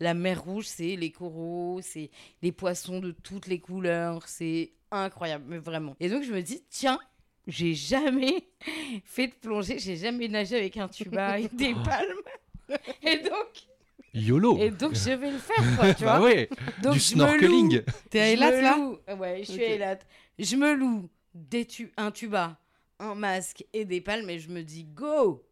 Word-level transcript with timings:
La 0.00 0.14
mer 0.14 0.42
rouge, 0.44 0.66
c'est 0.66 0.94
les 0.96 1.10
coraux, 1.10 1.80
c'est 1.82 2.10
les 2.42 2.52
poissons 2.52 3.00
de 3.00 3.10
toutes 3.10 3.46
les 3.48 3.58
couleurs, 3.60 4.28
c'est 4.28 4.72
incroyable, 4.90 5.44
mais 5.48 5.58
vraiment. 5.58 5.96
Et 6.00 6.08
donc 6.08 6.22
je 6.22 6.32
me 6.32 6.40
dis, 6.40 6.62
tiens, 6.70 6.98
j'ai 7.46 7.74
jamais 7.74 8.48
fait 9.04 9.28
de 9.28 9.32
plongée, 9.34 9.78
j'ai 9.78 9.96
jamais 9.96 10.28
nagé 10.28 10.56
avec 10.56 10.76
un 10.76 10.88
tuba 10.88 11.38
et 11.40 11.48
des 11.48 11.74
palmes. 11.74 12.78
Et 13.02 13.18
donc, 13.18 13.66
YOLO 14.14 14.58
et 14.58 14.70
donc 14.70 14.94
je 14.94 15.10
vais 15.10 15.30
le 15.32 15.38
faire, 15.38 15.74
quoi, 15.76 15.92
tu 15.94 16.04
Bah 16.04 16.18
vois. 16.18 16.26
ouais, 16.28 16.48
Donc, 16.78 16.94
du 16.94 17.00
snorkeling. 17.00 17.76
loue. 17.78 17.82
T'es 18.10 18.20
à 18.20 18.28
Eilat, 18.30 18.50
là 18.62 18.76
loue- 18.76 18.98
Ouais, 19.16 19.38
je 19.44 19.52
suis 19.52 19.62
à 19.64 19.74
Eilat. 19.74 19.98
Je 20.38 20.56
me 20.56 20.74
loue 20.74 21.08
des 21.34 21.64
tu- 21.66 21.92
un 21.96 22.10
tuba, 22.10 22.58
un 23.00 23.14
masque 23.14 23.64
et 23.72 23.84
des 23.84 24.00
palmes 24.00 24.30
et 24.30 24.38
je 24.38 24.48
me 24.50 24.62
dis, 24.62 24.84
go, 24.84 25.44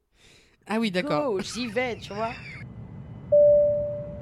Ah 0.66 0.78
oui, 0.78 0.90
d'accord. 0.90 1.32
go, 1.32 1.40
j'y 1.40 1.66
vais, 1.66 1.96
tu 1.98 2.12
vois. 2.12 2.32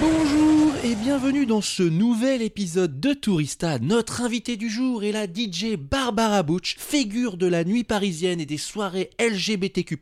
Bonjour 0.00 0.72
et 0.82 0.94
bienvenue 0.94 1.44
dans 1.44 1.60
ce 1.60 1.82
nouvel 1.82 2.40
épisode 2.40 3.00
de 3.00 3.12
Tourista. 3.12 3.78
Notre 3.80 4.22
invitée 4.22 4.56
du 4.56 4.70
jour 4.70 5.04
est 5.04 5.12
la 5.12 5.26
DJ 5.26 5.76
Barbara 5.78 6.42
Butch, 6.42 6.76
figure 6.78 7.36
de 7.36 7.46
la 7.46 7.64
nuit 7.64 7.84
parisienne 7.84 8.40
et 8.40 8.46
des 8.46 8.56
soirées 8.56 9.10
LGBTQ+. 9.20 9.98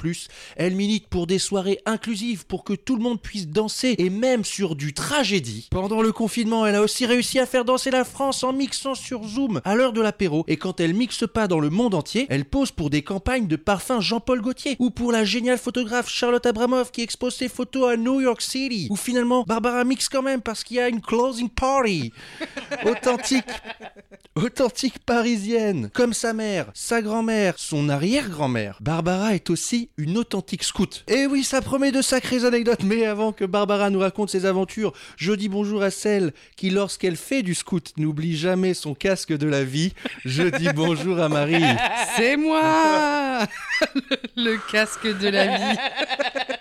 Elle 0.57 0.77
milite 0.77 1.09
pour 1.09 1.27
des 1.27 1.41
soirées 1.41 1.81
inclusives 1.85 2.47
pour 2.47 2.63
que 2.63 2.75
tout 2.75 2.95
le 2.95 3.03
monde 3.03 3.21
puisse 3.21 3.49
danser 3.49 3.97
et 3.99 4.09
même 4.09 4.45
sur 4.45 4.77
du 4.77 4.95
tragédie. 4.95 5.67
Pendant 5.73 6.01
le 6.01 6.13
confinement, 6.13 6.65
elle 6.65 6.77
a 6.77 6.83
aussi 6.83 7.05
réussi 7.05 7.41
à 7.41 7.47
faire 7.47 7.65
danser 7.65 7.91
la 7.91 8.05
France 8.05 8.45
en 8.45 8.53
mixant 8.53 8.95
sur 8.95 9.25
Zoom 9.25 9.61
à 9.65 9.75
l'heure 9.75 9.93
de 9.93 10.01
l'apéro 10.01 10.45
et 10.47 10.59
quand 10.59 10.79
elle 10.79 10.95
mixe 10.95 11.25
pas 11.27 11.49
dans 11.49 11.61
le 11.61 11.71
monde 11.71 11.97
entier, 11.97 12.27
elle 12.29 12.45
pose 12.45 12.71
pour 12.71 12.89
des 12.89 13.03
campagnes 13.03 13.49
de 13.49 13.57
parfum 13.57 14.01
Jean-Paul 14.01 14.43
Gaultier 14.43 14.77
ou 14.79 14.91
pour 14.91 15.11
la 15.11 15.25
géniale 15.25 15.59
photographe 15.59 16.09
Charlotte 16.09 16.47
Abramoff 16.47 16.93
qui 16.93 17.03
expose 17.03 17.35
ses 17.35 17.49
photos 17.49 17.93
à 17.93 17.97
New 17.97 18.21
York 18.21 18.43
City 18.43 18.87
ou 18.91 18.97
finalement 18.97 19.43
Barbara 19.43 19.88
mixe 19.89 20.09
quand 20.09 20.23
même 20.23 20.41
parce 20.41 20.63
qu'il 20.63 20.77
y 20.77 20.81
a 20.81 20.89
une 20.89 21.01
closing 21.01 21.49
party 21.49 22.13
authentique 22.85 23.45
authentique 24.37 25.01
parisienne 25.01 25.91
comme 25.93 26.13
sa 26.13 26.33
mère, 26.33 26.67
sa 26.75 27.03
grand-mère, 27.03 27.55
son 27.57 27.89
arrière-grand-mère. 27.89 28.77
Barbara 28.81 29.35
est 29.35 29.51
aussi 29.51 29.91
une 29.97 30.17
authentique 30.17 30.63
scout. 30.63 31.05
Et 31.09 31.27
oui, 31.27 31.43
ça 31.43 31.61
promet 31.61 31.91
de 31.91 32.03
sacrées 32.03 32.45
anecdotes, 32.45 32.85
mais 32.85 33.05
avant 33.05 33.33
que 33.33 33.45
Barbara 33.45 33.91
nous 33.91 33.99
raconte 33.99 34.31
ses 34.31 34.47
aventures, 34.47 34.93
je 35.17 35.33
dis 35.33 35.49
bonjour 35.49 35.83
à 35.83 35.91
celle 35.91 36.33
qui, 36.57 36.71
lorsqu'elle 36.71 37.17
fait 37.17 37.43
du 37.43 37.55
scout, 37.57 37.93
n'oublie 37.97 38.37
jamais 38.37 38.75
son 38.75 38.95
casque 38.95 39.33
de 39.37 39.47
la 39.49 39.65
vie. 39.65 39.93
Je 40.25 40.45
dis 40.45 40.69
bonjour 40.75 41.19
à 41.19 41.29
Marie. 41.29 41.65
C'est 42.17 42.37
moi 42.37 43.41
Le 44.37 44.57
casque 44.71 45.07
de 45.19 45.29
la 45.29 45.47
vie. 45.73 45.79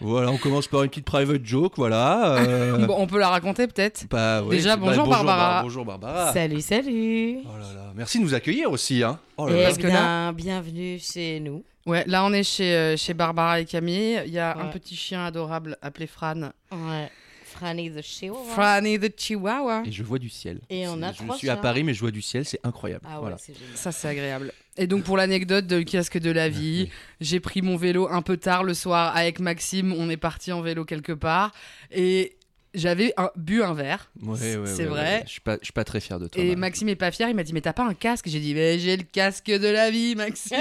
Voilà, 0.02 0.32
on 0.32 0.38
commence 0.38 0.68
par 0.68 0.84
une 0.84 0.90
petite 0.90 1.06
private 1.06 1.46
joke, 1.46 1.74
voilà. 1.78 2.38
euh, 2.38 2.86
Bon, 2.86 2.96
on 2.98 3.08
peut 3.08 3.17
la 3.20 3.30
raconter 3.30 3.68
peut-être 3.68 4.06
bah, 4.10 4.44
ouais, 4.44 4.56
Déjà, 4.58 4.76
bah, 4.76 4.84
bonjour 4.88 5.08
Barbara. 5.08 5.38
Bar- 5.56 5.64
bonjour 5.64 5.86
Barbara. 5.86 6.34
Salut, 6.34 6.62
salut. 6.62 7.40
Oh 7.46 7.58
là 7.58 7.74
là, 7.74 7.94
merci 7.96 8.20
de 8.20 8.24
nous 8.24 8.34
accueillir 8.34 8.72
aussi. 8.72 9.04
Hein. 9.04 9.20
Oh 9.38 9.48
là 9.48 9.56
Eh 9.58 9.64
là. 9.64 9.74
que 9.74 9.88
bien, 9.88 10.34
bienvenue 10.34 11.00
chez 11.00 11.40
nous. 11.40 11.64
Ouais, 11.86 12.04
là 12.08 12.26
on 12.26 12.34
est 12.34 12.44
chez, 12.44 12.76
euh, 12.76 12.98
chez 12.98 13.14
Barbara 13.14 13.62
et 13.62 13.66
Camille. 13.66 14.22
Il 14.26 14.32
y 14.34 14.40
a 14.40 14.58
un 14.58 14.68
petit 14.68 14.96
chien 14.96 15.26
adorable 15.26 15.78
appelé 15.82 16.06
Fran. 16.08 16.52
Ouais. 16.72 17.10
Franny 17.46 17.90
the 17.90 18.02
Chihuahua. 18.04 18.54
Franny 18.54 19.00
the 19.00 19.12
Chihuahua. 19.20 19.82
Et 19.86 19.92
je 19.92 20.04
vois 20.04 20.20
du 20.20 20.30
ciel. 20.30 20.60
Et 20.70 20.88
on 20.88 21.02
a 21.02 21.12
je 21.12 21.18
trois 21.24 21.36
suis 21.38 21.50
à. 21.50 21.56
Paris, 21.56 21.84
mais 21.84 21.94
je 21.96 22.02
vois 22.02 22.12
du 22.12 22.22
ciel, 22.22 22.46
c'est 22.46 22.60
incroyable. 22.64 23.04
Ah 23.08 23.16
ouais, 23.16 23.22
voilà. 23.22 23.38
Ça 23.74 23.92
c'est 23.92 24.08
agréable. 24.10 24.52
Et 24.76 24.86
donc 24.86 25.04
pour 25.04 25.18
l'anecdote 25.18 25.66
de 25.66 25.82
casque 25.82 26.20
de 26.20 26.30
la 26.30 26.50
vie, 26.50 26.90
j'ai 27.20 27.40
pris 27.40 27.64
mon 27.64 27.76
vélo 27.78 28.08
un 28.12 28.22
peu 28.22 28.38
tard 28.38 28.64
le 28.64 28.76
soir 28.76 29.16
avec 29.16 29.40
Maxime. 29.40 29.92
On 29.98 30.08
est 30.10 30.18
parti 30.18 30.52
en 30.52 30.62
vélo 30.62 30.86
quelque 30.86 31.14
part 31.14 31.52
et 31.92 32.37
j'avais 32.78 33.14
un- 33.18 33.32
bu 33.36 33.62
un 33.64 33.74
verre. 33.74 34.10
Ouais, 34.22 34.32
ouais, 34.56 34.68
C'est 34.68 34.84
ouais, 34.84 34.86
vrai. 34.86 35.24
Je 35.26 35.32
suis 35.32 35.42
pas, 35.42 35.58
je 35.60 35.66
suis 35.66 35.74
pas 35.74 35.84
très 35.84 36.00
fier 36.00 36.20
de 36.20 36.28
toi. 36.28 36.42
Et 36.42 36.46
Marie. 36.50 36.56
Maxime 36.58 36.90
est 36.90 36.96
pas 36.96 37.12
fier, 37.12 37.28
il 37.30 37.36
m'a 37.36 37.44
dit 37.44 37.54
mais 37.54 37.62
t'as 37.62 37.74
pas 37.74 37.84
un 37.86 37.94
casque? 37.94 38.26
J'ai 38.28 38.40
dit 38.40 38.54
mais 38.54 38.80
j'ai 38.80 38.96
le 38.98 39.04
casque 39.04 39.48
de 39.52 39.68
la 39.68 39.90
vie 39.92 40.16
Maxime. 40.16 40.58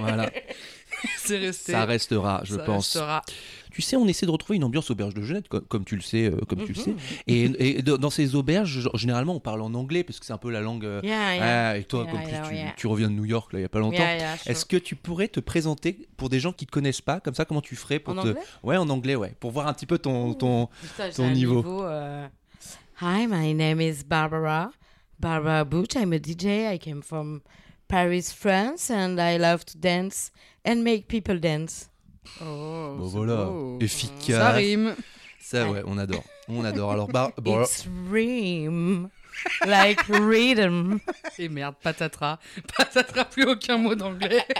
Voilà, 0.00 0.30
c'est 1.16 1.38
resté. 1.38 1.72
ça 1.72 1.84
restera, 1.84 2.40
je 2.44 2.56
Ça 2.56 2.62
pense. 2.62 2.86
restera. 2.96 3.22
Tu 3.70 3.82
sais, 3.82 3.96
on 3.96 4.08
essaie 4.08 4.26
de 4.26 4.30
retrouver 4.30 4.56
une 4.56 4.64
ambiance 4.64 4.90
auberge 4.90 5.14
de 5.14 5.22
jeunesse, 5.22 5.44
comme, 5.48 5.60
comme 5.66 5.84
tu 5.84 5.94
le 5.94 6.02
sais, 6.02 6.24
euh, 6.26 6.36
comme 6.48 6.64
tu 6.64 6.72
le 6.72 6.78
Mhm. 6.80 6.98
sais. 6.98 7.22
Et, 7.28 7.78
et 7.78 7.82
dans 7.82 8.10
ces 8.10 8.34
auberges, 8.34 8.88
généralement, 8.94 9.36
on 9.36 9.40
parle 9.40 9.60
en 9.62 9.72
anglais 9.74 10.02
parce 10.02 10.18
que 10.18 10.26
c'est 10.26 10.32
un 10.32 10.38
peu 10.38 10.50
la 10.50 10.60
langue. 10.60 10.84
euh, 10.84 11.00
Yeah, 11.04 11.36
yeah. 11.36 11.68
ah, 11.70 11.78
et 11.78 11.84
toi, 11.84 12.02
Yeah, 12.04 12.10
comme 12.10 12.22
plus 12.22 12.72
tu, 12.76 12.86
reviens 12.88 13.08
de 13.08 13.14
New 13.14 13.24
York 13.26 13.52
là, 13.52 13.58
il 13.60 13.62
y 13.62 13.64
a 13.64 13.68
pas 13.68 13.78
longtemps. 13.78 14.02
Est-ce 14.46 14.64
que 14.64 14.76
tu 14.76 14.96
pourrais 14.96 15.28
te 15.28 15.38
présenter 15.40 16.08
pour 16.16 16.28
des 16.28 16.40
gens 16.40 16.52
qui 16.52 16.66
te 16.66 16.72
connaissent 16.72 17.00
pas, 17.02 17.20
comme 17.20 17.34
ça, 17.34 17.44
comment 17.44 17.60
tu 17.60 17.76
ferais 17.76 17.98
pour 18.00 18.14
En 18.18 18.22
te. 18.22 18.28
anglais? 18.28 18.40
Ouais, 18.64 18.76
en 18.76 18.88
anglais, 18.88 19.14
ouais, 19.14 19.34
pour 19.38 19.50
voir 19.52 19.68
un 19.68 19.74
petit 19.74 19.86
peu 19.86 19.98
ton, 19.98 20.34
ton, 20.34 20.68
Putain, 20.82 21.10
ton 21.10 21.30
niveau. 21.30 21.84
euh, 21.84 22.26
Hi, 23.00 23.26
my 23.28 23.54
name 23.54 23.80
is 23.80 24.02
Barbara. 24.04 24.72
Barbara 25.20 25.64
Butch. 25.64 25.94
I'm 25.94 26.12
a 26.12 26.18
DJ. 26.18 26.72
I 26.74 26.78
came 26.78 27.00
from 27.02 27.42
Paris, 27.88 28.32
France, 28.36 28.90
and 28.90 29.16
I 29.18 29.38
love 29.38 29.64
to 29.64 29.78
dance 29.78 30.30
and 30.66 30.76
make 30.82 31.08
people 31.08 31.40
dance. 31.40 31.88
Oh, 32.42 32.96
Bon, 32.98 33.06
c'est 33.06 33.16
voilà, 33.16 33.44
beau. 33.46 33.78
efficace. 33.80 34.36
Ça 34.36 34.50
rime. 34.50 34.94
Ça, 35.40 35.68
ouais, 35.70 35.82
on 35.86 35.96
adore. 35.96 36.22
On 36.48 36.64
adore. 36.64 36.92
Alors, 36.92 37.08
Bar- 37.08 37.32
bon, 37.38 37.54
alors- 37.54 37.66
It's 37.66 37.86
rhyme, 38.12 39.08
like 39.66 40.00
rhythm. 40.08 40.98
Et 41.38 41.48
merde, 41.48 41.74
patatras. 41.82 42.38
Patatras, 42.76 43.24
plus 43.24 43.44
aucun 43.44 43.78
mot 43.78 43.94
d'anglais. 43.94 44.44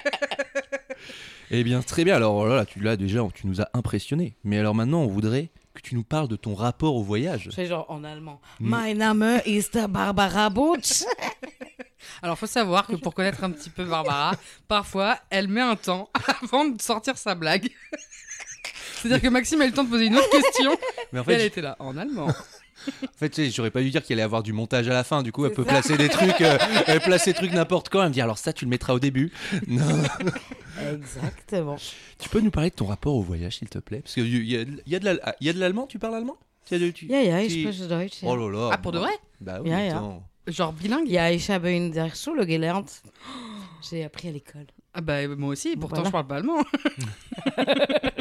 Eh 1.50 1.64
bien, 1.64 1.80
très 1.80 2.04
bien. 2.04 2.14
Alors 2.16 2.46
là, 2.46 2.66
tu 2.66 2.78
l'as 2.80 2.96
déjà, 2.98 3.26
tu 3.32 3.46
nous 3.46 3.62
as 3.62 3.70
impressionné. 3.72 4.36
Mais 4.44 4.58
alors 4.58 4.74
maintenant, 4.74 5.00
on 5.00 5.06
voudrait 5.06 5.50
que 5.72 5.80
tu 5.80 5.94
nous 5.94 6.02
parles 6.04 6.28
de 6.28 6.36
ton 6.36 6.54
rapport 6.54 6.94
au 6.94 7.02
voyage. 7.02 7.48
Fais 7.54 7.64
genre 7.64 7.86
en 7.88 8.04
allemand. 8.04 8.38
Mm. 8.60 8.76
My 8.76 8.94
name 8.94 9.40
is 9.46 9.70
the 9.72 9.86
Barbara 9.88 10.50
Butch. 10.50 11.04
Alors, 12.22 12.38
faut 12.38 12.46
savoir 12.46 12.86
que 12.86 12.96
pour 12.96 13.14
connaître 13.14 13.42
un 13.44 13.50
petit 13.50 13.70
peu 13.70 13.84
Barbara, 13.84 14.32
parfois, 14.68 15.18
elle 15.30 15.48
met 15.48 15.60
un 15.60 15.76
temps 15.76 16.08
avant 16.42 16.64
de 16.66 16.80
sortir 16.80 17.16
sa 17.18 17.34
blague. 17.34 17.68
C'est-à-dire 18.94 19.20
que 19.22 19.28
Maxime 19.28 19.60
a 19.62 19.64
eu 19.64 19.68
le 19.68 19.74
temps 19.74 19.84
de 19.84 19.90
poser 19.90 20.06
une 20.06 20.16
autre 20.16 20.30
question. 20.30 20.76
Mais 21.12 21.20
en 21.20 21.24
et 21.24 21.32
elle 21.32 21.40
fait, 21.40 21.46
était 21.46 21.60
là, 21.60 21.76
en 21.78 21.96
allemand. 21.96 22.28
en 22.28 23.06
fait 23.16 23.30
tu 23.30 23.44
sais, 23.44 23.50
j'aurais 23.50 23.70
pas 23.70 23.80
dû 23.80 23.90
dire 23.90 24.02
qu'il 24.02 24.14
allait 24.14 24.22
avoir 24.22 24.42
du 24.42 24.52
montage 24.52 24.88
à 24.88 24.92
la 24.92 25.04
fin. 25.04 25.22
Du 25.22 25.30
coup, 25.32 25.44
elle 25.46 25.52
peut 25.52 25.64
ça. 25.64 25.70
placer 25.70 25.96
des 25.96 26.08
trucs, 26.08 26.40
euh, 26.40 26.58
elle 26.86 27.00
place 27.00 27.24
des 27.26 27.34
trucs 27.34 27.52
n'importe 27.52 27.88
quand. 27.88 28.02
Elle 28.02 28.08
me 28.08 28.14
dit 28.14 28.20
alors 28.20 28.38
ça, 28.38 28.52
tu 28.52 28.64
le 28.64 28.70
mettras 28.70 28.94
au 28.94 28.98
début. 29.00 29.32
Non. 29.68 29.86
Exactement. 30.92 31.76
tu 32.18 32.28
peux 32.28 32.40
nous 32.40 32.50
parler 32.50 32.70
de 32.70 32.74
ton 32.74 32.86
rapport 32.86 33.14
au 33.14 33.22
voyage, 33.22 33.58
s'il 33.58 33.68
te 33.68 33.78
plaît? 33.78 34.00
Parce 34.00 34.14
qu'il 34.14 34.28
y, 34.46 34.56
a- 34.56 34.60
il 34.62 34.82
y 34.86 34.96
a 34.96 34.98
de 35.00 35.04
la- 35.04 35.36
il 35.40 35.46
y 35.46 35.50
a 35.50 35.52
de 35.52 35.58
l'allemand? 35.58 35.86
Tu 35.86 35.98
parles 35.98 36.14
allemand? 36.14 36.36
Tu 36.66 36.92
tu- 36.92 37.08
ja, 37.08 37.42
ich 37.42 37.52
tu-. 37.64 38.26
Oh 38.26 38.36
là 38.36 38.48
là. 38.50 38.70
Ah, 38.72 38.78
pour 38.78 38.92
de 38.92 38.98
vrai? 38.98 39.12
Bah 39.40 39.60
oui. 39.62 39.72
Attends. 39.72 40.22
Genre 40.48 40.72
bilingue 40.72 41.08
Ja, 41.08 41.30
ich 41.30 41.50
habe 41.50 41.70
in 41.70 41.90
der 41.90 42.10
Schule 42.14 42.46
gelernt. 42.46 43.02
J'ai 43.88 44.04
appris 44.04 44.28
à 44.28 44.32
l'école. 44.32 44.66
Ah 44.94 45.00
bah 45.00 45.26
moi 45.28 45.50
aussi, 45.50 45.76
pourtant 45.76 46.02
Voilà. 46.02 46.08
je 46.08 46.12
parle 46.12 46.26
pas 46.26 46.36
allemand. 46.36 46.64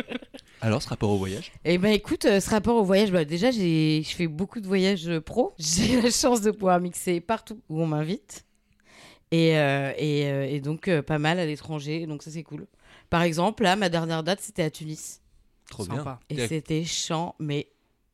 Alors, 0.62 0.82
ce 0.82 0.90
rapport 0.90 1.10
au 1.12 1.18
voyage? 1.18 1.52
Eh 1.66 1.78
ben 1.78 1.92
écoute, 1.94 2.26
euh, 2.26 2.40
ce 2.40 2.50
rapport 2.50 2.76
au 2.76 2.84
voyage, 2.84 3.12
bah, 3.12 3.26
déjà 3.26 3.52
j'ai, 3.52 4.02
je 4.04 4.16
fais 4.16 4.28
beaucoup 4.28 4.60
de 4.60 4.68
voyages 4.68 5.08
euh, 5.08 5.22
pro. 5.22 5.54
J'ai 5.60 6.02
la 6.02 6.10
chance 6.12 6.42
de 6.42 6.52
pouvoir 6.52 6.80
mixer 6.80 7.22
partout 7.22 7.62
où 7.70 7.82
on 7.82 7.88
m'invite. 7.88 8.44
Et, 9.32 9.58
euh, 9.58 9.92
et, 9.98 10.26
euh, 10.26 10.48
et 10.50 10.60
donc 10.62 10.88
euh, 10.88 11.02
pas 11.02 11.20
mal 11.20 11.38
à 11.40 11.46
l'étranger, 11.46 12.08
donc 12.08 12.24
ça 12.24 12.32
c'est 12.32 12.44
cool. 12.44 12.66
Par 13.10 13.22
exemple, 13.22 13.64
là, 13.64 13.76
ma 13.76 13.90
dernière 13.90 14.24
date, 14.24 14.40
c'était 14.42 14.64
à 14.64 14.70
Tunis. 14.72 15.22
Trop 15.70 15.84
Sympa. 15.86 16.20
bien. 16.30 16.44
Et 16.44 16.48
c'était 16.48 16.84
chiant, 16.84 17.36
mais... 17.40 17.68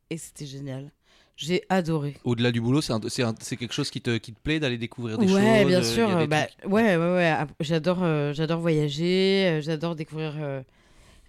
Et 0.10 0.18
c'était 0.18 0.46
génial. 0.46 0.92
J'ai 1.36 1.64
adoré. 1.70 2.16
Au-delà 2.24 2.52
du 2.52 2.62
boulot, 2.62 2.82
c'est 2.82 3.58
quelque 3.58 3.74
chose 3.74 3.90
qui 3.90 4.02
te, 4.02 4.18
qui 4.18 4.34
te 4.34 4.40
plaît 4.40 4.60
d'aller 4.60 4.78
découvrir 4.78 5.18
des 5.18 5.28
choses 5.28 5.36
Ouais, 5.38 5.66
bien 5.66 5.80
euh, 5.80 5.84
sûr. 5.84 6.28
bah, 6.28 6.44
trucs- 6.46 6.72
ouais, 6.72 6.96
ouais, 6.96 7.14
ouais. 7.16 7.36
J'adore, 7.60 8.04
euh, 8.04 8.34
j'adore 8.34 8.60
voyager. 8.60 9.48
euh, 9.48 9.62
j'adore 9.62 9.96
découvrir 9.96 10.36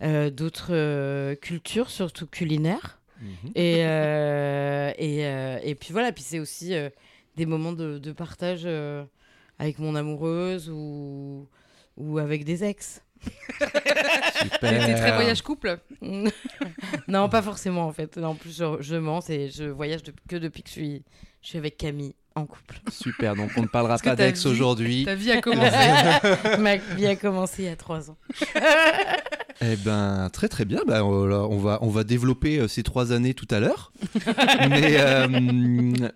euh, 0.02 0.30
d'autres 0.30 1.34
cultures, 1.36 1.88
surtout 1.90 2.26
culinaires. 2.26 3.00
Mhm. 3.22 3.52
Et, 3.54 3.78
et, 4.98 5.70
et 5.70 5.74
puis 5.74 5.92
voilà, 5.92 6.12
puis 6.12 6.22
c'est 6.24 6.38
aussi 6.40 6.74
des 7.36 7.46
moments 7.46 7.72
de, 7.72 7.98
de 7.98 8.12
partage 8.12 8.68
avec 9.58 9.78
mon 9.78 9.94
amoureuse 9.94 10.68
ou, 10.68 11.48
ou 11.96 12.18
avec 12.18 12.44
des 12.44 12.64
ex. 12.64 13.00
Super. 14.42 14.58
T'es 14.86 14.94
très 14.94 15.12
voyage 15.14 15.42
couple 15.42 15.78
non, 17.08 17.28
pas 17.28 17.42
forcément 17.42 17.86
en 17.86 17.92
fait. 17.92 18.16
Non, 18.16 18.28
en 18.28 18.34
plus, 18.34 18.56
je, 18.56 18.64
je 18.80 18.96
mens 18.96 19.20
et 19.30 19.48
je 19.50 19.64
voyage 19.64 20.02
de- 20.02 20.12
que 20.28 20.36
depuis 20.36 20.62
que 20.62 20.68
je 20.68 20.74
suis, 20.74 21.02
je 21.42 21.48
suis 21.48 21.58
avec 21.58 21.76
Camille 21.76 22.14
en 22.34 22.46
couple. 22.46 22.80
Super, 22.90 23.36
donc 23.36 23.50
on 23.56 23.62
ne 23.62 23.66
parlera 23.68 23.96
pas 23.98 24.16
d'ex 24.16 24.44
aujourd'hui. 24.46 25.04
Ta 25.04 25.14
vie 25.14 25.30
a 25.30 25.40
commencé. 25.40 25.70
Ma 26.58 26.76
vie 26.76 27.06
a 27.06 27.16
commencé 27.16 27.62
il 27.62 27.66
y 27.66 27.68
a 27.68 27.76
trois 27.76 28.10
ans. 28.10 28.16
Eh 29.60 29.76
ben, 29.76 30.28
très 30.32 30.48
très 30.48 30.64
bien. 30.64 30.80
Ben, 30.86 31.02
on, 31.02 31.58
va, 31.58 31.78
on 31.82 31.88
va 31.88 32.04
développer 32.04 32.58
euh, 32.58 32.68
ces 32.68 32.82
trois 32.82 33.12
années 33.12 33.34
tout 33.34 33.46
à 33.50 33.60
l'heure. 33.60 33.92
mais, 34.68 34.96
euh, 34.98 35.28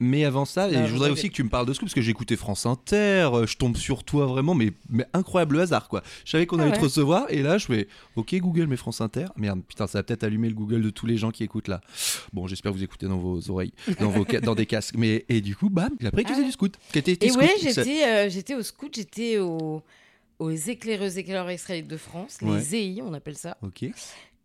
mais 0.00 0.25
avant 0.25 0.44
ça, 0.44 0.69
et 0.70 0.76
Ah, 0.76 0.87
je 0.87 0.93
voudrais 0.93 1.11
aussi 1.11 1.29
que 1.31 1.35
tu 1.35 1.43
me 1.44 1.49
parles 1.49 1.67
de 1.67 1.73
ce 1.73 1.79
coup, 1.79 1.85
parce 1.87 1.94
que 1.94 2.00
j'ai 2.00 2.11
écouté 2.11 2.37
France 2.37 2.67
Inter. 2.67 3.29
euh, 3.32 3.46
Je 3.46 3.56
tombe 3.56 3.76
sur 3.76 4.05
toi 4.05 4.26
vraiment, 4.26 4.55
mais, 4.55 4.73
mais 4.90 5.06
incroyable 5.14 5.61
hasard 5.61 5.88
quoi. 5.88 6.02
Je 6.25 6.31
savais 6.32 6.46
qu'on 6.46 6.58
Ah 6.58 6.62
allait 6.62 6.73
ouais. 6.73 6.79
te 6.79 6.82
recevoir, 6.85 7.26
et 7.29 7.43
là 7.43 7.58
je 7.58 7.67
fais 7.67 7.88
OK 8.17 8.35
Google, 8.37 8.67
mais 8.67 8.76
France 8.76 9.00
Inter. 9.00 9.26
Merde, 9.37 9.61
putain, 9.67 9.87
ça 9.87 9.99
va 9.99 10.02
peut-être 10.02 10.25
allumer 10.25 10.49
le 10.49 10.55
Google 10.55 10.82
de 10.82 10.90
tous 10.90 11.06
les 11.06 11.17
gens 11.17 11.31
qui 11.31 11.44
écoutent 11.44 11.69
là. 11.69 11.81
Bon, 12.32 12.46
j'espère 12.46 12.73
vous 12.73 12.82
écoutez 12.82 13.06
dans 13.06 13.19
vos 13.19 13.50
oreilles, 13.50 13.73
dans, 14.00 14.11
vos, 14.11 14.25
dans 14.43 14.55
des 14.55 14.67
casques. 14.67 14.94
Mais, 14.99 15.25
et 15.29 15.40
du 15.40 15.55
coup, 15.56 15.70
bam, 15.70 15.90
j'ai 16.00 16.08
appris 16.08 16.23
que 16.25 16.29
tu 16.29 16.35
faisais 16.35 16.44
du 16.46 16.52
scout. 16.52 16.75
Que 16.93 16.99
Et 16.99 17.31
scout. 17.31 17.40
ouais, 17.43 18.05
euh, 18.06 18.29
j'étais 18.29 18.55
au 18.55 18.62
scout, 18.62 18.93
j'étais 18.94 19.38
au, 19.38 19.82
aux 20.38 20.50
éclaireuses 20.50 21.19
éclaireurs 21.19 21.50
israélites 21.50 21.88
de 21.88 21.96
France, 21.96 22.38
Ouais. 22.43 22.58
les 22.58 22.75
EI, 22.76 23.02
on 23.02 23.12
appelle 23.14 23.37
ça. 23.37 23.56
Ok. 23.62 23.85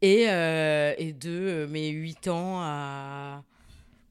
Et, 0.02 0.26
euh, 0.30 0.94
et 0.98 1.14
de 1.14 1.30
euh, 1.30 1.68
mes 1.68 1.90
8 1.90 2.28
ans 2.28 2.60
à 2.62 3.44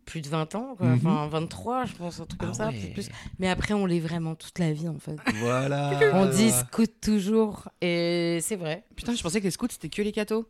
plus 0.05 0.21
de 0.21 0.29
20 0.29 0.55
ans, 0.55 0.75
quoi. 0.77 0.87
Mhm. 0.87 0.95
enfin 1.07 1.29
23, 1.29 1.85
je 1.87 1.93
pense, 1.95 2.21
un 2.21 2.27
truc 2.27 2.41
comme 2.41 2.51
Ah 2.53 2.55
ça, 2.55 2.67
ouais. 2.69 2.73
peut-être 2.75 2.93
plus. 2.95 3.09
Mais 3.39 3.49
après, 3.49 3.73
on 3.75 3.87
l'est 3.87 4.01
vraiment 4.01 4.35
toute 4.35 4.59
la 4.59 4.73
vie, 4.73 4.89
en 4.89 4.99
fait. 4.99 5.17
Voilà. 5.41 5.99
On 6.15 6.27
dit 6.27 6.51
scout 6.51 6.91
toujours, 7.01 7.69
et 7.81 8.39
c'est 8.43 8.57
vrai. 8.57 8.85
Putain, 8.97 9.15
je 9.15 9.23
pensais 9.23 9.39
que 9.41 9.45
les 9.45 9.51
scouts 9.51 9.69
c'était 9.71 9.89
que 9.89 10.03
les 10.03 10.13
cathos. 10.13 10.47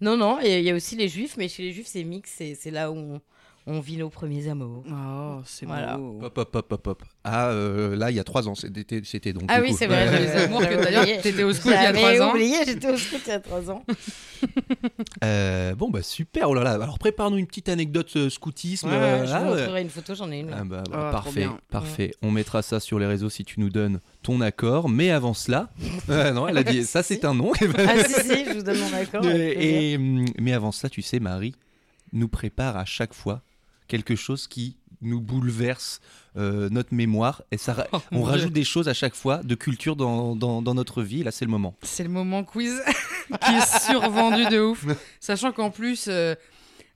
Non, 0.00 0.16
non, 0.16 0.38
et 0.42 0.58
il 0.58 0.64
y 0.64 0.70
a 0.70 0.74
aussi 0.74 0.96
les 0.96 1.08
juifs, 1.08 1.36
mais 1.36 1.48
chez 1.48 1.62
les 1.62 1.72
juifs, 1.72 1.86
c'est 1.86 2.04
mix, 2.04 2.30
c'est 2.30 2.70
là 2.70 2.90
où 2.90 2.96
on, 2.96 3.20
on 3.66 3.80
vit 3.80 3.96
nos 3.96 4.10
premiers 4.10 4.48
amours. 4.48 4.84
Oh, 4.90 5.40
c'est 5.46 5.64
Voilà. 5.64 5.96
beau. 5.96 6.18
Hop, 6.22 6.36
hop, 6.36 6.54
hop, 6.56 6.72
hop, 6.72 6.86
hop. 6.86 7.02
Ah, 7.24 7.48
euh, 7.48 7.96
là, 7.96 8.10
il 8.10 8.16
y 8.16 8.20
a 8.20 8.24
trois 8.24 8.46
ans, 8.46 8.54
c'était 8.54 9.32
donc. 9.32 9.44
Ah 9.48 9.60
oui, 9.62 9.72
c'est 9.72 9.86
vrai, 9.86 10.08
Ouais. 10.08 10.16
je 10.18 10.22
Les 10.22 10.30
amours 10.42 10.60
que 10.60 10.64
J'avais 10.70 10.82
d'ailleurs 10.84 11.22
t'étais 11.22 11.42
au 11.44 11.52
scout 11.52 11.70
il 11.70 11.74
y 11.74 11.76
a 11.76 11.82
J'avais 11.84 11.98
trois 12.16 12.26
ans. 12.26 12.30
oublié, 12.32 12.56
j'étais 12.66 12.90
au 12.92 12.96
scout 12.96 13.20
il 13.24 13.28
y 13.28 13.32
a 13.32 13.40
3 13.40 13.70
ans. 13.70 13.84
Euh, 15.24 15.74
bon, 15.74 15.88
bah 15.90 16.02
super, 16.02 16.50
oh 16.50 16.54
là 16.54 16.62
là. 16.62 16.72
Alors, 16.72 16.98
prépare-nous 16.98 17.38
une 17.38 17.46
petite 17.46 17.68
anecdote 17.70 18.10
euh, 18.16 18.28
scoutisme. 18.28 18.88
Ouais, 18.88 18.94
euh, 18.94 19.26
je 19.26 19.32
ah, 19.32 19.44
vous 19.44 19.72
ouais. 19.72 19.80
une 19.82 19.88
photo, 19.88 20.14
j'en 20.14 20.30
ai 20.30 20.40
une. 20.40 20.50
Ah 20.52 20.64
bah, 20.64 20.82
bah, 20.90 21.06
Ah, 21.08 21.10
parfait, 21.12 21.48
parfait. 21.70 22.10
On 22.20 22.30
mettra 22.30 22.60
ça 22.60 22.78
sur 22.80 22.98
les 22.98 23.06
réseaux 23.06 23.30
si 23.30 23.44
tu 23.44 23.60
nous 23.60 23.70
donnes 23.70 24.00
ton 24.22 24.40
accord. 24.42 24.88
Mais 24.90 25.10
avant 25.10 25.32
cela, 25.34 25.70
Euh, 26.10 26.32
non, 26.32 26.46
elle 26.46 26.58
a 26.58 26.62
dit 26.62 26.84
ça, 26.84 27.02
c'est 27.02 27.24
un 27.24 27.34
nom. 27.34 27.52
Ah 27.78 28.04
si, 28.04 28.12
si, 28.28 28.44
je 28.44 28.52
vous 28.56 28.62
donne 28.62 28.78
mon 28.78 28.92
accord. 28.94 29.24
et, 29.26 29.96
hum, 29.96 30.26
mais 30.38 30.52
avant 30.52 30.72
cela, 30.72 30.90
tu 30.90 31.00
sais, 31.00 31.20
Marie 31.20 31.54
nous 32.12 32.28
prépare 32.28 32.76
à 32.76 32.84
chaque 32.84 33.14
fois 33.14 33.42
quelque 33.88 34.16
chose 34.16 34.46
qui 34.46 34.76
nous 35.00 35.20
bouleverse 35.20 36.00
euh, 36.36 36.68
notre 36.70 36.94
mémoire 36.94 37.42
et 37.50 37.58
ça, 37.58 37.86
Oh, 37.92 38.00
on 38.10 38.22
rajoute 38.22 38.46
Dieu. 38.52 38.54
des 38.62 38.64
choses 38.64 38.88
à 38.88 38.94
chaque 38.94 39.14
fois 39.14 39.42
de 39.42 39.54
culture 39.54 39.96
dans, 39.96 40.34
dans, 40.34 40.62
dans 40.62 40.74
notre 40.74 41.02
vie. 41.02 41.22
Là, 41.22 41.30
c'est 41.30 41.44
le 41.44 41.50
moment. 41.50 41.74
C'est 41.82 42.02
le 42.04 42.08
moment 42.08 42.42
quiz 42.44 42.80
qui 43.44 43.50
est 43.52 43.80
survendu 43.86 44.46
de 44.46 44.60
ouf. 44.60 44.86
Sachant 45.20 45.52
qu'en 45.52 45.70
plus, 45.70 46.06
euh, 46.08 46.34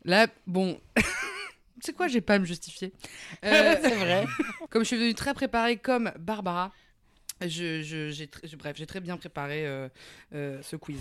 là, 0.04 0.26
bon. 0.46 0.80
C'est 1.80 1.92
quoi, 1.94 2.08
j'ai 2.08 2.20
pas 2.20 2.34
à 2.34 2.38
me 2.40 2.44
justifier. 2.44 2.92
Euh, 3.44 3.76
c'est 3.82 3.94
vrai. 3.94 4.26
comme 4.68 4.82
je 4.82 4.88
suis 4.88 4.96
devenue 4.96 5.14
très 5.14 5.32
préparée 5.32 5.76
comme 5.76 6.10
Barbara, 6.18 6.72
je, 7.40 7.82
je- 7.82 8.10
j'ai 8.10 8.26
tr- 8.26 8.40
je- 8.50 8.56
bref, 8.56 8.74
j'ai 8.76 8.86
très 8.86 8.98
bien 8.98 9.16
préparé 9.16 9.64
euh, 9.64 9.88
euh, 10.34 10.58
ce 10.62 10.74
quiz. 10.74 10.98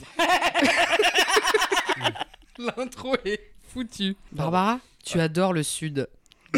L'intro 2.60 3.16
est 3.26 3.40
foutue. 3.68 4.16
Barbara, 4.32 4.80
tu 5.06 5.20
adores 5.20 5.54
le 5.54 5.64
Sud. 5.64 6.08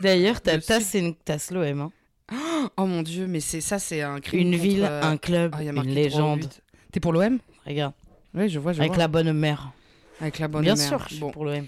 D'ailleurs, 0.00 0.40
ta 0.40 0.56
Le 0.56 0.62
tasse, 0.62 0.84
c'est 0.84 1.00
une 1.00 1.14
tasse 1.14 1.50
l'OM. 1.50 1.80
hein. 1.80 2.70
Oh 2.76 2.84
mon 2.86 3.02
dieu, 3.02 3.26
mais 3.26 3.40
c'est 3.40 3.60
ça, 3.60 3.78
c'est 3.78 4.02
un 4.02 4.20
crime. 4.20 4.40
Une 4.40 4.50
contre, 4.52 4.62
ville, 4.62 4.84
euh, 4.84 5.02
un 5.02 5.16
club, 5.16 5.52
ah, 5.54 5.62
il 5.62 5.64
y 5.64 5.68
a 5.68 5.70
une 5.70 5.76
marqué 5.76 5.90
légende. 5.94 6.40
3-8. 6.44 6.60
T'es 6.92 7.00
pour 7.00 7.12
l'OM 7.12 7.38
Regarde, 7.66 7.94
Oui, 8.34 8.48
je 8.48 8.58
vois, 8.58 8.72
je 8.72 8.80
avec 8.80 8.90
vois. 8.92 8.98
la 8.98 9.08
bonne 9.08 9.32
mère. 9.32 9.72
Avec 10.20 10.38
la 10.38 10.48
bonne 10.48 10.62
Bien 10.62 10.74
mère. 10.74 10.88
sûr, 10.88 10.98
je 11.04 11.14
suis 11.14 11.20
Bon. 11.20 11.30
pour 11.30 11.44
l'OM. 11.44 11.66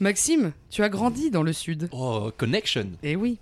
Maxime, 0.00 0.52
tu 0.70 0.82
as 0.82 0.88
grandi 0.88 1.30
dans 1.30 1.42
le 1.42 1.52
Sud. 1.52 1.88
Oh, 1.92 2.30
Connection. 2.36 2.90
Et 3.02 3.16
oui. 3.16 3.38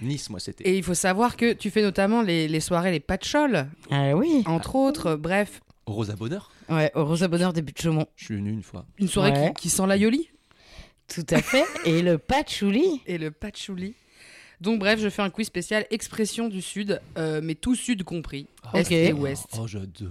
Nice, 0.00 0.30
moi, 0.30 0.38
c'était. 0.40 0.64
Et 0.68 0.76
il 0.76 0.82
faut 0.82 0.94
savoir 0.94 1.36
que 1.36 1.52
tu 1.52 1.70
fais 1.70 1.82
notamment 1.82 2.22
les, 2.22 2.46
les 2.48 2.60
soirées, 2.60 2.90
les 2.92 3.00
patcholes, 3.00 3.66
Ah 3.90 4.14
oui. 4.16 4.42
entre 4.46 4.74
autres. 4.76 5.14
Bref, 5.16 5.60
Rosa 5.86 6.14
Bonheur. 6.14 6.50
Ouais, 6.68 6.90
au 6.94 7.04
Rosa 7.04 7.28
Bonheur 7.28 7.52
début 7.52 7.72
de 7.72 7.78
Chaumont. 7.78 8.06
Je 8.16 8.24
suis 8.26 8.34
venu 8.36 8.50
une 8.50 8.62
fois. 8.62 8.86
une 8.98 9.08
soirée 9.08 9.32
Ouais. 9.32 9.52
qui, 9.56 9.62
qui 9.64 9.70
sent 9.70 9.86
l'aioli 9.86 10.30
Tout 11.08 11.26
à 11.30 11.42
fait. 11.42 11.64
Et 11.84 12.00
le 12.02 12.18
patchouli. 12.18 13.02
et 13.06 13.18
le 13.18 13.30
patchouli. 13.30 13.94
Donc 14.64 14.80
bref, 14.80 14.98
je 14.98 15.08
fais 15.10 15.22
un 15.22 15.30
quiz 15.30 15.46
spécial 15.46 15.86
expression 15.90 16.48
du 16.48 16.60
Sud, 16.62 17.00
euh, 17.18 17.40
mais 17.42 17.54
tout 17.54 17.74
Sud 17.74 18.02
compris, 18.02 18.48
Ok. 18.72 18.90
Est 18.90 19.08
et 19.08 19.12
Ouest. 19.12 19.46
Oh, 19.60 19.66
j'adore. 19.66 20.10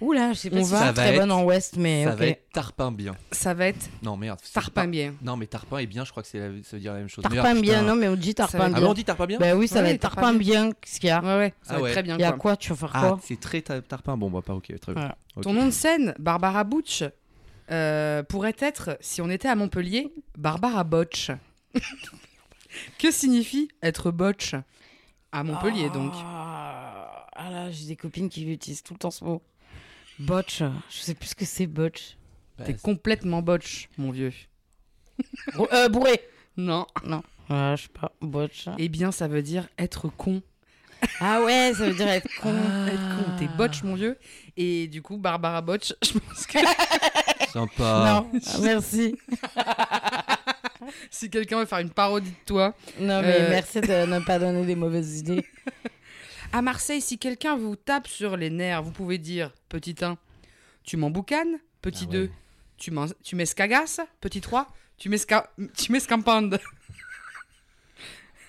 Oula, 0.00 0.32
je 0.32 0.38
sais 0.40 0.50
pas 0.50 0.56
On 0.58 0.64
si 0.64 0.70
va- 0.72 0.78
Ça 0.80 0.84
va 0.86 0.92
très 0.92 1.14
être- 1.14 1.20
bonne 1.20 1.30
en 1.32 1.44
Ouest, 1.44 1.76
mais 1.78 2.04
ça 2.04 2.12
ok. 2.12 2.18
va 2.18 2.26
être 2.26 2.50
tarpin 2.52 2.90
bien. 2.92 3.14
Ça 3.30 3.54
va 3.54 3.66
être 3.68 3.88
Non, 4.02 4.16
merde. 4.16 4.38
c'est 4.42 4.52
tarpin 4.52 4.82
pas- 4.82 4.86
bien. 4.88 5.14
Non, 5.22 5.36
mais 5.36 5.46
tarpin 5.46 5.78
est 5.78 5.86
bien, 5.86 6.04
je 6.04 6.10
crois 6.10 6.22
que 6.24 6.28
c'est 6.28 6.38
la- 6.40 6.62
ça 6.64 6.76
veut 6.76 6.80
dire 6.80 6.92
la 6.92 6.98
même 6.98 7.08
chose. 7.08 7.22
Tarpin 7.22 7.42
Merde, 7.42 7.60
bien, 7.60 7.74
putain. 7.80 7.86
non, 7.86 7.94
mais 7.94 8.08
on 8.08 8.16
dit 8.16 8.28
va 8.30 8.34
tarpin 8.34 8.58
Ah, 8.60 8.68
bien. 8.68 8.80
bon, 8.80 8.90
on 8.90 8.94
dit 8.94 9.04
tarpin 9.04 9.26
bien 9.26 9.38
Bah 9.38 9.54
oui, 9.54 9.68
ça 9.68 9.76
Ouais, 9.76 9.82
va 9.82 9.90
être 9.90 10.00
tarpin 10.00 10.20
tarpin 10.22 10.38
bien. 10.38 10.70
Qu'est-ce 10.72 10.98
qu'il 11.00 11.08
y 11.08 11.12
a 11.12 11.20
Ouais, 11.22 11.36
ouais, 11.38 11.54
ça 11.62 11.74
Ah 11.74 11.76
va 11.76 11.82
ouais. 11.82 11.88
être 11.90 11.94
très 11.94 12.02
bien. 12.02 12.16
Il 12.16 12.20
y 12.20 12.24
a 12.24 12.30
quoi. 12.32 12.38
quoi 12.38 12.56
Tu 12.56 12.70
vas 12.70 12.76
faire 12.76 12.90
Ah, 12.94 13.00
quoi 13.00 13.20
c'est 13.22 13.38
très 13.38 13.62
ta- 13.62 13.80
tarpin. 13.80 14.16
Bon, 14.16 14.28
bah, 14.28 14.42
pas 14.44 14.54
ok, 14.54 14.66
très 14.80 14.92
bien. 14.92 15.02
Voilà. 15.02 15.16
Ok. 15.36 15.44
Ton 15.44 15.52
nom 15.52 15.66
de 15.66 15.70
scène, 15.70 16.14
Barbara 16.18 16.64
Butch, 16.64 17.04
euh, 17.70 18.22
pourrait 18.24 18.56
être, 18.58 18.96
si 19.00 19.22
on 19.22 19.30
était 19.30 19.48
à 19.48 19.54
Montpellier, 19.54 20.12
Barbara 20.36 20.82
Botch. 20.82 21.30
que 22.98 23.10
signifie 23.10 23.68
être 23.82 24.10
botch 24.10 24.54
À 25.32 25.44
Montpellier, 25.44 25.90
donc? 25.90 26.12
Ah, 26.16 27.26
ah 27.34 27.50
là, 27.50 27.70
j'ai 27.70 27.86
des 27.86 27.96
copines 27.96 28.28
qui 28.28 28.50
utilisent 28.50 28.82
tout 28.82 28.94
le 28.94 28.98
temps 28.98 29.10
ce 29.10 29.24
mot. 29.24 29.42
Botch. 30.18 30.62
Je 30.90 30.98
sais 30.98 31.14
plus 31.14 31.28
ce 31.28 31.34
que 31.34 31.44
c'est 31.44 31.66
botch. 31.66 32.16
Bah, 32.58 32.64
T'es 32.64 32.74
complètement 32.74 33.42
botch, 33.42 33.88
mon 33.98 34.10
vieux. 34.10 34.32
Euh, 35.72 35.88
bourré. 35.88 36.20
Non. 36.56 36.86
Non. 37.04 37.22
Ouais, 37.50 37.74
je 37.76 37.82
sais 37.82 37.88
pas. 37.88 38.12
Botch. 38.20 38.68
Eh 38.78 38.88
bien, 38.88 39.12
ça 39.12 39.28
veut 39.28 39.42
dire 39.42 39.68
être 39.78 40.08
con. 40.08 40.42
Ah 41.20 41.42
ouais, 41.42 41.72
ça 41.74 41.86
veut 41.86 41.94
dire 41.94 42.08
être 42.08 42.28
con. 42.40 42.54
Être 42.86 43.16
con. 43.16 43.36
T'es 43.38 43.48
botch, 43.56 43.82
mon 43.82 43.94
vieux. 43.94 44.16
Et 44.56 44.86
du 44.88 45.02
coup, 45.02 45.16
Barbara 45.16 45.60
Botch, 45.60 45.94
je 46.02 46.18
pense 46.18 46.46
que 46.46 46.58
Sympa. 47.52 48.24
Non, 48.24 48.40
ah, 48.46 48.58
merci. 48.62 49.16
si 51.10 51.30
quelqu'un 51.30 51.58
veut 51.60 51.66
faire 51.66 51.78
une 51.80 51.90
parodie 51.90 52.30
de 52.30 52.44
toi. 52.46 52.74
Non, 53.00 53.20
mais 53.22 53.40
Euh. 53.40 53.50
merci 53.50 53.80
de 53.80 54.06
ne 54.06 54.20
pas 54.20 54.38
donner 54.38 54.64
des 54.64 54.76
mauvaises 54.76 55.18
idées. 55.18 55.44
À 56.52 56.62
Marseille, 56.62 57.00
si 57.00 57.18
quelqu'un 57.18 57.56
vous 57.56 57.74
tape 57.74 58.06
sur 58.06 58.36
les 58.36 58.48
nerfs, 58.50 58.80
vous 58.82 58.92
pouvez 58.92 59.18
dire 59.18 59.52
petit 59.68 59.96
1, 60.00 60.16
tu 60.84 60.96
m'emboucanes. 60.96 61.58
Petit 61.82 62.04
Ah 62.08 62.12
2, 62.12 62.22
ouais. 62.22 62.30
tu 62.76 62.92
tu 63.24 63.34
m'escagasses. 63.34 64.00
Petit 64.20 64.40
3, 64.40 64.68
tu 64.96 65.08
m'esca- 65.10 65.48
tu 65.76 65.90
m'escampandes. 65.90 66.60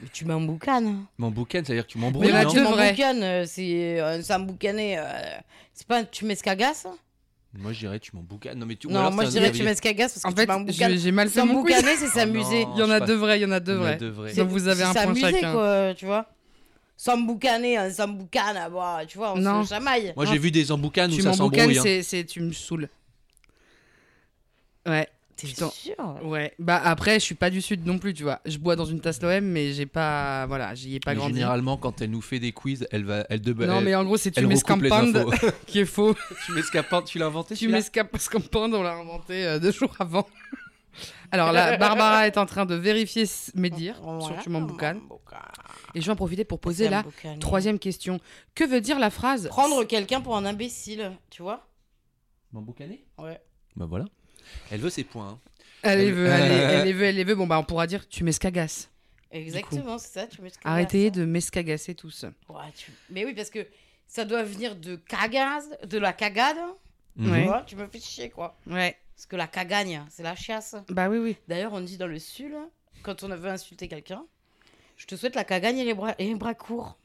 Mais 0.01 0.07
tu 0.13 0.25
m'emboucanes. 0.25 1.05
Mon 1.17 1.31
boucan, 1.31 1.61
c'est-à-dire 1.65 1.87
que 1.87 1.91
tu 1.93 1.97
Mais 1.97 2.05
m'embrouilles, 2.05 2.31
là, 2.31 2.43
non 2.43 2.51
tu- 2.51 2.59
vrai. 2.59 2.85
m'emboucanes, 2.91 3.23
euh, 3.23 3.45
c'est 3.47 3.99
euh, 4.01 4.21
ça 4.21 4.37
m'emboucaner. 4.37 4.99
euh, 4.99 5.03
c'est 5.73 5.87
pas 5.87 6.03
tu 6.03 6.25
m'escagasses 6.25 6.85
Moi, 7.57 7.71
je 7.73 7.79
dirais 7.79 7.99
tu 7.99 8.15
m'emboucanes. 8.15 8.59
Non, 8.59 8.65
mais 8.65 8.75
tu. 8.75 8.87
Non, 8.87 8.99
alors 8.99 9.11
moi 9.13 9.25
je 9.25 9.29
dirais 9.29 9.51
tu 9.51 9.63
m'escagasses 9.63 10.13
parce 10.19 10.23
que 10.35 10.41
En 10.51 10.65
tu 10.65 10.73
fait, 10.73 10.89
je- 10.91 10.97
j'ai 10.97 11.11
mal 11.11 11.29
fait 11.29 11.43
mon 11.45 11.63
quiz. 11.63 11.75
S'emboucaner, 11.75 11.97
c'est 11.97 12.07
s'amuser. 12.07 12.67
Il 12.75 12.79
y 12.79 12.83
en 12.83 12.89
a 12.89 12.99
deux 12.99 13.15
vrais, 13.15 13.39
il 13.39 13.43
y 13.43 13.45
en 13.45 13.51
a 13.51 13.59
deux 13.59 13.75
vrais. 13.75 13.97
Donc 14.35 14.49
vous 14.49 14.67
avez 14.67 14.83
un 14.83 14.93
point 14.93 15.15
chacun. 15.15 15.53
quoi, 15.53 15.93
tu 15.95 16.05
vois. 16.05 16.25
S'emboucaner, 16.97 17.75
un 17.77 17.89
s'emboucane, 17.91 18.55
ah, 18.57 18.69
bah, 18.69 19.01
tu 19.07 19.17
vois, 19.17 19.33
on 19.33 19.37
Non. 19.37 19.63
se 19.65 19.69
chamaille. 19.69 20.13
Moi, 20.15 20.25
j'ai 20.25 20.37
vu 20.37 20.49
des 20.51 20.71
emboucanes 20.71 21.11
où 21.11 21.19
ça 21.19 21.33
s'embrouille. 21.33 21.77
hein. 21.77 22.01
c'est 22.03 22.23
tu 22.25 22.41
me 22.41 22.51
saoules. 22.53 22.89
Ouais, 24.87 25.07
T'es 25.35 25.47
sûr 25.47 25.69
ouais. 26.23 26.53
Bah 26.59 26.81
après, 26.83 27.15
je 27.15 27.25
suis 27.25 27.35
pas 27.35 27.49
du 27.49 27.61
sud 27.61 27.85
non 27.85 27.97
plus, 27.97 28.13
tu 28.13 28.23
vois. 28.23 28.39
Je 28.45 28.57
bois 28.57 28.77
dans 28.77 28.85
une 28.85 29.01
tasse 29.01 29.21
l'OM, 29.21 29.43
mais 29.43 29.73
j'ai 29.73 29.85
pas, 29.85 30.45
voilà, 30.45 30.73
j'y 30.75 30.95
ai 30.95 30.99
pas 31.01 31.11
Mais 31.11 31.17
grandi. 31.17 31.33
Généralement, 31.33 31.75
quand 31.75 32.01
elle 32.01 32.11
nous 32.11 32.21
fait 32.21 32.39
des 32.39 32.53
quiz, 32.53 32.87
elle 32.91 33.03
va, 33.03 33.25
elle, 33.29 33.41
de... 33.41 33.53
Non, 33.53 33.79
elle, 33.79 33.83
mais 33.83 33.95
en 33.95 34.05
gros, 34.05 34.15
c'est 34.15 34.31
tu 34.31 34.45
infos. 34.45 35.31
qui 35.67 35.79
est 35.79 35.85
faux. 35.85 36.15
tu 36.45 36.53
m'escapandes, 36.53 37.05
tu 37.05 37.19
l'as 37.19 37.25
inventé 37.25 37.55
Tu 37.55 37.65
celui-là 37.65 37.79
m'escampandes, 38.13 38.73
on 38.75 38.81
l'a 38.81 38.93
inventé 38.93 39.45
euh, 39.45 39.59
deux 39.59 39.71
jours 39.71 39.93
avant. 39.99 40.25
Alors 41.31 41.51
là, 41.51 41.75
Barbara 41.75 42.27
est 42.27 42.37
en 42.37 42.45
train 42.45 42.65
de 42.65 42.75
vérifier 42.75 43.25
mes 43.55 43.69
dires 43.69 44.01
sur 44.21 44.37
Tu 44.41 44.49
boucanes. 44.49 45.01
Et 45.93 46.01
je 46.01 46.05
vais 46.05 46.11
en 46.11 46.15
profiter 46.15 46.45
pour 46.45 46.59
poser 46.59 46.87
la 46.87 47.03
troisième 47.41 47.79
question. 47.79 48.21
Que 48.53 48.63
veut 48.63 48.79
dire 48.79 48.99
la 48.99 49.09
phrase 49.09 49.49
Prendre 49.49 49.83
quelqu'un 49.83 50.21
pour 50.21 50.37
un 50.37 50.45
imbécile, 50.45 51.11
tu 51.29 51.41
vois? 51.41 51.67
M'emboucaner? 52.53 53.03
Ouais. 53.17 53.41
Bah 53.75 53.85
voilà. 53.85 54.05
Elle 54.71 54.81
veut 54.81 54.89
ses 54.89 55.03
points. 55.03 55.29
hein. 55.29 55.39
Elle 55.83 55.99
les 55.99 56.11
veut, 56.11 56.25
elle 56.25 56.49
les, 56.49 56.55
Euh. 56.57 56.69
elle 56.79 56.85
les 56.85 56.93
veut, 56.93 57.03
elle 57.05 57.15
les 57.15 57.23
veut. 57.23 57.35
Bon, 57.35 57.45
bah, 57.47 57.59
on 57.59 57.63
pourra 57.63 57.85
dire 57.87 58.07
tu 58.09 58.23
m'escagasses. 58.23 58.89
Exactement, 59.31 59.97
c'est 59.97 60.07
ça. 60.21 60.27
Tu 60.27 60.37
que 60.37 60.47
Arrêtez 60.63 61.11
de 61.11 61.25
m'escagasser 61.25 61.93
tous. 61.93 62.25
Ouais, 62.49 62.71
tu- 62.75 62.91
Mais 63.09 63.25
oui, 63.25 63.33
parce 63.33 63.49
que 63.49 63.67
ça 64.07 64.23
doit 64.25 64.43
venir 64.43 64.75
de 64.75 64.95
cagaz, 64.95 65.69
de 65.85 65.97
la 65.97 66.13
cagade. 66.13 66.57
Mhm. 67.17 67.31
Ouais. 67.31 67.41
Tu 67.41 67.47
vois, 67.47 67.61
tu 67.67 67.75
me 67.75 67.87
fais 67.87 67.99
chier, 67.99 68.29
quoi. 68.29 68.57
Ouais. 68.67 68.97
Parce 69.15 69.25
que 69.27 69.35
la 69.35 69.47
cagagne, 69.47 70.03
c'est 70.09 70.23
la 70.23 70.35
chiasse. 70.35 70.75
Bah 70.89 71.07
oui, 71.09 71.17
oui. 71.19 71.37
D'ailleurs, 71.47 71.73
on 71.73 71.81
dit 71.81 71.97
dans 71.97 72.07
le 72.07 72.19
sud, 72.19 72.53
quand 73.03 73.23
on 73.23 73.29
veut 73.29 73.49
insulter 73.49 73.87
quelqu'un, 73.87 74.25
je 74.97 75.05
te 75.05 75.15
souhaite 75.15 75.35
la 75.35 75.43
cagagne 75.43 75.77
et 75.77 75.85
les 75.85 75.93
bras, 75.93 76.15
et 76.17 76.25
les 76.27 76.35
bras 76.35 76.53
courts. 76.55 76.97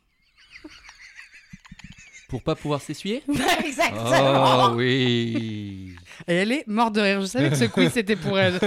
Pour 2.30 2.42
pas 2.42 2.54
pouvoir 2.54 2.80
s'essuyer 2.80 3.22
Exactement. 3.64 4.70
Oh 4.70 4.74
oui. 4.76 5.94
Et 6.28 6.34
elle 6.34 6.52
est 6.52 6.64
morte 6.66 6.94
de 6.94 7.00
rire. 7.00 7.20
Je 7.20 7.26
savais 7.26 7.50
que 7.50 7.56
ce 7.56 7.64
quiz 7.64 7.90
c'était 7.92 8.16
pour 8.16 8.38
elle. 8.38 8.58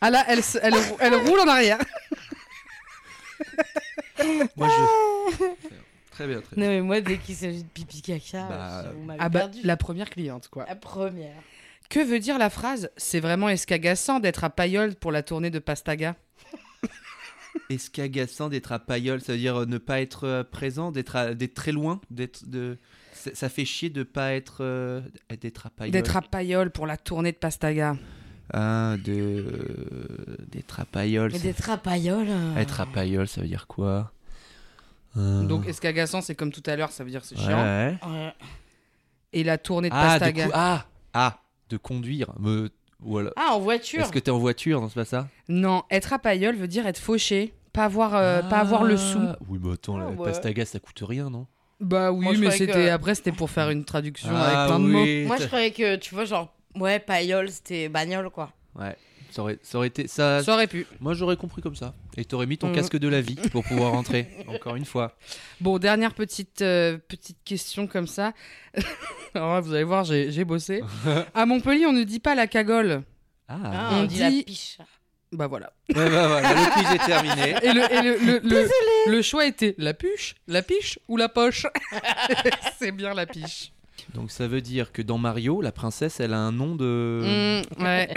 Ah 0.00 0.10
là, 0.10 0.24
elle, 0.28 0.42
se- 0.42 0.58
elle, 0.60 0.74
elle 1.00 1.14
roule 1.14 1.40
en 1.40 1.48
arrière. 1.48 1.78
Moi 4.56 4.68
je. 4.68 5.44
Très 6.10 6.26
bien, 6.26 6.40
très 6.40 6.56
bien. 6.56 6.64
Non, 6.66 6.70
mais 6.70 6.80
moi, 6.82 7.00
dès 7.00 7.16
qu'il 7.18 7.34
s'agit 7.34 7.62
de 7.62 7.68
pipi 7.68 8.02
caca, 8.02 8.46
Bah, 8.48 8.84
je- 8.84 8.90
vous 8.96 9.02
m'avez 9.04 9.18
Ah 9.22 9.28
bah, 9.28 9.38
perdu. 9.40 9.60
la 9.64 9.76
première 9.78 10.10
cliente, 10.10 10.48
quoi. 10.48 10.66
La 10.68 10.76
première. 10.76 11.34
Que 11.88 12.00
veut 12.00 12.18
dire 12.18 12.38
la 12.38 12.50
phrase? 12.50 12.90
C'est 12.96 13.20
vraiment 13.20 13.48
escagassant 13.48 14.20
d'être 14.20 14.44
à 14.44 14.50
Payolle 14.50 14.94
pour 14.94 15.10
la 15.12 15.22
tournée 15.22 15.50
de 15.50 15.58
Pastaga? 15.58 16.14
Est-ce 17.70 17.90
qu'agaçant 17.90 18.48
d'être 18.48 18.72
à 18.72 18.78
Payolle, 18.78 19.20
ça 19.20 19.32
veut 19.32 19.38
dire 19.38 19.56
euh, 19.60 19.66
ne 19.66 19.78
pas 19.78 20.00
être 20.00 20.24
euh, 20.24 20.44
présent, 20.44 20.90
d'être 20.92 21.16
à- 21.16 21.34
d'être 21.34 21.54
très 21.54 21.72
loin, 21.72 22.00
d'être 22.10 22.48
de. 22.48 22.78
Ça 23.12 23.48
fait 23.48 23.64
chier 23.64 23.88
de 23.90 24.02
pas 24.02 24.32
être 24.32 24.58
euh, 24.60 25.00
d'être 25.40 25.66
à 25.66 25.70
Payolle. 25.70 25.92
D'être 25.92 26.16
à 26.16 26.22
Payolle 26.22 26.70
pour 26.70 26.86
la 26.86 26.96
tournée 26.96 27.32
de 27.32 27.36
Pastaga. 27.36 27.96
Ah, 28.52 28.96
de 29.04 30.36
d'être 30.50 30.80
à. 30.80 30.84
Mais 30.94 31.38
ça- 31.38 31.44
d'être 31.44 31.70
à 31.70 31.76
Payolle. 31.76 32.26
euh, 32.28 32.56
Être 32.56 32.80
à 32.80 32.86
Payolle, 32.86 33.28
ça 33.28 33.40
veut 33.40 33.46
dire 33.48 33.66
quoi? 33.66 34.12
Donc 35.14 35.66
escagassant, 35.68 36.22
c'est 36.22 36.34
comme 36.34 36.50
tout 36.52 36.62
à 36.66 36.74
l'heure, 36.74 36.90
ça 36.90 37.04
veut 37.04 37.10
dire 37.10 37.22
c'est 37.24 37.36
ouais, 37.36 37.44
chiant? 37.44 37.62
ouais. 37.62 38.32
Et 39.34 39.44
la 39.44 39.58
tournée 39.58 39.90
de 39.90 39.94
Ah, 39.94 40.14
de 40.14 40.20
Pastaga. 40.20 40.44
cou- 40.46 40.50
ah, 40.54 40.86
ah, 41.12 41.38
de 41.68 41.76
conduire. 41.76 42.32
Me... 42.40 42.70
Voilà. 43.04 43.30
Ah, 43.36 43.50
en 43.54 43.60
voiture. 43.60 44.00
Est-ce 44.00 44.12
que 44.12 44.18
t'es 44.18 44.30
en 44.30 44.38
voiture 44.38 44.80
Non, 44.80 44.88
c'est 44.88 44.94
pas 44.94 45.04
ça 45.04 45.28
Non, 45.48 45.82
être 45.90 46.12
à 46.12 46.18
Payolle 46.18 46.56
veut 46.56 46.68
dire 46.68 46.86
être 46.86 46.98
fauché, 46.98 47.52
pas 47.72 47.84
avoir, 47.84 48.14
euh, 48.14 48.42
pas 48.42 48.58
avoir 48.60 48.84
le 48.84 48.96
sou. 48.96 49.18
Ah, 49.22 49.36
Oui, 49.48 49.58
mais 49.62 49.72
attends, 49.72 49.96
Ah, 49.96 50.04
la 50.04 50.10
ouais. 50.10 50.24
Pastaga, 50.24 50.64
ça 50.64 50.78
coûte 50.78 51.02
rien, 51.06 51.28
non 51.30 51.46
Bah 51.80 52.12
oui, 52.12 52.24
Moi, 52.24 52.34
je 52.34 52.38
mais 52.40 52.46
croyais 52.46 52.66
c'était 52.66 52.72
que- 52.86 52.90
après 52.90 53.14
c'était 53.16 53.32
pour 53.32 53.50
faire 53.50 53.70
une 53.70 53.84
traduction 53.84 54.30
Ah, 54.32 54.42
avec 54.60 54.68
plein 54.68 54.78
de 54.78 54.84
mots. 54.86 55.26
Moi, 55.26 55.36
je 55.38 55.46
croyais 55.46 55.70
que, 55.72 55.96
tu 55.96 56.14
vois, 56.14 56.24
genre, 56.24 56.54
ouais, 56.78 56.98
Payolle, 57.00 57.50
c'était 57.50 57.88
bagnole, 57.88 58.30
quoi. 58.30 58.52
Ouais, 58.78 58.96
ça 59.32 59.42
aurait, 59.42 59.58
ça 59.62 59.78
aurait 59.78 59.88
été 59.88 60.06
ça. 60.06 60.42
Ça 60.42 60.54
aurait 60.54 60.66
pu. 60.66 60.86
Moi, 61.00 61.14
j'aurais 61.14 61.36
compris 61.36 61.62
comme 61.62 61.74
ça. 61.76 61.94
Et 62.16 62.24
t'aurais 62.24 62.46
mis 62.46 62.58
ton 62.58 62.68
Mhm. 62.68 62.74
casque 62.74 62.96
de 62.96 63.08
la 63.08 63.20
vie 63.20 63.36
pour 63.50 63.64
pouvoir 63.64 63.92
rentrer. 63.92 64.28
Encore 64.46 64.76
une 64.76 64.84
fois. 64.84 65.16
Bon, 65.60 65.78
dernière 65.78 66.14
petite, 66.14 66.62
euh, 66.62 66.98
petite 67.08 67.38
question 67.44 67.86
comme 67.86 68.06
ça. 68.06 68.32
Alors 69.34 69.54
là, 69.54 69.60
vous 69.60 69.72
allez 69.74 69.84
voir, 69.84 70.04
j'ai 70.04 70.30
j'ai 70.30 70.44
bossé. 70.44 70.82
À 71.34 71.46
Montpellier, 71.46 71.86
on 71.86 71.92
ne 71.92 72.04
dit 72.04 72.20
pas 72.20 72.34
la 72.34 72.46
cagole. 72.46 73.02
Ah. 73.48 73.58
Ah, 73.64 73.88
On 73.94 74.00
on, 74.00 74.04
dit, 74.04 74.18
la 74.18 74.30
piche. 74.30 74.78
Bah 75.32 75.46
voilà. 75.46 75.72
Ouais, 75.88 76.10
bah 76.10 76.28
voilà, 76.28 76.52
le 76.52 76.72
quiz 76.74 76.92
est 76.94 77.06
terminé. 77.06 77.54
Et 77.62 77.72
le, 77.72 77.92
et 77.92 78.02
le, 78.02 78.18
le, 78.18 78.38
le, 78.48 79.10
le 79.10 79.22
choix 79.22 79.46
était 79.46 79.74
la 79.78 79.94
puche, 79.94 80.34
la 80.46 80.60
piche 80.62 80.98
ou 81.08 81.16
la 81.16 81.30
poche 81.30 81.66
C'est 82.78 82.92
bien 82.92 83.14
la 83.14 83.24
piche. 83.26 83.72
Donc 84.14 84.30
ça 84.30 84.46
veut 84.46 84.60
dire 84.60 84.92
que 84.92 85.00
dans 85.00 85.16
Mario, 85.18 85.60
la 85.62 85.72
princesse, 85.72 86.20
elle 86.20 86.34
a 86.34 86.38
un 86.38 86.52
nom 86.52 86.74
de 86.76 87.62
Mm, 87.78 87.82
ouais. 87.82 88.14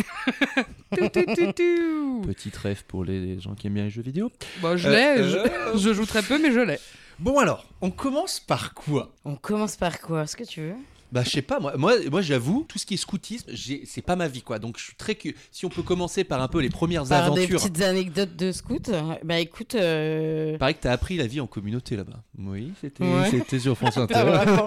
Tout, 0.97 1.09
tout, 1.13 1.25
tout, 1.35 1.51
tout. 1.53 2.21
petite 2.27 2.57
rêve 2.57 2.83
pour 2.85 3.05
les 3.05 3.39
gens 3.39 3.55
qui 3.55 3.67
aiment 3.67 3.75
bien 3.75 3.85
les 3.85 3.89
jeux 3.89 4.01
vidéo. 4.01 4.29
Bah, 4.61 4.75
je 4.75 4.87
Euh, 4.89 4.91
l'ai. 4.91 5.21
euh, 5.21 5.73
Je, 5.73 5.79
je 5.79 5.93
joue 5.93 6.05
très 6.05 6.21
peu, 6.21 6.37
mais 6.41 6.51
je 6.51 6.59
l'ai. 6.59 6.79
Bon 7.19 7.39
alors, 7.39 7.65
on 7.81 7.91
commence 7.91 8.41
par 8.41 8.73
quoi? 8.73 9.13
On 9.23 9.35
commence 9.37 9.77
par 9.77 10.01
quoi? 10.01 10.23
Est-ce 10.23 10.35
que 10.35 10.43
tu 10.43 10.61
veux? 10.61 10.75
Bah 11.11 11.21
je 11.23 11.29
sais 11.29 11.41
pas, 11.41 11.59
moi, 11.59 11.77
moi, 11.77 11.93
moi 12.11 12.21
j'avoue, 12.21 12.65
tout 12.67 12.77
ce 12.79 12.85
qui 12.85 12.95
est 12.95 12.97
scoutisme, 12.97 13.49
c'est 13.85 14.01
pas 14.01 14.15
ma 14.15 14.27
vie 14.27 14.41
quoi. 14.41 14.59
Donc 14.59 14.77
je 14.77 14.83
suis 14.85 14.95
très 14.95 15.15
curieux. 15.15 15.37
Si 15.51 15.65
on 15.65 15.69
peut 15.69 15.83
commencer 15.83 16.23
par 16.23 16.41
un 16.41 16.47
peu 16.47 16.59
les 16.59 16.69
premières 16.69 17.03
Par 17.07 17.31
des 17.33 17.41
aventures. 17.43 17.59
petites 17.61 17.81
anecdotes 17.81 18.35
de 18.35 18.51
scout 18.51 18.89
Bah 19.23 19.39
écoute. 19.39 19.75
Euh... 19.75 20.57
Pareil 20.57 20.75
que 20.75 20.81
t'as 20.81 20.91
appris 20.91 21.15
la 21.17 21.27
vie 21.27 21.39
en 21.39 21.47
communauté 21.47 21.95
là-bas. 21.95 22.21
Oui, 22.39 22.73
c'était 22.81 23.03
Ouais. 23.03 23.59
sur 23.59 23.77
France 23.77 23.97
Inter. 23.97 24.23
Vraiment 24.23 24.65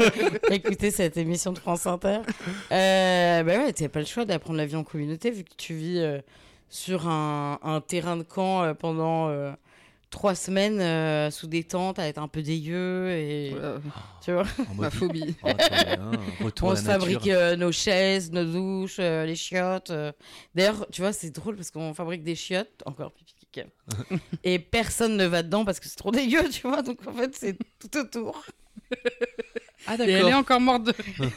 écouter 0.50 0.90
cette 0.90 1.16
émission 1.16 1.52
de 1.52 1.58
France 1.58 1.86
Inter. 1.86 2.20
Euh, 2.72 3.42
bah 3.42 3.58
ouais, 3.58 3.72
t'as 3.72 3.88
pas 3.88 4.00
le 4.00 4.06
choix 4.06 4.24
d'apprendre 4.24 4.56
la 4.58 4.66
vie 4.66 4.76
en 4.76 4.84
communauté 4.84 5.30
vu 5.30 5.44
que 5.44 5.54
tu 5.56 5.74
vis 5.74 5.98
euh, 5.98 6.20
sur 6.70 7.08
un, 7.08 7.58
un 7.62 7.80
terrain 7.80 8.16
de 8.16 8.22
camp 8.22 8.62
euh, 8.62 8.74
pendant 8.74 9.28
euh, 9.28 9.50
trois 10.10 10.34
semaines 10.34 10.80
euh, 10.80 11.30
sous 11.30 11.46
des 11.46 11.64
tentes 11.64 11.98
à 11.98 12.06
être 12.08 12.18
un 12.18 12.28
peu 12.28 12.42
dégueu 12.42 13.10
et 13.10 13.52
Euh, 13.54 13.78
tu 14.24 14.32
vois. 14.32 14.44
En 14.70 14.74
ma 14.74 14.90
phobie. 14.90 15.34
oh, 15.42 15.48
retour 16.44 16.68
On 16.68 16.76
se 16.76 16.82
fabrique 16.82 17.26
euh, 17.28 17.56
nos 17.56 17.72
chaises, 17.72 18.30
nos 18.32 18.44
douches, 18.44 18.96
euh, 19.00 19.24
les 19.26 19.36
chiottes. 19.36 19.90
euh. 19.90 20.12
D'ailleurs, 20.54 20.86
tu 20.92 21.00
vois, 21.02 21.12
c'est 21.12 21.30
drôle 21.30 21.56
parce 21.56 21.70
qu'on 21.70 21.92
fabrique 21.94 22.22
des 22.22 22.34
chiottes, 22.34 22.82
encore 22.86 23.12
pipi 23.12 23.34
et 24.44 24.58
personne 24.58 25.16
ne 25.16 25.24
va 25.24 25.42
dedans 25.42 25.64
parce 25.64 25.80
que 25.80 25.88
c'est 25.88 25.96
trop 25.96 26.10
dégueu, 26.12 26.48
tu 26.50 26.68
vois. 26.68 26.82
Donc 26.82 26.98
en 27.08 27.12
fait, 27.12 27.34
c'est 27.34 27.56
tout 27.80 27.98
autour. 27.98 28.44
Ah 29.86 29.94
Et 29.98 30.02
elle 30.02 30.10
est 30.10 30.22
d'accord. 30.22 30.38
encore 30.38 30.60
morte 30.60 30.84
de. 30.84 30.92
tu 30.92 31.28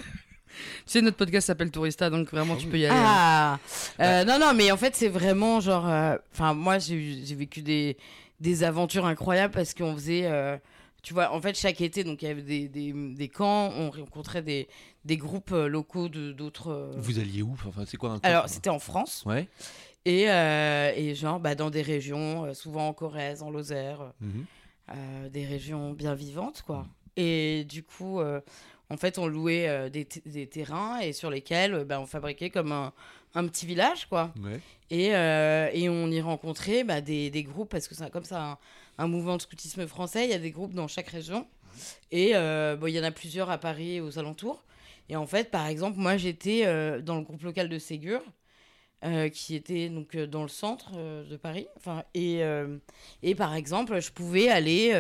sais, 0.85 1.01
notre 1.01 1.17
podcast 1.17 1.47
s'appelle 1.47 1.71
Tourista, 1.71 2.09
donc 2.09 2.29
vraiment, 2.29 2.55
tu 2.57 2.67
peux 2.67 2.77
y 2.77 2.85
aller. 2.85 2.95
hein. 2.95 3.03
Ah 3.05 3.59
Euh, 4.01 4.23
Non, 4.25 4.37
non, 4.39 4.53
mais 4.53 4.71
en 4.71 4.77
fait, 4.77 4.95
c'est 4.95 5.07
vraiment 5.07 5.61
genre. 5.61 5.87
euh, 5.87 6.17
Enfin, 6.33 6.53
moi, 6.53 6.77
j'ai 6.79 7.23
vécu 7.35 7.61
des, 7.61 7.97
des 8.41 8.63
aventures 8.63 9.05
incroyables 9.05 9.53
parce 9.53 9.73
qu'on 9.73 9.93
faisait. 9.95 10.25
euh, 10.25 10.57
tu 11.03 11.15
vois, 11.15 11.31
en 11.33 11.41
fait, 11.41 11.57
chaque 11.57 11.81
été, 11.81 12.03
donc 12.03 12.21
il 12.21 12.27
y 12.27 12.31
avait 12.31 12.43
des, 12.43 12.67
des, 12.67 12.93
des 12.93 13.27
camps, 13.27 13.71
on 13.75 13.89
rencontrait 13.89 14.43
des, 14.43 14.67
des 15.03 15.17
groupes 15.17 15.51
euh, 15.51 15.67
locaux 15.67 16.09
d'autres. 16.09 16.67
euh, 16.71 16.91
Vous 16.97 17.17
alliez 17.17 17.41
où? 17.41 17.53
Enfin, 17.65 17.85
c'est 17.87 17.97
quoi 17.97 18.11
un 18.11 18.19
camp? 18.19 18.27
Alors, 18.27 18.47
c'était 18.49 18.69
en 18.69 18.77
France. 18.77 19.23
Ouais. 19.25 19.47
Et, 20.05 20.29
euh, 20.29 20.91
et 20.95 21.15
genre, 21.15 21.39
bah, 21.39 21.55
dans 21.55 21.71
des 21.71 21.81
régions, 21.81 22.53
souvent 22.53 22.89
en 22.89 22.93
Corrèze, 22.93 23.41
en 23.41 23.49
Lozère, 23.49 24.13
euh, 24.89 25.29
des 25.29 25.45
régions 25.45 25.93
bien 25.93 26.13
vivantes, 26.13 26.61
quoi. 26.67 26.85
Et 27.17 27.65
du 27.67 27.81
coup, 27.83 28.19
en 28.21 28.97
fait, 28.97 29.17
on 29.17 29.25
louait 29.27 29.89
des, 29.89 30.07
des 30.25 30.47
terrains 30.47 30.99
et 30.99 31.13
sur 31.13 31.29
lesquels 31.31 31.83
bah, 31.85 31.99
on 31.99 32.05
fabriquait 32.05 32.49
comme 32.49 32.71
un, 32.71 32.93
un 33.33 33.47
petit 33.47 33.65
village, 33.65 34.07
quoi. 34.07 34.33
Ouais. 34.41 34.59
Et, 34.89 35.15
euh, 35.15 35.69
et 35.73 35.87
on 35.89 36.07
y 36.11 36.19
rencontrait 36.21 36.83
bah, 36.83 37.01
des, 37.01 37.29
des 37.29 37.43
groupes, 37.43 37.69
parce 37.69 37.87
que 37.87 37.95
c'est 37.95 38.09
comme 38.11 38.25
ça 38.25 38.43
un, 38.43 38.57
un 38.97 39.07
mouvement 39.07 39.37
de 39.37 39.41
scoutisme 39.41 39.87
français, 39.87 40.25
il 40.25 40.31
y 40.31 40.33
a 40.33 40.39
des 40.39 40.51
groupes 40.51 40.73
dans 40.73 40.87
chaque 40.87 41.07
région. 41.09 41.47
Et 42.11 42.31
euh, 42.35 42.75
bon, 42.75 42.87
il 42.87 42.93
y 42.93 42.99
en 42.99 43.03
a 43.03 43.11
plusieurs 43.11 43.49
à 43.49 43.57
Paris 43.57 43.95
et 43.95 44.01
aux 44.01 44.19
alentours. 44.19 44.63
Et 45.09 45.15
en 45.15 45.25
fait, 45.25 45.49
par 45.49 45.67
exemple, 45.67 45.97
moi, 45.97 46.17
j'étais 46.17 46.65
euh, 46.65 47.01
dans 47.01 47.15
le 47.15 47.21
groupe 47.21 47.41
local 47.43 47.69
de 47.69 47.79
Ségur, 47.79 48.21
qui 49.33 49.55
était 49.55 49.89
donc 49.89 50.15
dans 50.15 50.43
le 50.43 50.47
centre 50.47 50.91
de 50.93 51.35
Paris. 51.35 51.65
Enfin, 51.75 52.03
et, 52.13 52.41
et 53.23 53.33
par 53.33 53.55
exemple, 53.55 53.99
je 53.99 54.11
pouvais 54.11 54.47
aller 54.47 54.93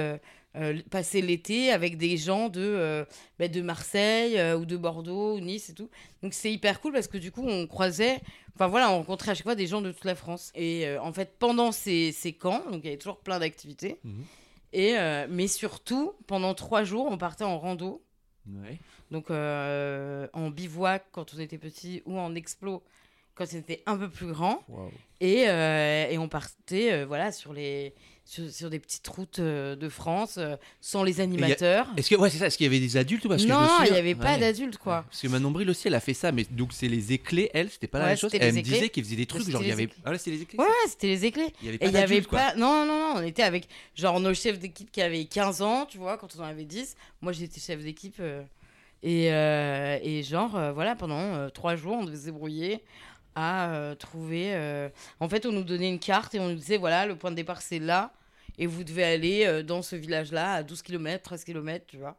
euh, 0.57 0.81
passer 0.89 1.21
l'été 1.21 1.71
avec 1.71 1.97
des 1.97 2.17
gens 2.17 2.49
de, 2.49 2.59
euh, 2.59 3.05
bah, 3.39 3.47
de 3.47 3.61
Marseille 3.61 4.37
euh, 4.37 4.57
ou 4.57 4.65
de 4.65 4.75
Bordeaux 4.75 5.37
ou 5.37 5.39
Nice 5.39 5.69
et 5.69 5.73
tout. 5.73 5.89
Donc 6.23 6.33
c'est 6.33 6.51
hyper 6.51 6.81
cool 6.81 6.91
parce 6.91 7.07
que 7.07 7.17
du 7.17 7.31
coup, 7.31 7.47
on 7.47 7.67
croisait, 7.67 8.19
enfin 8.55 8.67
voilà, 8.67 8.91
on 8.91 8.97
rencontrait 8.97 9.31
à 9.31 9.33
chaque 9.33 9.45
fois 9.45 9.55
des 9.55 9.67
gens 9.67 9.81
de 9.81 9.93
toute 9.93 10.03
la 10.03 10.15
France. 10.15 10.51
Et 10.53 10.85
en 10.97 11.13
fait, 11.13 11.37
pendant 11.39 11.71
ces, 11.71 12.11
ces 12.11 12.33
camps, 12.33 12.63
donc 12.69 12.81
il 12.83 12.85
y 12.85 12.87
avait 12.89 12.97
toujours 12.97 13.19
plein 13.19 13.39
d'activités. 13.39 13.99
Mhm. 14.03 14.25
Et, 14.73 14.95
mais 15.29 15.47
surtout, 15.47 16.13
pendant 16.27 16.53
trois 16.53 16.83
jours, 16.83 17.07
on 17.09 17.17
partait 17.17 17.43
en 17.45 17.57
rando. 17.57 18.03
Ouais. 18.45 18.77
Donc 19.09 19.29
en 19.29 20.49
bivouac 20.49 21.05
quand 21.11 21.33
on 21.33 21.39
était 21.39 21.57
petit 21.57 22.01
ou 22.05 22.17
en 22.17 22.35
explo 22.35 22.83
quand 23.35 23.45
on 23.53 23.57
était 23.57 23.83
un 23.85 23.97
peu 23.97 24.09
plus 24.09 24.27
grand. 24.27 24.65
Et, 25.21 25.43
et 25.43 26.17
on 26.17 26.27
partait 26.27 27.05
voilà, 27.05 27.31
sur, 27.31 27.53
les, 27.53 27.93
sur, 28.23 28.49
sur 28.49 28.69
des 28.69 28.79
petites 28.79 29.07
routes 29.07 29.39
euh, 29.39 29.75
de 29.75 29.89
France 29.89 30.35
euh, 30.37 30.55
sans 30.79 31.03
les 31.03 31.19
animateurs. 31.19 31.87
Est-ce 31.97 32.09
que 32.09 32.15
ouais, 32.15 32.29
c'est 32.29 32.37
ça 32.37 32.47
Est-ce 32.47 32.57
qu'il 32.57 32.65
y 32.65 32.69
avait 32.69 32.79
des 32.79 32.95
adultes 32.95 33.25
ou 33.25 33.29
pas? 33.29 33.37
Non, 33.37 33.67
il 33.85 33.91
n'y 33.91 33.97
avait 33.97 34.15
pas 34.15 34.33
Ouais. 34.33 34.39
d'adultes 34.39 34.77
quoi. 34.77 35.03
Parce 35.09 35.21
que 35.21 35.27
ma 35.27 35.39
nombril 35.39 35.69
aussi, 35.69 35.87
elle 35.87 35.95
a 35.95 35.99
fait 35.99 36.13
ça, 36.13 36.31
mais 36.31 36.45
donc 36.49 36.71
c'est 36.71 36.87
les 36.87 37.11
éclés, 37.13 37.49
elle, 37.53 37.69
c'était 37.69 37.87
pas 37.87 37.99
la 37.99 38.05
même 38.07 38.17
chose. 38.17 38.31
c'était 38.31 38.45
Elle 38.45 38.55
me 38.55 38.61
disait 38.61 38.89
qu'il 38.89 39.03
faisait 39.03 39.15
des 39.17 39.25
trucs, 39.25 39.41
c'était 39.41 39.51
genre 39.53 39.63
il 39.63 39.69
y 39.69 39.71
avait. 39.71 39.89
Ah 40.05 40.17
c'est 40.17 40.31
les 40.31 40.41
éclés? 40.43 40.59
Ouais, 40.59 40.65
c'était 40.87 41.07
les 41.07 41.25
éclés. 41.25 41.53
Il 41.61 41.65
y 41.65 41.67
avait 41.69 41.75
Et 41.75 41.79
pas 41.79 41.85
il 41.87 41.93
y 41.93 41.97
avait 41.97 42.07
d'adultes, 42.07 42.27
quoi. 42.29 42.39
pas. 42.39 42.55
Non, 42.55 42.85
non, 42.85 42.97
non, 42.99 43.13
on 43.17 43.23
était 43.23 43.43
avec 43.43 43.67
genre 43.95 44.19
nos 44.19 44.33
chefs 44.33 44.59
d'équipe 44.59 44.91
qui 44.91 45.01
avaient 45.01 45.25
15 45.25 45.61
ans, 45.61 45.85
tu 45.85 45.97
vois, 45.97 46.17
quand 46.17 46.29
on 46.37 46.41
en 46.41 46.45
avait 46.45 46.63
10. 46.65 46.95
Moi, 47.21 47.33
j'étais 47.33 47.59
chef 47.59 47.83
d'équipe. 47.83 48.15
euh, 48.19 48.43
et, 49.03 49.25
et 49.27 50.23
genre, 50.23 50.51
voilà, 50.73 50.95
pendant 50.95 51.49
trois 51.49 51.75
jours, 51.75 51.97
on 51.99 52.05
devait 52.05 52.17
se 52.17 52.25
débrouiller 52.25 52.81
à 53.35 53.71
euh, 53.71 53.95
trouver. 53.95 54.53
euh, 54.53 54.89
En 55.19 55.29
fait, 55.29 55.45
on 55.45 55.51
nous 55.51 55.63
donnait 55.63 55.89
une 55.89 55.99
carte 55.99 56.35
et 56.35 56.39
on 56.39 56.49
nous 56.49 56.55
disait 56.55 56.77
voilà, 56.77 57.05
le 57.05 57.15
point 57.15 57.31
de 57.31 57.35
départ 57.35 57.61
c'est 57.61 57.79
là. 57.79 58.13
Et 58.57 58.65
vous 58.67 58.83
devez 58.83 59.03
aller 59.03 59.45
euh, 59.45 59.63
dans 59.63 59.81
ce 59.81 59.95
village-là 59.95 60.53
à 60.55 60.63
12 60.63 60.81
km, 60.81 61.23
13 61.23 61.43
km, 61.45 61.85
tu 61.87 61.97
vois. 61.97 62.17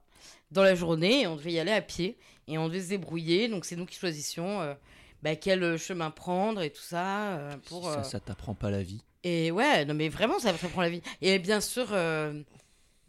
Dans 0.51 0.63
la 0.63 0.75
journée, 0.75 1.23
et 1.23 1.27
on 1.27 1.37
devait 1.37 1.53
y 1.53 1.59
aller 1.61 1.73
à 1.73 1.83
pied. 1.83 2.17
Et 2.49 2.59
on 2.59 2.69
devait 2.69 2.81
se 2.81 2.89
débrouiller. 2.89 3.49
Donc, 3.49 3.65
c'est 3.65 3.77
nous 3.77 3.87
qui 3.87 3.97
choisissions 3.99 4.61
euh, 4.61 4.75
bah, 5.23 5.37
quel 5.37 5.77
chemin 5.79 6.11
prendre 6.11 6.61
et 6.63 6.71
tout 6.71 6.83
ça. 6.83 7.35
euh, 7.39 7.57
pour, 7.69 7.85
Ça, 7.91 8.01
euh, 8.01 8.03
ça 8.03 8.21
t'apprend 8.21 8.55
pas 8.55 8.71
la 8.71 8.83
vie. 8.83 9.03
Et 9.25 9.51
ouais, 9.53 9.85
non 9.85 9.95
mais 9.95 10.09
vraiment, 10.09 10.39
ça, 10.41 10.57
ça 10.57 10.69
prend 10.69 10.83
la 10.83 10.91
vie. 10.91 11.03
Et 11.21 11.39
bien 11.39 11.61
sûr, 11.61 11.87
euh, 11.93 12.43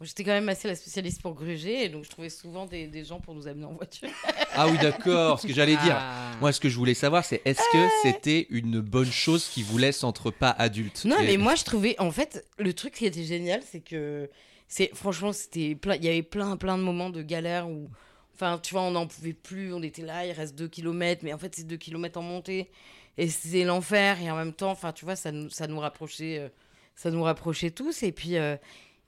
j'étais 0.00 0.24
quand 0.24 0.32
même 0.32 0.48
assez 0.48 0.68
la 0.68 0.74
spécialiste 0.74 1.22
pour 1.22 1.34
gruger, 1.34 1.84
et 1.84 1.88
donc 1.88 2.04
je 2.04 2.10
trouvais 2.10 2.28
souvent 2.28 2.66
des, 2.66 2.86
des 2.86 3.04
gens 3.04 3.20
pour 3.20 3.34
nous 3.34 3.46
amener 3.46 3.64
en 3.64 3.72
voiture. 3.72 4.08
Ah 4.52 4.68
oui, 4.68 4.78
d'accord. 4.78 5.40
Ce 5.40 5.46
que 5.46 5.52
j'allais 5.52 5.76
dire. 5.76 5.96
Ah. 5.96 6.32
Moi, 6.40 6.52
ce 6.52 6.60
que 6.60 6.68
je 6.68 6.76
voulais 6.76 6.94
savoir, 6.94 7.24
c'est 7.24 7.42
est-ce 7.44 7.62
que 7.72 7.88
c'était 8.02 8.46
une 8.50 8.80
bonne 8.80 9.10
chose 9.10 9.48
qui 9.48 9.62
vous 9.62 9.78
laisse 9.78 10.04
entre 10.04 10.30
pas 10.30 10.50
adultes 10.50 11.04
Non, 11.04 11.16
mais 11.20 11.36
moi 11.36 11.54
je 11.54 11.64
trouvais, 11.64 11.96
en 11.98 12.10
fait, 12.10 12.46
le 12.58 12.72
truc 12.72 12.94
qui 12.94 13.06
était 13.06 13.24
génial, 13.24 13.62
c'est 13.62 13.80
que, 13.80 14.28
c'est 14.68 14.90
franchement, 14.94 15.32
c'était 15.32 15.74
plein, 15.74 15.94
il 15.96 16.04
y 16.04 16.08
avait 16.08 16.22
plein, 16.22 16.56
plein 16.56 16.76
de 16.78 16.82
moments 16.82 17.10
de 17.10 17.22
galère 17.22 17.68
où, 17.68 17.88
enfin, 18.34 18.58
tu 18.62 18.74
vois, 18.74 18.82
on 18.82 18.92
n'en 18.92 19.06
pouvait 19.06 19.32
plus, 19.32 19.72
on 19.72 19.82
était 19.82 20.02
là, 20.02 20.26
il 20.26 20.32
reste 20.32 20.56
2 20.56 20.68
km, 20.68 21.22
mais 21.24 21.32
en 21.32 21.38
fait, 21.38 21.54
c'est 21.54 21.66
2 21.66 21.76
km 21.76 22.18
en 22.18 22.22
montée, 22.22 22.70
et 23.16 23.28
c'était 23.28 23.64
l'enfer, 23.64 24.20
et 24.20 24.30
en 24.30 24.36
même 24.36 24.52
temps, 24.52 24.70
enfin, 24.70 24.92
tu 24.92 25.04
vois, 25.04 25.16
ça 25.16 25.30
nous, 25.32 25.50
ça 25.50 25.66
nous 25.66 25.78
rapprochait, 25.78 26.38
euh, 26.38 26.48
ça 26.96 27.10
nous 27.10 27.22
rapprochait 27.22 27.70
tous, 27.70 28.02
et 28.02 28.12
puis, 28.12 28.36
euh, 28.36 28.56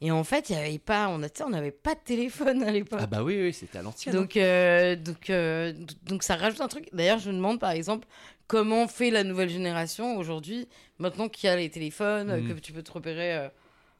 et 0.01 0.11
en 0.11 0.25
fait, 0.25 0.51
il 0.51 0.57
y 0.57 0.59
avait 0.59 0.79
pas, 0.79 1.09
on 1.09 1.23
a, 1.23 1.29
tu 1.29 1.39
sais, 1.39 1.45
on 1.45 1.51
n'avait 1.51 1.71
pas 1.71 1.95
de 1.95 2.01
téléphone 2.05 2.63
à 2.63 2.71
l'époque. 2.71 3.01
Ah 3.03 3.07
bah 3.07 3.23
oui, 3.23 3.41
oui, 3.41 3.53
c'était 3.53 3.79
à 3.79 3.83
l'ancienne. 3.83 4.15
hein. 4.15 4.21
Donc, 4.21 4.37
euh, 4.37 4.97
donc, 4.97 5.31
euh, 5.31 5.73
donc 6.05 6.23
ça 6.23 6.37
rajoute 6.37 6.61
un 6.61 6.69
truc. 6.69 6.89
D'ailleurs, 6.93 7.19
je 7.19 7.31
me 7.31 7.37
demande 7.37 7.59
par 7.61 7.71
exemple 7.71 8.07
comment 8.47 8.87
fait 8.89 9.11
la 9.11 9.25
nouvelle 9.25 9.49
génération 9.49 10.17
aujourd'hui, 10.17 10.69
maintenant 10.99 11.29
qu'il 11.29 11.49
y 11.49 11.53
a 11.53 11.57
les 11.57 11.71
téléphones, 11.71 12.31
euh, 12.31 12.41
Mm. 12.41 12.55
que 12.55 12.61
tu 12.61 12.73
peux 12.73 12.83
te 12.83 12.93
repérer. 12.93 13.35
euh, 13.37 13.49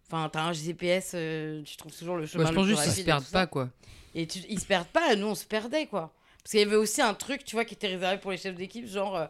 Enfin, 0.09 0.29
t'as 0.33 0.43
un 0.43 0.53
GPS, 0.53 1.13
euh, 1.17 1.63
tu 1.65 1.77
trouves 1.77 1.93
toujours 1.97 2.15
le 2.17 2.27
chemin. 2.27 2.45
Bah, 2.45 2.51
je 2.51 2.55
le 2.55 2.57
pense 2.61 2.67
plus 2.67 2.75
juste 2.77 2.85
qu'ils 2.85 3.03
se 3.03 3.07
perdent 3.07 3.25
pas, 3.33 3.47
quoi. 3.49 3.71
Et 4.15 4.29
tu- 4.29 4.39
ils 4.49 4.61
se 4.61 4.65
perdent 4.67 4.87
pas, 4.87 5.17
nous 5.17 5.27
on 5.27 5.35
se 5.35 5.45
perdait 5.45 5.87
quoi. 5.87 6.13
Parce 6.45 6.53
qu'il 6.53 6.61
y 6.61 6.63
avait 6.63 6.77
aussi 6.77 7.03
un 7.03 7.13
truc, 7.13 7.45
tu 7.45 7.57
vois, 7.57 7.65
qui 7.65 7.75
était 7.75 7.89
réservé 7.89 8.19
pour 8.19 8.31
les 8.31 8.37
chefs 8.37 8.55
d'équipe, 8.55 8.87
genre. 8.87 9.29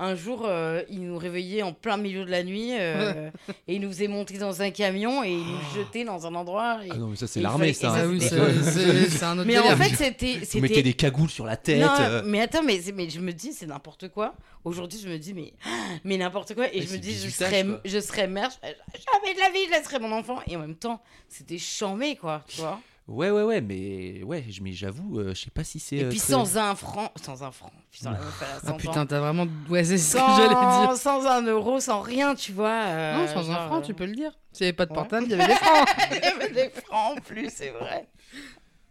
Un 0.00 0.14
jour, 0.14 0.42
euh, 0.46 0.82
ils 0.90 1.02
nous 1.02 1.18
réveillaient 1.18 1.62
en 1.62 1.72
plein 1.72 1.96
milieu 1.96 2.24
de 2.24 2.30
la 2.30 2.44
nuit 2.44 2.70
euh, 2.78 3.30
et 3.68 3.74
ils 3.74 3.80
nous 3.80 3.88
faisaient 3.88 4.06
monter 4.08 4.38
dans 4.38 4.62
un 4.62 4.70
camion 4.70 5.24
et 5.24 5.32
ils 5.32 5.38
nous 5.44 5.58
jetaient 5.76 6.04
dans 6.04 6.26
un 6.26 6.34
endroit. 6.34 6.78
et- 6.84 6.88
Ah 6.92 6.96
non, 6.96 7.08
mais 7.08 7.16
ça, 7.16 7.26
c'est 7.26 7.40
Il 7.40 7.42
l'armée, 7.42 7.72
ça. 7.72 7.92
Ah 7.94 8.00
hein. 8.02 8.06
oui, 8.08 8.20
c'était- 8.20 9.10
c'est 9.10 9.24
un 9.24 9.36
autre 9.38 9.46
Mais 9.46 9.54
délire. 9.56 9.72
en 9.72 9.76
fait, 9.76 9.94
c'était. 9.96 10.34
Vous 10.38 10.44
c'était- 10.44 10.60
mettez 10.60 10.82
des 10.82 10.94
cagoules 10.94 11.30
sur 11.30 11.44
la 11.44 11.56
tête. 11.56 11.80
non, 11.80 11.90
euh. 11.98 12.22
mais 12.24 12.40
attends, 12.40 12.62
mais, 12.62 12.80
mais 12.94 13.10
je 13.10 13.20
me 13.20 13.32
dis, 13.32 13.52
c'est 13.52 13.66
n'importe 13.66 14.08
quoi. 14.08 14.34
Aujourd'hui, 14.64 15.00
je 15.02 15.08
me 15.08 15.18
dis, 15.18 15.34
mais, 15.34 15.52
mais 16.04 16.16
n'importe 16.16 16.54
quoi. 16.54 16.72
Et 16.72 16.80
Mais 16.80 16.86
je 16.86 16.92
me 16.92 16.98
dis, 16.98 17.14
je 17.14 17.28
serais, 17.30 17.64
quoi. 17.64 17.80
je 17.84 17.98
serais 18.00 18.28
mère, 18.28 18.50
jamais 18.62 19.34
de 19.34 19.40
la 19.40 19.50
vie, 19.50 19.64
je 19.66 19.70
laisserais 19.72 19.98
mon 19.98 20.12
enfant. 20.12 20.38
Et 20.46 20.56
en 20.56 20.60
même 20.60 20.76
temps, 20.76 21.00
c'était 21.28 21.58
chambé, 21.58 22.16
quoi, 22.16 22.44
tu 22.48 22.60
vois. 22.60 22.80
Ouais, 23.08 23.30
ouais, 23.30 23.42
ouais, 23.42 23.60
mais 23.62 24.22
ouais, 24.22 24.44
mais 24.60 24.72
j'avoue, 24.72 25.18
euh, 25.20 25.34
je 25.34 25.40
sais 25.44 25.50
pas 25.50 25.64
si 25.64 25.80
c'est. 25.80 25.96
Et 25.96 26.04
euh, 26.04 26.08
puis 26.10 26.18
très- 26.18 26.32
sans 26.34 26.58
un 26.58 26.74
franc, 26.74 27.10
sans 27.24 27.42
un 27.42 27.50
franc, 27.50 27.72
putain, 27.90 28.12
la 28.12 28.18
meuf, 28.18 28.34
elle 28.42 28.46
a 28.48 28.54
Ah 28.56 28.60
100 28.66 28.76
putain, 28.76 29.06
t'as 29.06 29.18
vraiment. 29.20 29.46
Ouais, 29.70 29.82
c'est 29.82 29.96
ce 29.96 30.12
que 30.14 30.18
sans, 30.20 30.36
j'allais 30.36 30.54
dire. 30.54 30.94
sans 30.94 31.26
un 31.26 31.42
euro, 31.46 31.80
sans 31.80 32.00
rien, 32.02 32.34
tu 32.34 32.52
vois. 32.52 32.68
euh, 32.84 33.16
Non, 33.16 33.26
sans 33.26 33.50
un 33.50 33.66
franc, 33.66 33.78
euh, 33.78 33.80
tu 33.82 33.94
peux 33.94 34.04
le 34.04 34.14
dire. 34.14 34.32
S'il 34.52 34.64
n'y 34.64 34.68
avait 34.68 34.76
pas 34.76 34.84
de 34.84 34.90
Ouais. 34.90 34.96
portable, 34.96 35.26
il 35.26 35.30
y 35.30 35.34
avait 35.34 35.46
des 35.46 35.54
francs. 35.54 35.88
Il 36.10 36.16
y 36.22 36.26
avait 36.26 36.52
des 36.52 36.68
francs 36.68 37.16
en 37.16 37.20
plus, 37.20 37.48
c'est 37.50 37.70
vrai. 37.70 38.08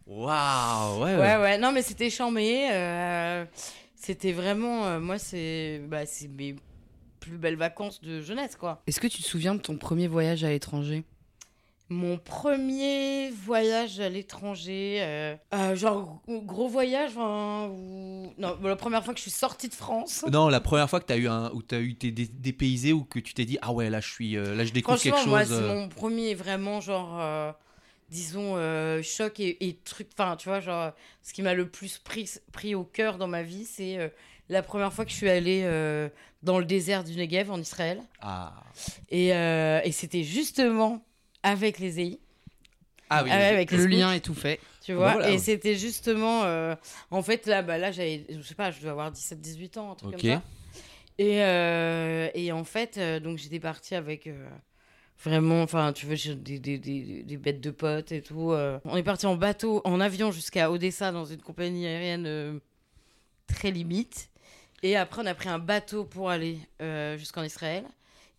Waouh, 0.07 1.03
ouais. 1.03 1.15
Ouais, 1.15 1.37
ouais, 1.37 1.57
non, 1.57 1.71
mais 1.71 1.81
c'était 1.83 2.09
chambé. 2.09 2.69
euh, 2.71 3.45
c'était 3.95 4.31
vraiment. 4.31 4.85
euh, 4.85 4.99
moi, 4.99 5.19
c'est 5.19 5.81
bah, 5.87 6.05
c'est 6.05 6.27
mes 6.29 6.55
plus 7.19 7.37
belles 7.37 7.57
vacances 7.57 8.01
de 8.01 8.21
jeunesse, 8.21 8.55
quoi. 8.55 8.81
Est-ce 8.87 8.99
que 8.99 9.07
tu 9.07 9.21
te 9.21 9.27
souviens 9.27 9.53
de 9.53 9.59
ton 9.61 9.77
premier 9.77 10.07
voyage 10.07 10.43
à 10.43 10.49
l'étranger? 10.49 11.03
Mon 11.89 12.17
premier 12.17 13.29
voyage 13.31 14.01
à 14.01 14.09
l'étranger, 14.09 14.97
euh, 14.99 15.35
euh, 15.53 15.75
genre 15.75 16.21
gros- 16.27 16.67
voyage, 16.67 17.11
ou- 17.15 18.33
non, 18.37 18.57
la 18.61 18.75
première 18.75 19.05
fois 19.05 19.13
que 19.13 19.19
je 19.19 19.23
suis 19.23 19.31
sortie 19.31 19.69
de 19.69 19.73
France. 19.73 20.25
Non, 20.29 20.49
la 20.49 20.59
première 20.59 20.89
fois 20.89 20.99
que 20.99 21.05
t'as 21.05 21.15
eu 21.15 21.29
un, 21.29 21.49
où 21.51 21.61
t'as 21.61 21.79
eu 21.79 21.93
dé- 21.93 22.11
dépaysé 22.11 22.91
ou 22.91 23.05
que 23.05 23.19
tu 23.19 23.33
t'es 23.33 23.45
dit 23.45 23.57
ah 23.61 23.71
ouais 23.71 23.89
là 23.89 24.01
je 24.01 24.11
suis, 24.11 24.35
euh, 24.35 24.53
là 24.53 24.65
je 24.65 24.73
découvre 24.73 24.99
quelque 24.99 25.27
moi, 25.29 25.45
chose. 25.45 25.55
c'est 25.57 25.63
euh, 25.63 25.75
mon 25.75 25.87
premier 25.87 26.35
vraiment 26.35 26.81
genre, 26.81 27.19
euh, 27.21 27.51
disons, 28.09 28.55
choc 29.01 29.39
et, 29.39 29.65
et 29.67 29.75
truc. 29.77 30.09
Enfin, 30.17 30.35
tu 30.35 30.49
vois, 30.49 30.59
genre, 30.59 30.91
ce 31.23 31.31
qui 31.31 31.41
m'a 31.41 31.53
le 31.53 31.69
plus 31.69 31.99
pris, 31.99 32.29
pris 32.51 32.75
au 32.75 32.83
cœur 32.83 33.17
dans 33.17 33.27
ma 33.27 33.43
vie, 33.43 33.63
c'est 33.65 34.11
la 34.49 34.61
première 34.61 34.91
fois 34.91 35.05
que 35.05 35.11
je 35.11 35.15
suis 35.15 35.29
allée 35.29 35.63
dans 36.43 36.59
le 36.59 36.65
désert 36.65 37.03
du 37.05 37.15
Negev 37.15 37.49
en 37.49 37.59
Israël. 37.61 38.01
Ah. 38.21 38.53
Et, 39.09 39.27
et 39.29 39.91
c'était 39.93 40.23
justement 40.23 41.01
avec 41.49 41.79
les 41.79 41.99
EI. 41.99 42.19
Ah 43.09 43.23
oui. 43.23 43.29
Ah 43.31 43.37
ouais, 43.37 43.45
avec 43.45 43.71
les 43.71 43.77
Le 43.77 43.83
scouts. 43.83 43.91
lien 43.91 44.13
est 44.13 44.19
tout 44.19 44.33
fait. 44.33 44.59
Tu 44.81 44.91
bah 44.93 44.97
vois, 44.99 45.13
voilà. 45.13 45.29
et 45.31 45.37
c'était 45.37 45.75
justement. 45.75 46.43
euh, 46.43 46.75
en 47.11 47.21
fait, 47.21 47.45
là, 47.45 47.61
bah, 47.61 47.77
là 47.77 47.91
j'avais. 47.91 48.25
Je 48.29 48.41
sais 48.41 48.55
pas, 48.55 48.71
je 48.71 48.81
dois 48.81 48.91
avoir 48.91 49.11
17-18 49.11 49.77
ans, 49.79 49.91
un 49.91 49.95
truc 49.95 50.11
comme 50.11 50.19
ça. 50.19 50.41
Et, 51.19 51.41
euh, 51.43 52.29
et 52.35 52.51
en 52.51 52.63
fait, 52.63 52.97
euh, 52.97 53.19
donc 53.19 53.37
j'étais 53.37 53.59
partie 53.59 53.95
avec. 53.95 54.27
euh, 54.27 54.47
Vraiment, 55.23 55.63
enfin, 55.63 55.93
tu 55.93 56.05
veux, 56.05 56.13
j'ai 56.15 56.35
des, 56.35 56.59
des, 56.59 56.77
des, 56.77 57.23
des 57.23 57.37
bêtes 57.37 57.59
de 57.59 57.71
potes 57.71 58.11
et 58.11 58.21
tout. 58.21 58.51
euh. 58.51 58.77
On 58.85 58.95
est 58.97 59.03
parti 59.03 59.25
en 59.25 59.35
bateau, 59.35 59.81
en 59.83 59.99
avion 59.99 60.31
jusqu'à 60.31 60.69
Odessa 60.69 61.11
dans 61.11 61.25
une 61.25 61.41
compagnie 61.41 61.87
aérienne 61.87 62.25
euh, 62.27 62.59
très 63.47 63.71
limite. 63.71 64.29
Et 64.83 64.95
après, 64.95 65.23
on 65.23 65.25
a 65.25 65.33
pris 65.33 65.49
un 65.49 65.57
bateau 65.57 66.03
pour 66.05 66.29
aller 66.29 66.59
euh, 66.83 67.17
jusqu'en 67.17 67.41
Israël. 67.41 67.83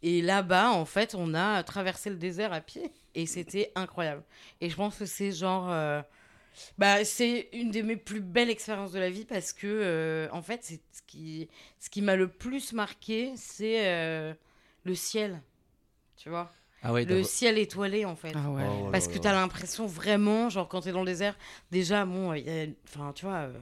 Et 0.05 0.23
là-bas, 0.23 0.71
en 0.71 0.85
fait, 0.85 1.17
on 1.19 1.35
a 1.35 1.61
traversé 1.65 2.11
le 2.11 2.17
désert 2.17 2.53
à 2.53 2.61
pied. 2.61 2.93
Et 3.15 3.27
c'était 3.27 3.73
incroyable. 3.75 4.23
Et 4.61 4.71
je 4.71 4.77
pense 4.77 4.97
que 4.97 5.07
c'est 5.07 5.33
genre. 5.33 5.71
euh, 5.71 6.01
bah, 6.77 7.05
c'est 7.05 7.49
une 7.53 7.71
de 7.71 7.83
mes 7.83 7.97
plus 7.97 8.21
belles 8.21 8.51
expériences 8.51 8.93
de 8.93 8.99
la 8.99 9.11
vie 9.11 9.25
parce 9.25 9.53
que, 9.53 9.67
euh, 9.67 10.29
en 10.33 10.43
fait, 10.43 10.61
c'est 10.63 10.81
ce 10.93 11.03
qui, 11.07 11.49
ce 11.79 11.89
qui 11.89 12.03
m'a 12.03 12.17
le 12.17 12.29
plus 12.29 12.73
marqué, 12.73 13.33
c'est 13.37 13.87
euh, 13.87 14.35
le 14.85 14.95
ciel. 14.95 15.41
Tu 16.17 16.29
vois? 16.29 16.51
Ah 16.83 16.93
ouais. 16.93 17.05
Le 17.05 17.23
ciel 17.23 17.59
étoilé, 17.59 18.05
en 18.05 18.17
fait. 18.17 18.33
Ah 18.35 18.51
ouais. 18.51 18.65
Oh 18.69 18.89
Parce 18.91 19.09
que 19.09 19.15
là. 19.15 19.21
t'as 19.21 19.33
l'impression 19.33 19.87
vraiment, 19.87 20.49
genre 20.49 20.69
quand 20.69 20.81
t'es 20.83 20.93
dans 20.93 21.01
le 21.01 21.07
désert, 21.07 21.37
déjà, 21.71 22.05
bon, 22.05 22.35
enfin, 22.85 23.13
tu 23.15 23.25
vois, 23.25 23.35
euh, 23.49 23.53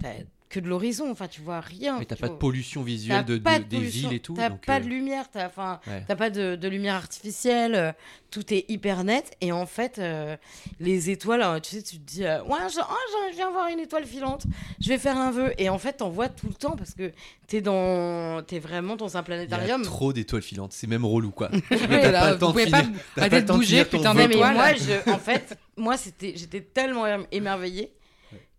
t'as 0.00 0.14
que 0.48 0.60
de 0.60 0.68
l'horizon, 0.68 1.10
enfin, 1.10 1.26
tu 1.26 1.40
vois 1.40 1.60
rien. 1.60 1.98
Mais 1.98 2.04
t'as 2.04 2.14
pas 2.16 2.28
de 2.28 2.34
pollution 2.34 2.82
visuelle 2.82 3.24
de, 3.24 3.38
pas 3.38 3.58
de- 3.58 3.64
de 3.64 3.68
des 3.68 3.80
villes 3.80 4.12
et 4.12 4.20
tout. 4.20 4.34
T'as 4.34 4.50
pas 4.50 4.76
euh, 4.76 4.80
de 4.80 4.86
lumière, 4.86 5.28
t'as 5.30 5.46
ouais. 5.48 6.04
t'as 6.06 6.14
pas 6.16 6.30
de, 6.30 6.54
de 6.54 6.68
lumière 6.68 6.94
artificielle, 6.94 7.74
euh, 7.74 7.92
tout 8.30 8.54
est 8.54 8.64
hyper 8.68 9.02
net. 9.02 9.36
Et 9.40 9.50
en 9.50 9.66
fait, 9.66 9.98
euh, 9.98 10.36
les 10.78 11.10
étoiles, 11.10 11.42
euh, 11.42 11.58
tu 11.58 11.74
sais, 11.76 11.82
tu 11.82 11.98
te 11.98 12.06
dis, 12.06 12.24
euh, 12.24 12.42
ouais, 12.44 12.58
je, 12.72 12.78
oh, 12.80 13.28
je 13.30 13.34
viens 13.36 13.50
voir 13.50 13.66
une 13.68 13.80
étoile 13.80 14.04
filante, 14.06 14.44
je 14.80 14.88
vais 14.88 14.98
faire 14.98 15.16
un 15.16 15.32
vœu. 15.32 15.52
Et 15.58 15.68
en 15.68 15.78
fait, 15.78 15.94
t'en 15.94 16.10
vois 16.10 16.28
tout 16.28 16.46
le 16.46 16.54
temps 16.54 16.76
parce 16.76 16.94
que 16.94 17.10
t'es 17.48 17.60
dans, 17.60 18.42
t'es 18.44 18.60
vraiment 18.60 18.94
dans 18.94 19.06
un 19.06 19.08
Il 19.10 19.14
y 19.16 19.18
a 19.18 19.22
planétarium. 19.24 19.82
trop 19.82 20.12
d'étoiles 20.12 20.42
filantes, 20.42 20.72
c'est 20.72 20.86
même 20.86 21.04
relou 21.04 21.32
quoi. 21.32 21.50
Ouais, 21.70 22.02
t'as 22.02 22.12
pas 22.12 22.30
le 22.32 22.38
temps 22.38 22.52
de 22.52 22.70
pas 22.70 23.28
pas 23.28 23.40
de 23.40 23.52
bouger, 23.52 23.84
putain 23.84 24.14
mais 24.14 24.28
moi, 24.28 24.74
je, 24.74 25.10
en 25.10 25.18
fait, 25.18 25.58
moi, 25.76 25.96
c'était, 25.96 26.34
j'étais 26.36 26.60
tellement 26.60 27.04
émer- 27.06 27.26
émerveillée 27.32 27.90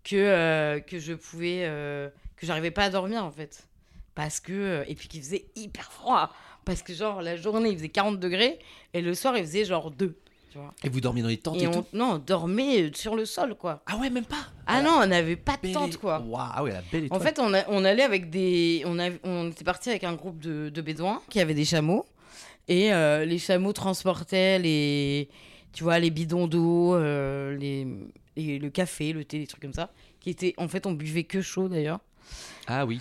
que, 0.10 0.16
euh, 0.16 0.80
que 0.80 1.00
je 1.00 1.14
pouvais, 1.14 1.62
euh, 1.64 2.10
que 2.36 2.46
j'arrivais 2.46 2.72
pas 2.72 2.86
à 2.86 2.90
dormir, 2.90 3.24
en 3.26 3.32
fait. 3.32 3.68
Parce 4.16 4.40
que, 4.40 4.54
euh, 4.54 4.84
et 4.88 4.96
puis 4.96 5.08
qu'il 5.08 5.22
faisait 5.22 5.46
hyper 5.56 5.92
froid. 5.92 6.32
Parce 6.66 6.82
que, 6.82 6.94
genre, 6.94 7.22
la 7.22 7.36
journée, 7.36 7.70
il 7.70 7.78
faisait 7.78 7.90
40 7.90 8.20
degrés, 8.20 8.60
et 8.94 9.02
le 9.02 9.14
soir, 9.14 9.38
il 9.38 9.44
faisait 9.44 9.66
genre 9.66 9.92
2. 9.92 10.18
Tu 10.52 10.58
vois. 10.58 10.74
Et 10.84 10.90
vous 10.90 11.02
dormiez 11.02 11.22
dans 11.22 11.28
les 11.28 11.38
tentes 11.38 11.58
et, 11.58 11.64
Et 11.64 11.68
on, 11.68 11.82
tout? 11.82 11.86
non, 11.94 12.14
on 12.14 12.18
dormait 12.20 12.92
sur 12.96 13.16
le 13.16 13.26
sol, 13.26 13.56
quoi. 13.56 13.84
Ah 13.86 13.98
ouais, 13.98 14.10
même 14.10 14.26
pas? 14.26 14.48
Ah 14.66 14.82
non, 14.82 15.00
on 15.02 15.08
n'avait 15.08 15.36
pas 15.36 15.58
de 15.62 15.74
tente, 15.74 15.98
quoi. 15.98 16.20
Waouh, 16.20 16.36
ah 16.56 16.64
ouais, 16.64 16.72
la 16.72 16.82
belle 16.92 17.06
étoile. 17.06 17.22
En 17.22 17.24
fait, 17.24 17.38
on, 17.40 17.54
a- 17.54 17.66
on 17.70 17.84
allait 17.84 18.04
avec 18.04 18.30
des. 18.30 18.84
On, 18.86 18.98
a- 19.00 19.10
on 19.24 19.50
était 19.50 19.66
parti 19.66 19.90
avec 19.90 20.04
un 20.06 20.14
groupe 20.14 20.40
de, 20.40 20.70
de 20.70 20.82
bédouins 20.82 21.22
qui 21.30 21.40
avaient 21.42 21.54
des 21.54 21.66
chameaux. 21.66 22.06
Et 22.70 22.94
euh, 22.94 23.24
les 23.26 23.40
chameaux 23.40 23.74
transportaient 23.74 24.60
les. 24.60 25.30
Tu 25.78 25.84
vois, 25.84 26.00
les 26.00 26.10
bidons 26.10 26.48
d'eau, 26.48 26.96
euh, 26.96 27.56
les, 27.56 27.86
et 28.36 28.58
le 28.58 28.70
café, 28.72 29.14
le 29.14 29.24
thé, 29.24 29.38
les 29.38 29.46
trucs 29.46 29.62
comme 29.62 29.74
ça. 29.76 29.92
Qui 30.20 30.32
étaient. 30.32 30.56
En 30.58 30.68
fait, 30.68 30.88
on 30.88 30.92
buvait 30.92 31.24
que 31.24 31.40
chaud 31.40 31.70
d'ailleurs. 31.70 32.00
Ah 32.66 32.84
oui, 32.84 33.00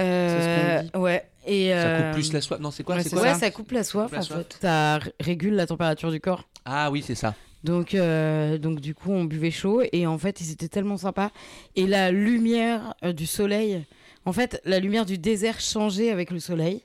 Euh, 0.00 0.80
ce 0.82 0.90
qu'on 0.90 1.00
ouais. 1.00 1.28
Et, 1.46 1.68
ça 1.68 1.76
euh, 1.76 2.12
coupe 2.12 2.14
plus 2.14 2.32
la 2.32 2.40
soif. 2.40 2.60
Non, 2.60 2.70
c'est 2.70 2.82
quoi 2.82 2.94
ouais, 2.96 3.02
C'est 3.02 3.10
quoi 3.10 3.20
Ouais, 3.20 3.34
ça. 3.34 3.40
ça 3.40 3.50
coupe 3.50 3.72
la 3.72 3.84
soif 3.84 4.10
la 4.10 4.20
en 4.20 4.22
soif. 4.22 4.38
fait. 4.38 4.56
Ça 4.62 5.00
régule 5.20 5.52
la 5.54 5.66
température 5.66 6.10
du 6.10 6.18
corps. 6.18 6.48
Ah 6.64 6.90
oui, 6.90 7.04
c'est 7.06 7.14
ça. 7.14 7.34
Donc, 7.62 7.92
euh, 7.94 8.56
donc 8.56 8.80
du 8.80 8.94
coup, 8.94 9.12
on 9.12 9.24
buvait 9.24 9.50
chaud 9.50 9.82
et 9.92 10.06
en 10.06 10.16
fait, 10.16 10.40
ils 10.40 10.50
étaient 10.50 10.68
tellement 10.68 10.96
sympas. 10.96 11.30
Et 11.76 11.86
la 11.86 12.10
lumière 12.10 12.94
euh, 13.04 13.12
du 13.12 13.26
soleil, 13.26 13.84
en 14.24 14.32
fait, 14.32 14.62
la 14.64 14.78
lumière 14.80 15.04
du 15.04 15.18
désert 15.18 15.60
changeait 15.60 16.10
avec 16.10 16.30
le 16.30 16.40
soleil. 16.40 16.84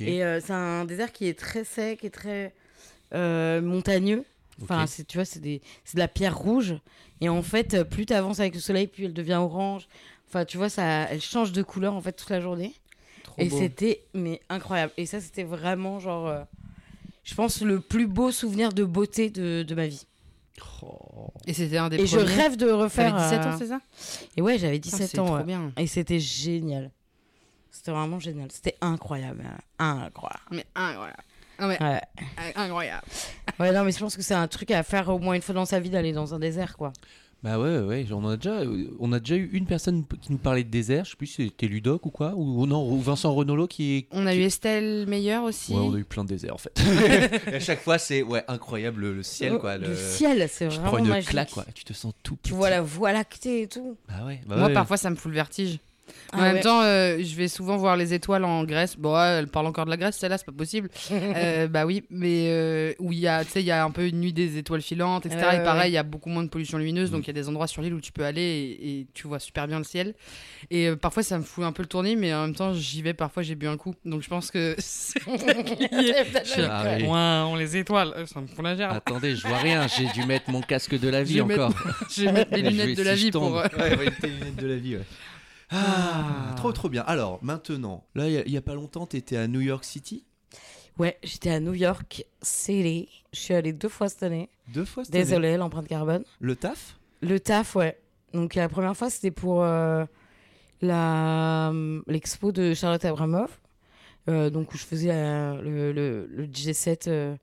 Et 0.00 0.24
euh, 0.24 0.40
c'est 0.40 0.52
un 0.52 0.84
désert 0.84 1.12
qui 1.12 1.28
est 1.28 1.38
très 1.38 1.62
sec 1.62 2.02
et 2.04 2.10
très 2.10 2.52
euh, 3.14 3.60
montagneux. 3.62 4.24
Enfin, 4.62 4.82
ok. 4.84 4.88
c'est, 4.88 5.06
tu 5.06 5.18
vois, 5.18 5.24
c'est, 5.24 5.40
de 5.40 5.60
la 5.94 6.08
pierre 6.08 6.36
rouge. 6.36 6.74
Et 7.20 7.28
en 7.28 7.42
fait, 7.42 7.74
euh, 7.74 7.84
plus 7.84 8.06
tu 8.06 8.12
avances 8.12 8.40
avec 8.40 8.54
le 8.54 8.60
soleil, 8.60 8.86
plus 8.86 9.04
elle 9.06 9.12
devient 9.14 9.34
orange. 9.34 9.88
Enfin, 10.28 10.44
tu 10.44 10.56
vois, 10.56 10.68
ça, 10.68 10.84
elle 11.10 11.20
change 11.20 11.52
de 11.52 11.62
couleur 11.62 11.94
en 11.94 12.00
fait 12.00 12.12
toute 12.12 12.30
la 12.30 12.40
journée. 12.40 12.74
Trop 13.22 13.40
et 13.40 13.50
c'était 13.50 14.04
mais 14.14 14.40
incroyable. 14.48 14.92
Et 14.96 15.06
ça, 15.06 15.20
c'était 15.20 15.44
vraiment 15.44 15.98
genre, 15.98 16.28
euh, 16.28 16.42
je 17.24 17.34
pense, 17.34 17.62
le 17.62 17.80
plus 17.80 18.06
beau 18.06 18.30
souvenir 18.30 18.72
de 18.72 18.84
beauté 18.84 19.30
de, 19.30 19.62
de 19.62 19.74
ma 19.74 19.86
vie. 19.86 20.06
Oh. 20.82 21.28
Et 21.46 21.52
c'était 21.52 21.78
un 21.78 21.88
des 21.88 22.00
Et 22.00 22.06
je 22.06 22.18
rêve 22.18 22.56
de 22.56 22.70
refaire. 22.70 23.12
T'avais 23.16 23.36
17 23.38 23.40
euh, 23.40 23.52
ans, 23.52 23.58
c'est 23.58 23.66
ça? 23.66 23.80
Et 24.36 24.42
ouais, 24.42 24.58
j'avais 24.58 24.78
Putain, 24.78 24.96
17 24.98 25.10
c'est 25.10 25.18
ans. 25.18 25.26
trop 25.26 25.36
ouais. 25.36 25.44
bien. 25.44 25.72
Et 25.76 25.86
c'était 25.86 26.20
génial. 26.20 26.90
C'était 27.70 27.90
vraiment 27.90 28.20
génial. 28.20 28.50
C'était 28.52 28.76
incroyable. 28.80 29.44
Incroyable. 29.78 30.44
Mais 30.52 30.64
incroyable. 30.74 31.22
Ah 31.58 31.68
Ouais. 31.68 31.78
incroyable. 32.56 33.06
Ouais, 33.60 33.72
non, 33.72 33.84
mais 33.84 33.92
je 33.92 33.98
pense 33.98 34.16
que 34.16 34.22
c'est 34.22 34.34
un 34.34 34.48
truc 34.48 34.70
à 34.70 34.82
faire 34.82 35.08
au 35.08 35.18
moins 35.18 35.34
une 35.34 35.42
fois 35.42 35.54
dans 35.54 35.64
sa 35.64 35.80
vie 35.80 35.90
d'aller 35.90 36.12
dans 36.12 36.34
un 36.34 36.38
désert, 36.38 36.76
quoi. 36.76 36.92
Bah 37.42 37.58
ouais, 37.58 37.78
ouais, 37.80 38.06
on 38.10 38.26
a 38.26 38.38
déjà, 38.38 38.62
on 39.00 39.12
a 39.12 39.18
déjà 39.20 39.36
eu 39.36 39.50
une 39.52 39.66
personne 39.66 40.04
qui 40.22 40.32
nous 40.32 40.38
parlait 40.38 40.64
de 40.64 40.70
désert. 40.70 41.04
Je 41.04 41.10
sais 41.10 41.16
plus 41.16 41.26
si 41.26 41.44
c'était 41.44 41.66
Ludoc 41.66 42.06
ou 42.06 42.10
quoi, 42.10 42.32
ou 42.34 42.64
non, 42.64 42.90
ou 42.90 42.98
Vincent 43.02 43.34
Renolo 43.34 43.66
qui 43.66 43.96
est. 43.96 44.06
On 44.12 44.26
a 44.26 44.34
eu 44.34 44.40
Estelle 44.40 45.06
Meilleur 45.06 45.44
aussi. 45.44 45.74
Ouais, 45.74 45.80
on 45.80 45.94
a 45.94 45.98
eu 45.98 46.04
plein 46.04 46.24
de 46.24 46.30
déserts 46.30 46.54
en 46.54 46.58
fait. 46.58 46.72
Et 47.52 47.54
à 47.56 47.60
chaque 47.60 47.82
fois, 47.82 47.98
c'est 47.98 48.22
ouais 48.22 48.42
incroyable 48.48 49.02
le, 49.02 49.12
le 49.12 49.22
ciel 49.22 49.58
quoi. 49.58 49.76
Le, 49.76 49.94
ciel, 49.94 50.48
c'est 50.50 50.68
tu 50.68 50.76
vraiment 50.76 50.88
prends 50.92 50.98
une 50.98 51.08
magique. 51.08 51.28
claque 51.28 51.50
quoi. 51.50 51.66
Tu 51.74 51.84
te 51.84 51.92
sens 51.92 52.14
tout 52.22 52.36
petit. 52.36 52.48
Tu 52.48 52.54
vois 52.56 52.70
la 52.70 52.80
voie 52.80 53.12
lactée 53.12 53.60
et 53.60 53.66
tout. 53.66 53.98
Bah 54.08 54.24
ouais. 54.24 54.40
Bah 54.46 54.56
Moi, 54.56 54.68
ouais. 54.68 54.72
parfois, 54.72 54.96
ça 54.96 55.10
me 55.10 55.16
fout 55.16 55.30
le 55.30 55.34
vertige. 55.36 55.80
En 56.32 56.38
Ah 56.38 56.42
même 56.42 56.54
ouais. 56.56 56.60
temps, 56.60 56.82
euh, 56.82 57.18
je 57.22 57.34
vais 57.36 57.48
souvent 57.48 57.76
voir 57.76 57.96
les 57.96 58.12
étoiles 58.12 58.44
en 58.44 58.64
Grèce. 58.64 58.96
Bon, 58.98 59.14
ouais, 59.14 59.38
elle 59.38 59.46
parle 59.46 59.66
encore 59.66 59.84
de 59.84 59.90
la 59.90 59.96
Grèce, 59.96 60.16
celle-là, 60.16 60.38
c'est 60.38 60.46
pas 60.46 60.52
possible. 60.52 60.90
Euh, 61.36 61.68
bah 61.68 61.84
oui, 61.86 62.04
mais 62.10 62.46
euh, 62.48 62.92
où 62.98 63.12
il 63.12 63.18
y 63.18 63.26
a, 63.26 63.44
tu 63.44 63.50
sais, 63.50 63.60
il 63.60 63.66
y 63.66 63.70
a 63.70 63.84
un 63.84 63.90
peu 63.90 64.06
une 64.06 64.20
nuit 64.20 64.32
des 64.32 64.56
étoiles 64.58 64.82
filantes, 64.82 65.26
etc. 65.26 65.40
Et 65.54 65.64
pareil, 65.64 65.82
ouais. 65.82 65.90
il 65.90 65.94
y 65.94 65.98
a 65.98 66.02
beaucoup 66.02 66.28
moins 66.28 66.42
de 66.44 66.48
pollution 66.48 66.78
lumineuse, 66.78 67.10
donc 67.10 67.24
il 67.24 67.26
y 67.28 67.30
a 67.30 67.32
des 67.32 67.48
endroits 67.48 67.66
sur 67.66 67.82
l'île 67.82 67.94
où 67.94 68.00
tu 68.00 68.12
peux 68.12 68.24
aller 68.24 68.42
et, 68.42 69.00
et 69.00 69.06
tu 69.14 69.26
vois 69.26 69.38
super 69.38 69.66
bien 69.66 69.78
le 69.78 69.84
ciel. 69.84 70.14
Et 70.70 70.88
euh, 70.88 70.96
parfois, 70.96 71.22
ça 71.22 71.38
me 71.38 71.42
fout 71.44 71.64
un 71.64 71.72
peu 71.72 71.82
le 71.82 71.88
tournis, 71.88 72.16
mais 72.16 72.32
en 72.34 72.42
même 72.46 72.54
temps, 72.54 72.72
j'y 72.74 73.02
vais. 73.02 73.14
Parfois, 73.14 73.42
j'ai 73.42 73.54
bu 73.54 73.66
un 73.66 73.76
coup, 73.76 73.94
donc 74.04 74.22
je 74.22 74.28
pense 74.28 74.50
que 74.50 74.76
Ah 76.68 76.96
oui. 76.98 77.04
Ouah, 77.06 77.54
les 77.58 77.76
étoiles, 77.76 78.14
ça 78.26 78.40
me 78.40 78.46
fout 78.46 78.64
la 78.64 78.76
gerbe. 78.76 78.96
Attendez, 78.96 79.36
je 79.36 79.46
vois 79.46 79.58
rien. 79.58 79.86
J'ai 79.88 80.06
dû 80.08 80.26
mettre 80.26 80.50
mon 80.50 80.60
casque 80.60 80.98
de 80.98 81.08
la 81.08 81.22
vie 81.24 81.40
encore. 81.40 81.72
Je 82.14 82.24
vais 82.24 82.32
mettre 82.32 82.52
mes 82.52 82.62
lunettes 82.62 82.96
de 82.96 83.02
la 83.02 83.14
vie 83.14 83.30
pour. 83.30 83.52
Ouais, 83.52 83.96
ouais, 83.96 84.10
tes 84.20 84.28
lunettes 84.28 84.56
de 84.56 84.66
la 84.66 84.76
vie. 84.76 84.96
Ouais. 84.96 85.02
Ah, 85.70 86.52
trop 86.56 86.72
trop 86.72 86.88
bien. 86.88 87.02
Alors 87.02 87.38
maintenant, 87.42 88.04
là, 88.14 88.28
il 88.28 88.50
y 88.50 88.56
a- 88.56 88.62
pas 88.62 88.74
longtemps, 88.74 89.06
t'étais 89.06 89.36
à 89.36 89.46
New 89.48 89.60
York 89.60 89.84
City? 89.84 90.24
Ouais, 90.98 91.18
j'étais 91.24 91.50
à 91.50 91.60
New 91.60 91.74
York 91.74 92.24
City. 92.42 93.08
Je 93.32 93.38
suis 93.40 93.54
allée 93.54 93.72
deux 93.72 93.88
fois 93.88 94.08
cette 94.08 94.22
année. 94.22 94.48
Deux 94.72 94.84
fois. 94.84 95.04
cette 95.04 95.14
année? 95.14 95.24
Désolée, 95.24 95.56
l'empreinte 95.56 95.88
carbone. 95.88 96.24
Le 96.40 96.54
taf? 96.54 96.98
Le 97.20 97.40
taf, 97.40 97.74
ouais. 97.76 97.98
Donc 98.32 98.54
la 98.54 98.68
première 98.68 98.96
fois, 98.96 99.10
c'était 99.10 99.30
pour 99.32 99.62
euh, 99.64 100.04
la 100.82 101.72
l'expo 102.06 102.52
de 102.52 102.74
Charlotte 102.74 103.04
Abramoff. 103.04 103.60
Euh, 104.28 104.48
donc 104.48 104.72
où 104.72 104.78
je 104.78 104.84
faisais 104.84 105.08
la- 105.08 105.60
le, 105.60 105.92
le, 105.92 106.26
le 106.26 106.46
DJ7 106.46 107.08
euh, 107.08 107.36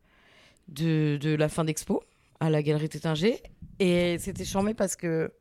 de, 0.69 1.17
de 1.21 1.35
la 1.35 1.47
fin 1.47 1.63
d'expo 1.63 2.01
à 2.39 2.49
la 2.49 2.63
galerie 2.63 2.89
Tétinger. 2.89 3.41
Et 3.79 4.17
c'était 4.19 4.45
charmé 4.45 4.73
parce 4.73 4.95
que, 4.95 5.31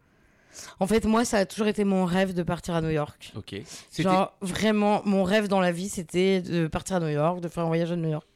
en 0.79 0.87
fait, 0.87 1.05
moi, 1.05 1.25
ça 1.25 1.39
a 1.39 1.47
toujours 1.47 1.67
été 1.67 1.85
mon 1.85 2.05
rêve 2.05 2.35
de 2.35 2.43
partir 2.43 2.75
à 2.75 2.81
New 2.81 2.91
York. 2.91 3.33
Ok. 3.37 3.55
Genre, 3.99 4.33
vraiment, 4.41 5.03
mon 5.05 5.25
rêve 5.25 5.49
dans 5.49 5.61
la 5.61 5.73
vie, 5.73 5.89
c'était 5.89 6.41
de 6.41 6.67
partir 6.67 6.97
à 6.97 7.01
New 7.01 7.09
York, 7.09 7.41
de 7.41 7.49
faire 7.49 7.65
un 7.65 7.69
voyage 7.69 7.93
à 7.93 7.97
New 7.97 8.11
York. 8.11 8.27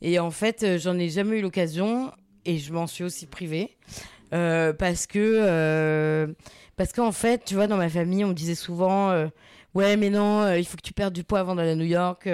Et 0.00 0.18
en 0.18 0.30
fait, 0.30 0.62
euh, 0.62 0.78
j'en 0.78 0.98
ai 0.98 1.08
jamais 1.08 1.38
eu 1.38 1.42
l'occasion 1.42 2.12
et 2.44 2.58
je 2.58 2.72
m'en 2.72 2.86
suis 2.86 3.04
aussi 3.04 3.26
privée. 3.26 3.76
Euh, 4.32 4.72
parce 4.72 5.06
que, 5.06 5.18
euh, 5.18 6.26
parce 6.76 6.92
qu'en 6.92 7.12
fait, 7.12 7.44
tu 7.44 7.54
vois, 7.54 7.66
dans 7.66 7.76
ma 7.76 7.88
famille, 7.88 8.24
on 8.24 8.28
me 8.28 8.34
disait 8.34 8.54
souvent 8.54 9.10
euh, 9.10 9.26
Ouais, 9.74 9.96
mais 9.96 10.10
non, 10.10 10.52
il 10.52 10.66
faut 10.66 10.76
que 10.76 10.82
tu 10.82 10.92
perdes 10.92 11.14
du 11.14 11.24
poids 11.24 11.40
avant 11.40 11.54
d'aller 11.54 11.70
à 11.70 11.74
New 11.74 11.86
York. 11.86 12.28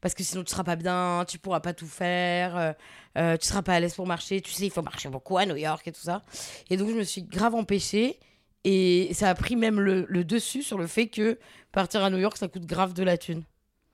parce 0.00 0.14
que 0.14 0.22
sinon, 0.22 0.44
tu 0.44 0.50
seras 0.52 0.62
pas 0.62 0.76
bien, 0.76 1.24
tu 1.26 1.38
pourras 1.38 1.58
pas 1.58 1.72
tout 1.72 1.88
faire, 1.88 2.76
tu 3.16 3.46
seras 3.46 3.62
pas 3.62 3.74
à 3.74 3.80
l'aise 3.80 3.94
pour 3.94 4.06
marcher. 4.06 4.40
Tu 4.40 4.52
sais, 4.52 4.66
il 4.66 4.70
faut 4.70 4.82
marcher 4.82 5.08
beaucoup 5.08 5.36
à 5.38 5.44
New 5.44 5.56
York 5.56 5.88
et 5.88 5.92
tout 5.92 6.00
ça. 6.00 6.22
Et 6.70 6.76
donc, 6.76 6.90
je 6.90 6.94
me 6.94 7.02
suis 7.02 7.22
grave 7.22 7.56
empêchée. 7.56 8.16
Et 8.64 9.10
ça 9.12 9.28
a 9.30 9.34
pris 9.34 9.56
même 9.56 9.80
le, 9.80 10.06
le 10.08 10.24
dessus 10.24 10.62
sur 10.62 10.78
le 10.78 10.86
fait 10.86 11.08
que 11.08 11.38
partir 11.72 12.04
à 12.04 12.10
New 12.10 12.18
York, 12.18 12.36
ça 12.36 12.48
coûte 12.48 12.64
grave 12.66 12.92
de 12.94 13.02
la 13.02 13.18
thune. 13.18 13.42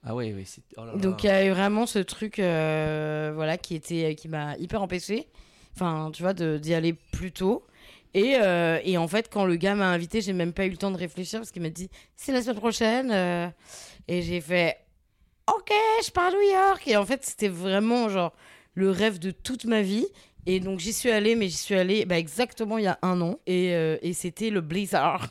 Ah 0.05 0.15
ouais. 0.15 0.35
c'est- 0.45 0.63
oh 0.77 0.85
là 0.85 0.93
là. 0.93 0.99
Donc 0.99 1.25
il 1.25 1.27
y 1.27 1.31
a 1.31 1.45
eu 1.47 1.51
vraiment 1.51 1.87
ce 1.87 1.99
truc, 1.99 2.39
euh, 2.39 3.33
voilà, 3.35 3.57
qui 3.59 3.75
était, 3.75 4.15
qui 4.15 4.29
m'a 4.29 4.57
hyper 4.59 4.83
empêché. 4.83 5.29
Enfin, 5.75 6.11
tu 6.13 6.23
vois, 6.23 6.35
de- 6.35 6.59
d'y 6.59 6.75
aller 6.75 6.93
plus 7.13 7.33
tôt. 7.33 7.65
Et, 8.15 8.37
euh, 8.41 8.79
et 8.85 8.97
en 8.99 9.07
fait, 9.09 9.29
quand 9.31 9.45
le 9.45 9.57
gars 9.57 9.75
m'a 9.75 9.89
invité, 9.91 10.21
j'ai 10.21 10.33
même 10.33 10.53
pas 10.53 10.67
eu 10.67 10.71
le 10.71 10.77
temps 10.77 10.91
de 10.91 10.97
réfléchir 10.97 11.41
parce 11.41 11.51
qu'il 11.51 11.63
m'a 11.63 11.69
dit 11.71 11.89
c'est 12.17 12.33
la 12.33 12.43
semaine 12.43 12.57
prochaine. 12.57 13.11
euh, 13.11 13.49
et 14.07 14.23
j'ai 14.23 14.41
fait 14.41 14.77
ok, 15.47 15.71
je 16.05 16.11
pars 16.11 16.27
à 16.27 16.31
New 16.33 16.41
York. 16.43 16.87
Et 16.89 16.97
en 16.97 17.05
fait, 17.07 17.25
c'était 17.25 17.49
vraiment 17.49 18.09
genre 18.09 18.33
le 18.75 18.91
rêve 18.91 19.19
de 19.19 19.31
toute 19.31 19.65
ma 19.65 19.83
vie. 19.83 20.07
Et 20.51 20.61
donc 20.61 20.79
j'y 20.81 20.95
suis 20.95 21.11
allée, 21.11 21.35
mais 21.37 21.47
j'y 21.49 21.57
suis 21.59 21.75
allée 21.75 22.07
bah, 22.07 22.19
exactement 22.19 22.79
il 22.79 22.85
y 22.85 22.87
a 22.89 22.99
un 23.03 23.21
an. 23.21 23.39
Et, 23.47 23.75
euh, 23.75 23.99
et 24.01 24.15
c'était 24.15 24.49
le 24.49 24.63
blizzard. 24.63 25.29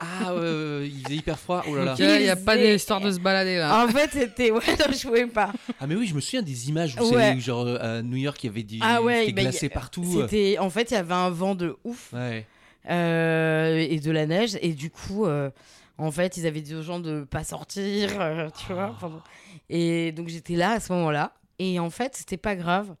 Ah, 0.00 0.34
ouais, 0.34 0.88
il 0.88 1.02
faisait 1.04 1.16
hyper 1.16 1.38
froid. 1.38 1.62
Oh 1.68 1.76
là 1.76 1.84
là. 1.84 1.92
Ok, 1.92 1.98
Il 2.00 2.22
n'y 2.22 2.28
a 2.30 2.36
pas 2.36 2.56
d'histoire 2.56 3.00
de 3.00 3.10
se 3.10 3.20
balader 3.20 3.58
là. 3.58 3.84
en 3.84 3.88
fait, 3.88 4.10
c'était 4.12 4.50
ouais, 4.50 4.60
non, 4.78 4.86
je 4.92 5.06
pouvais 5.06 5.26
pas. 5.26 5.52
Ah 5.78 5.86
mais 5.86 5.94
oui, 5.96 6.06
je 6.06 6.14
me 6.14 6.20
souviens 6.20 6.42
des 6.42 6.68
images 6.70 6.96
où 6.98 7.14
Ouais. 7.14 7.34
c'est 7.34 7.40
genre 7.40 7.66
euh, 7.66 7.98
à 7.98 8.02
New 8.02 8.16
York, 8.16 8.42
il 8.42 8.46
y 8.46 8.50
avait 8.50 8.62
des 8.62 8.78
Ah 8.80 9.02
ouais, 9.02 9.30
bah, 9.32 9.42
glacé 9.42 9.66
y- 9.66 9.68
partout. 9.68 10.04
C'était 10.22 10.56
en 10.58 10.70
fait, 10.70 10.90
il 10.90 10.94
y 10.94 10.96
avait 10.96 11.12
un 11.14 11.30
vent 11.30 11.54
de 11.54 11.76
ouf. 11.84 12.12
Ouais. 12.14 12.46
euh, 12.90 13.76
et 13.76 14.00
de 14.00 14.10
la 14.10 14.26
neige. 14.26 14.56
Et 14.62 14.72
du 14.72 14.90
coup, 14.90 15.26
euh, 15.26 15.50
en 15.98 16.10
fait, 16.10 16.36
ils 16.36 16.46
avaient 16.46 16.62
dit 16.62 16.74
aux 16.74 16.82
gens 16.82 17.00
de 17.00 17.22
pas 17.24 17.44
sortir, 17.44 18.10
euh, 18.20 18.48
tu 18.66 18.72
vois. 18.72 18.96
bon. 19.00 19.20
Et 19.68 20.12
donc, 20.12 20.28
j'étais 20.28 20.54
là 20.56 20.72
à 20.72 20.80
ce 20.80 20.92
moment-là. 20.94 21.32
Et 21.58 21.78
en 21.78 21.90
fait, 21.90 22.16
c'était 22.16 22.36
pas 22.38 22.56
grave. 22.56 22.94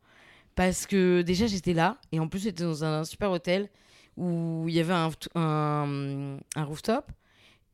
Parce 0.54 0.86
que 0.86 1.22
déjà, 1.22 1.46
j'étais 1.46 1.72
là. 1.74 1.98
Et 2.12 2.20
en 2.20 2.28
plus, 2.28 2.42
j'étais 2.42 2.64
dans 2.64 2.84
un 2.84 3.04
super 3.04 3.30
hôtel 3.30 3.68
où 4.16 4.66
il 4.68 4.74
y 4.74 4.80
avait 4.80 4.92
un, 4.92 5.10
un, 5.34 6.36
un 6.56 6.64
rooftop. 6.64 7.10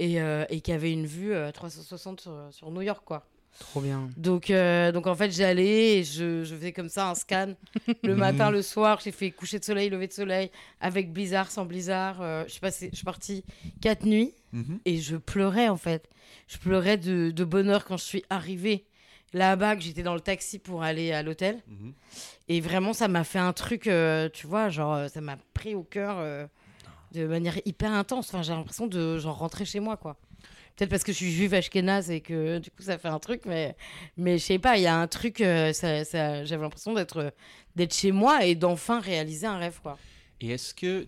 Et, 0.01 0.21
euh, 0.21 0.45
et 0.49 0.61
qui 0.61 0.71
avait 0.71 0.93
une 0.93 1.07
vue 1.07 1.33
euh, 1.33 1.51
360 1.51 2.21
sur, 2.21 2.33
sur 2.53 2.71
New 2.71 2.83
York, 2.83 3.03
quoi. 3.05 3.27
Trop 3.59 3.81
bien. 3.81 4.09
Donc, 4.17 4.49
euh, 4.51 4.93
donc 4.93 5.09
en 5.09 5.17
fait, 5.17 5.33
j'allais 5.33 5.99
et 5.99 6.05
je, 6.05 6.45
je 6.45 6.55
faisais 6.55 6.71
comme 6.71 6.89
ça 6.89 7.11
un 7.11 7.17
scan 7.17 7.55
le 8.05 8.15
matin, 8.15 8.53
le 8.53 8.63
soir. 8.63 9.01
J'ai 9.03 9.11
fait 9.11 9.33
coucher 9.33 9.59
de 9.59 9.65
soleil, 9.65 9.91
lever 9.91 10.07
de 10.07 10.13
soleil, 10.13 10.53
avec 10.81 11.13
blizzard, 11.13 11.51
sans 11.51 11.65
blizzard. 11.65 12.23
Euh, 12.23 12.45
je, 12.47 12.53
suis 12.53 12.61
passée- 12.61 12.91
je 12.93 12.97
suis 12.97 13.05
partie 13.05 13.45
quatre 13.81 14.05
nuits 14.07 14.35
Mhm. 14.53 14.79
et 14.87 14.99
je 14.99 15.17
pleurais 15.17 15.69
en 15.69 15.77
fait. 15.77 16.09
Je 16.47 16.57
pleurais 16.59 16.97
de, 16.97 17.31
de 17.33 17.45
bonheur 17.45 17.85
quand 17.85 17.97
je 17.99 18.05
suis 18.05 18.25
arrivée 18.31 18.87
là-bas, 19.33 19.77
que 19.77 19.83
j'étais 19.83 20.03
dans 20.03 20.15
le 20.15 20.21
taxi 20.21 20.59
pour 20.59 20.83
aller 20.83 21.13
à 21.13 21.23
l'hôtel. 21.23 21.61
Mhm. 21.69 21.93
Et 22.49 22.61
vraiment, 22.61 22.93
ça 22.93 23.09
m'a 23.09 23.25
fait 23.25 23.39
un 23.39 23.53
truc, 23.53 23.87
euh, 23.87 24.29
tu 24.33 24.47
vois, 24.47 24.69
genre, 24.71 24.95
euh, 24.95 25.09
ça 25.09 25.21
m'a 25.21 25.37
pris 25.55 25.75
au 25.75 25.83
cœur 25.83 26.17
euh, 26.19 26.47
de 27.13 27.27
manière 27.27 27.59
hyper 27.65 27.93
intense. 27.93 28.29
Enfin, 28.33 28.43
j'ai 28.43 28.53
l'impression 28.53 28.87
de 28.87 29.19
genre 29.19 29.39
rentrer 29.39 29.65
chez 29.65 29.81
moi, 29.81 29.97
quoi. 29.97 30.17
Peut-être 30.77 30.91
parce 30.91 31.03
que 31.03 31.11
je 31.11 31.17
suis 31.17 31.33
juive 31.33 31.55
ashkénaze 31.55 32.09
et 32.11 32.21
que 32.21 32.59
du 32.61 32.71
coup 32.71 32.83
ça 32.83 32.99
fait 32.99 33.09
un 33.09 33.19
truc, 33.19 33.43
mais, 33.47 33.75
mais 34.17 34.39
je 34.39 34.45
sais 34.45 34.59
pas, 34.61 34.77
il 34.77 34.85
y 34.85 34.87
a 34.87 34.97
un 34.97 35.09
truc, 35.09 35.41
euh, 35.41 35.73
ça, 35.73 36.05
ça- 36.05 36.45
j'avais 36.45 36.63
l'impression 36.63 36.95
d'être 36.95 37.33
d'être 37.75 37.93
chez 37.95 38.13
moi 38.13 38.45
et 38.45 38.55
d'enfin 38.55 39.01
réaliser 39.01 39.47
un 39.49 39.59
rêve, 39.59 39.81
quoi. 39.83 39.99
Et 40.41 40.51
est-ce 40.51 40.73
que 40.75 41.07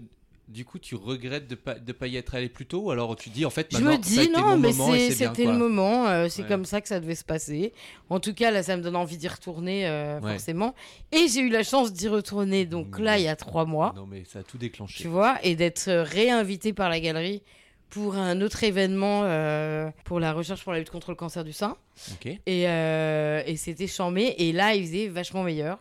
du 0.51 0.65
coup 0.65 0.79
tu 0.79 0.95
regrettes 0.97 1.47
de 1.49 1.55
pas 1.55 1.75
de 1.75 1.93
pas 1.93 2.07
y 2.09 2.17
être 2.17 2.35
allé 2.35 2.49
plus 2.49 2.67
tôt 2.67 2.81
ou 2.81 2.91
alors 2.91 3.15
tu 3.17 3.31
dis 3.31 3.47
en 3.47 3.51
fait 3.51 3.69
Je 3.71 3.77
maintenant 3.79 3.97
me 3.99 4.03
ça 4.03 4.09
a 4.21 4.25
dis 4.25 4.29
été 4.31 4.33
non, 4.33 4.47
mon 4.49 4.57
mais 4.59 4.73
moment 4.73 4.95
et 4.95 4.99
c'est- 4.99 5.11
c'est 5.13 5.19
bien 5.25 5.29
c'était 5.31 5.45
quoi. 5.45 5.53
le 5.53 5.59
moment, 5.59 6.09
euh, 6.09 6.27
c'est 6.29 6.43
Ouais. 6.43 6.49
comme 6.49 6.65
ça 6.65 6.81
que 6.81 6.89
ça 6.89 6.99
devait 7.01 7.15
se 7.15 7.25
passer. 7.25 7.73
En 8.09 8.19
tout 8.21 8.35
cas, 8.35 8.51
là, 8.51 8.63
ça 8.63 8.77
me 8.77 8.83
donne 8.83 8.97
envie 8.97 9.17
d'y 9.17 9.29
retourner, 9.29 9.87
euh, 9.89 10.19
Ouais. 10.21 10.33
forcément. 10.33 10.75
Et 11.13 11.29
j'ai 11.29 11.41
eu 11.41 11.49
la 11.49 11.63
chance 11.63 11.93
d'y 11.93 12.09
retourner, 12.09 12.67
donc 12.67 12.99
là, 12.99 13.19
il 13.19 13.25
y 13.25 13.29
a 13.29 13.37
trois 13.37 13.65
mois. 13.65 13.93
Non 13.97 14.07
mais 14.07 14.25
ça 14.25 14.41
a 14.41 14.43
tout 14.43 14.59
déclenché. 14.59 15.03
tu 15.03 15.09
vois, 15.09 15.39
et 15.43 15.55
d'être 15.55 15.89
euh, 15.89 16.03
réinvité 16.03 16.73
par 16.73 16.89
la 16.89 16.99
galerie 17.01 17.43
pour 17.89 18.15
un 18.17 18.41
autre 18.41 18.63
événement 18.65 19.23
euh, 19.25 19.91
pour 20.05 20.21
la 20.21 20.33
recherche 20.33 20.63
pour 20.65 20.73
la 20.73 20.79
lutte 20.79 20.91
contre 20.91 21.11
le 21.11 21.17
cancer 21.17 21.45
du 21.45 21.53
sein. 21.53 21.77
Ok. 22.13 22.27
Et, 22.27 22.69
euh, 22.69 23.43
et 23.47 23.57
c'était 23.57 23.87
chambé. 23.89 24.35
Et 24.39 24.53
là, 24.53 24.75
il 24.75 24.85
faisait 24.87 25.09
vachement 25.09 25.43
meilleur. 25.43 25.79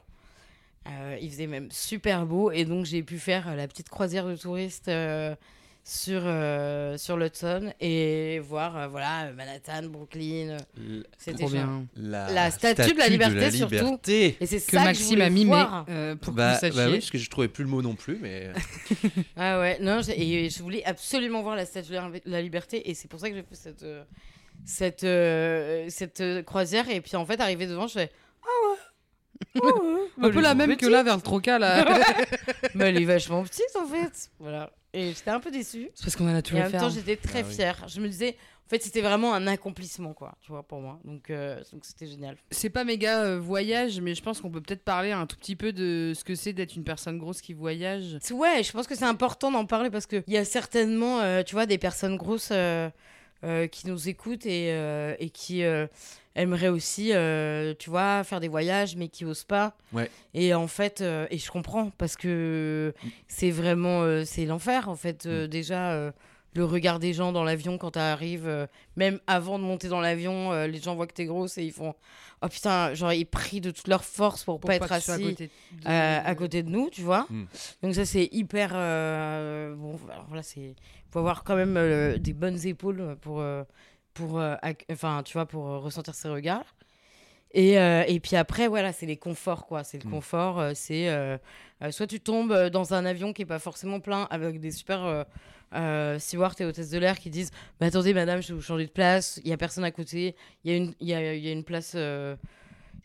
Euh, 0.89 1.17
il 1.21 1.29
faisait 1.29 1.47
même 1.47 1.69
super 1.71 2.25
beau. 2.25 2.51
Et 2.51 2.65
donc, 2.65 2.85
j'ai 2.85 3.03
pu 3.03 3.19
faire 3.19 3.47
euh, 3.49 3.55
la 3.55 3.67
petite 3.67 3.89
croisière 3.89 4.25
de 4.25 4.35
touristes 4.35 4.87
euh, 4.87 5.35
sur, 5.83 6.21
euh, 6.23 6.97
sur 6.97 7.15
l'Hudson 7.17 7.71
et 7.79 8.39
voir 8.39 8.75
euh, 8.77 8.87
voilà, 8.87 9.31
Manhattan, 9.33 9.83
Brooklyn. 9.87 10.57
L- 10.77 11.05
C'était 11.17 11.45
bien. 11.45 11.85
La, 11.95 12.31
La 12.31 12.51
statue 12.51 12.93
de 12.93 12.97
la 12.99 13.07
liberté, 13.07 13.51
surtout. 13.51 13.73
liberté. 13.75 14.37
Et 14.39 14.45
c'est 14.45 14.57
Que 14.57 14.77
ça 14.77 14.83
Maxime 14.83 15.15
que 15.17 15.21
je 15.21 15.27
a 15.27 15.29
mimé 15.29 15.45
voir. 15.51 15.85
euh, 15.89 16.15
pour 16.15 16.33
Bah, 16.33 16.57
que 16.59 16.67
vous 16.69 16.75
bah 16.75 16.85
oui, 16.87 16.93
parce 16.99 17.11
que 17.11 17.17
je 17.17 17.29
trouvais 17.29 17.47
plus 17.49 17.63
le 17.65 17.69
mot 17.69 17.81
non 17.81 17.95
plus, 17.95 18.17
mais 18.21 18.49
Ah 19.37 19.59
ouais, 19.59 19.77
non, 19.81 20.01
et 20.15 20.49
je 20.49 20.61
voulais 20.63 20.83
absolument 20.85 21.41
voir 21.43 21.55
la 21.55 21.65
statue 21.65 21.89
de 21.91 21.95
la- 21.95 22.09
la 22.25 22.41
liberté 22.41 22.89
et 22.89 22.93
c'est 22.93 23.07
pour 23.07 23.19
ça 23.19 23.29
que 23.29 23.35
j'ai 23.35 23.43
fait 23.43 23.55
cette, 23.55 23.85
cette, 24.65 25.91
cette 25.91 26.45
croisière. 26.45 26.89
Et 26.89 27.01
puis 27.01 27.15
en 27.15 27.25
fait, 27.25 27.39
arrivé 27.39 27.67
devant, 27.67 27.87
je 27.87 27.93
fais 27.93 28.11
Ah 28.43 28.47
ouais, 28.71 28.77
ah 29.61 29.67
un 30.21 30.29
peu 30.29 30.41
la 30.41 30.53
même 30.55 30.75
que 30.77 30.85
là 30.85 31.03
vers 31.03 31.15
le 31.15 31.21
Troca 31.21 31.59
là. 31.59 31.85
Mais 32.75 32.89
elle 32.89 33.01
est 33.01 33.05
vachement 33.05 33.43
petite 33.43 33.75
en 33.75 33.85
fait. 33.87 34.29
Voilà. 34.39 34.71
Et 34.93 35.09
j'étais 35.09 35.29
un 35.31 35.39
peu 35.39 35.51
déçue. 35.51 35.89
C'est 35.93 36.03
parce 36.05 36.15
qu'on 36.15 36.29
en 36.29 36.35
a 36.35 36.41
tout 36.41 36.55
Et 36.55 36.57
en 36.57 36.61
à 36.61 36.63
même 36.63 36.71
faire. 36.71 36.81
temps, 36.81 36.89
j'étais 36.89 37.15
très 37.15 37.41
Ah 37.41 37.45
oui. 37.47 37.53
fière. 37.53 37.85
Je 37.87 38.01
me 38.01 38.07
disais, 38.07 38.35
en 38.65 38.69
fait, 38.69 38.81
c'était 38.81 39.01
vraiment 39.01 39.35
un 39.35 39.45
accomplissement, 39.45 40.13
quoi, 40.13 40.35
tu 40.41 40.51
vois, 40.51 40.63
pour 40.63 40.79
moi. 40.81 40.99
Donc, 41.05 41.29
euh, 41.29 41.61
donc 41.71 41.85
c'était 41.85 42.07
génial. 42.07 42.37
C'est 42.49 42.71
pas 42.71 42.83
méga 42.83 43.21
euh, 43.23 43.39
voyage, 43.39 44.01
mais 44.01 44.15
je 44.15 44.23
pense 44.23 44.41
qu'on 44.41 44.49
peut 44.49 44.61
peut-être 44.61 44.83
parler 44.83 45.11
un 45.11 45.27
tout 45.27 45.35
petit 45.37 45.55
peu 45.55 45.73
de 45.73 46.13
ce 46.15 46.23
que 46.23 46.33
c'est 46.33 46.53
d'être 46.53 46.75
une 46.75 46.83
personne 46.83 47.19
grosse 47.19 47.41
qui 47.41 47.53
voyage. 47.53 48.17
Ouais, 48.31 48.63
je 48.63 48.71
pense 48.71 48.87
que 48.87 48.95
c'est 48.95 49.05
important 49.05 49.51
d'en 49.51 49.65
parler 49.67 49.91
parce 49.91 50.07
qu'il 50.07 50.23
y 50.27 50.37
a 50.37 50.45
certainement, 50.45 51.19
euh, 51.21 51.43
tu 51.43 51.53
vois, 51.53 51.67
des 51.67 51.77
personnes 51.77 52.17
grosses 52.17 52.49
euh, 52.51 52.89
euh, 53.43 53.67
qui 53.67 53.87
nous 53.87 54.09
écoutent 54.09 54.47
et, 54.47 54.71
euh, 54.71 55.15
et 55.19 55.29
qui 55.29 55.63
euh, 55.63 55.85
aimeraient 56.35 56.69
aussi, 56.69 57.11
euh, 57.13 57.73
tu 57.77 57.89
vois, 57.89 58.23
faire 58.23 58.39
des 58.39 58.47
voyages, 58.47 58.95
mais 58.95 59.07
qui 59.09 59.25
osent 59.25 59.43
pas. 59.43 59.75
Ouais. 59.93 60.09
Et 60.33 60.53
en 60.53 60.67
fait, 60.67 61.01
euh, 61.01 61.27
et 61.31 61.37
je 61.37 61.49
comprends 61.51 61.89
parce 61.97 62.15
que 62.15 62.93
c'est 63.27 63.51
vraiment, 63.51 64.01
euh, 64.03 64.23
c'est 64.25 64.45
l'enfer, 64.45 64.89
en 64.89 64.95
fait. 64.95 65.25
Euh, 65.25 65.47
Déjà, 65.47 65.91
euh, 65.91 66.11
le 66.55 66.65
regard 66.65 66.99
des 66.99 67.13
gens 67.13 67.31
dans 67.31 67.43
l'avion 67.43 67.77
quand 67.77 67.91
tu 67.91 67.99
arrives, 67.99 68.67
même 68.95 69.19
avant 69.27 69.59
de 69.59 69.63
monter 69.63 69.87
dans 69.87 70.01
l'avion, 70.01 70.51
euh, 70.51 70.65
les 70.67 70.79
gens 70.79 70.95
voient 70.95 71.05
que 71.07 71.13
t'es 71.13 71.25
grosse 71.25 71.57
et 71.59 71.63
ils 71.63 71.71
font, 71.71 71.93
oh 72.41 72.47
putain, 72.47 72.93
genre 72.95 73.13
ils 73.13 73.25
prient 73.25 73.61
de 73.61 73.69
toute 73.69 73.87
leur 73.87 74.03
force 74.03 74.43
pour, 74.45 74.59
Pour 74.59 74.67
pas 74.67 74.75
être 74.75 74.91
assis 74.91 75.11
à 75.11 75.17
côté 75.19 75.47
de- 75.47 75.87
euh, 75.87 76.19
à 76.25 76.35
côté 76.35 76.63
de 76.63 76.69
nous, 76.69 76.89
tu 76.89 77.01
vois. 77.01 77.27
Mm. 77.29 77.43
Donc 77.83 77.93
ça 77.95 78.03
c'est 78.05 78.29
hyper 78.31 78.71
euh, 78.73 79.75
bon. 79.75 79.99
Alors 80.11 80.25
voilà, 80.27 80.41
c'est 80.41 80.75
faut 81.11 81.19
avoir 81.19 81.43
quand 81.43 81.55
même 81.55 81.75
euh, 81.77 82.17
des 82.17 82.33
bonnes 82.33 82.65
épaules 82.65 83.15
pour 83.21 83.41
euh, 83.41 83.63
pour 84.19 84.39
euh, 84.39 84.55
enfin 84.91 85.23
tu 85.23 85.33
vois 85.33 85.45
pour 85.45 85.67
euh, 85.67 85.77
ressentir 85.79 86.13
ces 86.13 86.27
regards. 86.29 86.75
Et, 87.51 87.79
euh, 87.79 88.03
et 88.07 88.19
puis 88.19 88.35
après 88.35 88.67
voilà 88.67 88.91
c'est 88.93 89.05
les 89.07 89.17
conforts 89.17 89.65
quoi. 89.65 89.83
C'est 89.83 90.01
le 90.03 90.07
Mm. 90.07 90.11
confort. 90.11 90.63
c'est 90.75 91.39
soit 91.91 92.07
tu 92.07 92.19
tombes 92.19 92.67
dans 92.67 92.93
un 92.93 93.05
avion 93.05 93.33
qui 93.33 93.41
est 93.43 93.45
pas 93.45 93.59
forcément 93.59 93.99
plein 93.99 94.27
avec 94.29 94.59
des 94.59 94.71
super 94.71 95.25
stewards 96.19 96.55
et 96.59 96.65
hôtesses 96.65 96.91
de 96.91 96.99
l'air 96.99 97.17
qui 97.17 97.29
disent 97.29 97.51
bah, 97.79 97.87
attendez 97.87 98.13
madame 98.13 98.41
je 98.41 98.49
vais 98.49 98.53
vous 98.53 98.61
changer 98.61 98.85
de 98.85 98.91
place. 98.91 99.39
Il 99.43 99.49
y 99.49 99.53
a 99.53 99.57
personne 99.57 99.83
à 99.83 99.91
côté. 99.91 100.35
Il 100.63 100.71
y 100.71 100.73
a 100.73 100.77
une 100.77 100.93
y 100.99 101.13
a, 101.13 101.33
y 101.35 101.47
a 101.47 101.51
une 101.51 101.63
place. 101.63 101.95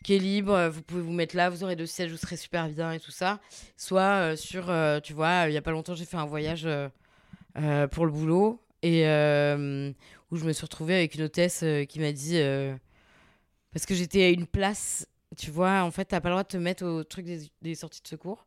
qui 0.03 0.13
est 0.15 0.19
libre, 0.19 0.67
vous 0.67 0.83
pouvez 0.83 1.01
vous 1.01 1.13
mettre 1.13 1.35
là, 1.35 1.49
vous 1.49 1.63
aurez 1.63 1.75
deux 1.75 1.87
sièges, 1.87 2.11
vous 2.11 2.17
serez 2.17 2.37
super 2.37 2.67
bien 2.69 2.91
et 2.91 2.99
tout 2.99 3.09
ça. 3.11 3.39
Soit 3.75 4.01
euh, 4.01 4.35
sur, 4.35 4.69
euh, 4.69 4.99
tu 4.99 5.13
vois, 5.13 5.45
il 5.47 5.53
y 5.53 5.57
a 5.57 5.63
pas 5.63 5.71
longtemps, 5.71 5.95
j'ai 5.95 6.05
fait 6.05 6.17
un 6.17 6.27
voyage 6.27 6.67
euh, 6.67 7.87
pour 7.87 8.05
le 8.05 8.11
boulot 8.11 8.59
et 8.83 9.01
où 10.31 10.37
je 10.37 10.45
me 10.45 10.53
suis 10.53 10.63
retrouvée 10.63 10.95
avec 10.95 11.15
une 11.15 11.23
hôtesse 11.23 11.61
euh, 11.63 11.85
qui 11.85 11.99
m'a 11.99 12.11
dit, 12.11 12.37
euh, 12.37 12.75
parce 13.73 13.85
que 13.85 13.95
j'étais 13.95 14.23
à 14.23 14.29
une 14.29 14.47
place, 14.47 15.07
tu 15.37 15.51
vois, 15.51 15.81
en 15.83 15.91
fait, 15.91 16.05
t'as 16.05 16.21
pas 16.21 16.29
le 16.29 16.33
droit 16.33 16.43
de 16.43 16.47
te 16.49 16.57
mettre 16.57 16.85
au 16.85 17.03
truc 17.03 17.25
des, 17.25 17.41
des 17.61 17.75
sorties 17.75 18.01
de 18.01 18.07
secours. 18.07 18.45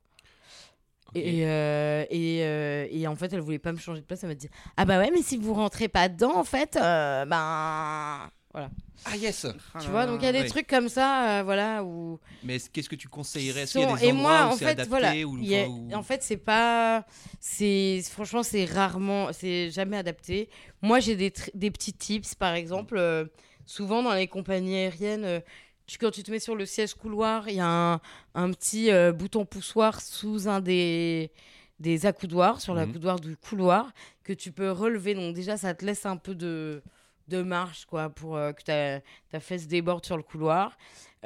Et, 1.15 1.47
euh, 1.47 2.05
et, 2.11 2.45
euh, 2.45 2.87
et 2.91 3.07
en 3.07 3.17
fait, 3.17 3.33
elle 3.33 3.41
voulait 3.41 3.59
pas 3.59 3.73
me 3.73 3.79
changer 3.79 4.01
de 4.01 4.07
place. 4.07 4.23
Elle 4.23 4.29
m'a 4.29 4.35
dit 4.35 4.51
Ah 4.77 4.85
bah 4.85 4.99
ouais, 4.99 5.11
mais 5.11 5.23
si 5.23 5.37
vous 5.39 5.55
rentrez 5.55 5.89
pas 5.89 6.09
dedans, 6.09 6.37
en 6.37 6.45
fait, 6.45 6.77
euh, 6.77 7.25
ben. 7.25 8.31
Voilà. 8.53 8.71
Ah 9.05 9.17
yes 9.17 9.47
Tu 9.79 9.87
là 9.87 9.91
vois, 9.91 10.07
donc 10.07 10.21
il 10.23 10.25
y 10.25 10.29
a 10.29 10.33
des 10.33 10.41
oui. 10.41 10.49
trucs 10.49 10.67
comme 10.67 10.89
ça, 10.89 11.41
euh, 11.41 11.43
voilà, 11.43 11.85
où. 11.85 12.19
Mais 12.43 12.57
est-ce- 12.57 12.71
qu'est-ce 12.71 12.89
que 12.89 12.97
tu 12.97 13.07
conseillerais? 13.09 13.61
Est-ce 13.63 13.73
qu'il 13.73 13.83
y 13.83 13.85
a 13.85 13.95
des 13.95 14.05
et 14.05 14.11
endroits 14.13 14.23
moi, 14.23 14.47
où 14.47 14.49
en 14.49 14.57
c'est 14.57 14.65
fait, 14.65 14.71
adapté 14.71 14.89
voilà. 14.89 15.13
ou- 15.27 15.39
y 15.43 15.55
a- 15.55 15.99
En 15.99 16.03
fait, 16.03 16.23
c'est 16.23 16.39
pas. 16.39 17.05
c'est 17.41 18.01
Franchement, 18.11 18.43
c'est 18.43 18.65
rarement. 18.65 19.33
C'est 19.33 19.71
jamais 19.71 19.97
adapté. 19.99 20.49
Moi, 20.83 20.99
j'ai 21.01 21.15
des, 21.15 21.31
tr- 21.31 21.51
des 21.55 21.71
petits 21.71 21.93
tips, 21.93 22.35
par 22.35 22.55
exemple. 22.55 22.97
euh, 22.97 23.27
souvent, 23.67 24.03
dans 24.03 24.15
les 24.15 24.27
compagnies 24.29 24.77
aériennes. 24.77 25.25
euh, 25.25 25.41
tu- 25.87 25.99
quand 25.99 26.11
tu 26.11 26.23
te 26.23 26.31
mets 26.31 26.41
sur 26.41 26.55
le 26.57 26.67
siège 26.67 26.95
couloir, 26.95 27.49
il 27.49 27.57
y 27.57 27.61
a 27.61 27.67
un, 27.69 28.01
un 28.35 28.51
petit 28.51 28.91
euh, 28.91 29.13
bouton 29.13 29.45
poussoir 29.47 30.01
sous 30.01 30.49
un 30.49 30.61
des, 30.61 31.31
des 31.81 32.07
accoudoirs, 32.07 32.61
sur 32.61 32.75
Mhm. 32.75 32.81
l'accoudoir 32.81 33.21
du 33.21 33.37
couloir, 33.37 33.93
que 34.25 34.33
tu 34.33 34.53
peux 34.53 34.71
relever. 34.71 35.15
Donc, 35.15 35.35
déjà, 35.35 35.57
ça 35.59 35.75
te 35.75 35.85
laisse 35.85 36.05
un 36.07 36.17
peu 36.17 36.35
de, 36.35 36.83
de 37.29 37.43
marche, 37.43 37.85
quoi, 37.85 38.09
pour 38.11 38.37
euh, 38.37 38.53
que 38.53 38.63
ta, 38.63 39.01
ta 39.31 39.41
fesse 39.41 39.67
déborde 39.67 40.05
sur 40.05 40.17
le 40.17 40.23
couloir. 40.23 40.77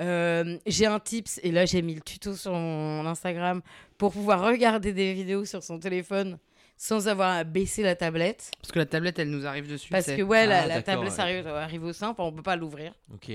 Euh, 0.00 0.58
j'ai 0.66 0.86
un 0.86 0.98
tips, 0.98 1.40
et 1.42 1.52
là, 1.52 1.66
j'ai 1.66 1.82
mis 1.82 1.94
le 1.94 2.00
tuto 2.00 2.34
sur 2.34 2.52
mon 2.52 3.06
Instagram 3.06 3.60
pour 3.98 4.12
pouvoir 4.12 4.42
regarder 4.44 4.92
des 4.92 5.12
vidéos 5.12 5.44
sur 5.44 5.62
son 5.62 5.78
téléphone 5.78 6.38
sans 6.76 7.06
avoir 7.06 7.36
à 7.36 7.44
baisser 7.44 7.82
la 7.82 7.94
tablette. 7.94 8.50
Parce 8.60 8.72
que 8.72 8.78
la 8.78 8.86
tablette, 8.86 9.18
elle 9.18 9.30
nous 9.30 9.46
arrive 9.46 9.68
dessus. 9.70 9.90
Parce 9.90 10.06
que, 10.06 10.22
ouais, 10.22 10.46
la, 10.46 10.62
Ah, 10.62 10.66
la 10.66 10.82
tablette 10.82 11.10
ouais. 11.10 11.16
ça 11.16 11.22
arrive, 11.22 11.46
arrive 11.46 11.84
au 11.84 11.92
sein, 11.92 12.08
enfin, 12.08 12.24
on 12.24 12.32
peut 12.32 12.42
pas 12.42 12.56
l'ouvrir. 12.56 12.94
Ok. 13.14 13.30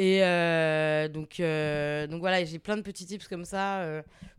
Et 0.00 0.22
euh, 0.22 1.08
donc, 1.08 1.40
euh, 1.40 2.06
donc 2.06 2.20
voilà, 2.20 2.44
j'ai 2.44 2.58
plein 2.60 2.76
de 2.76 2.82
petits 2.82 3.04
tips 3.04 3.26
comme 3.28 3.44
ça. 3.44 3.84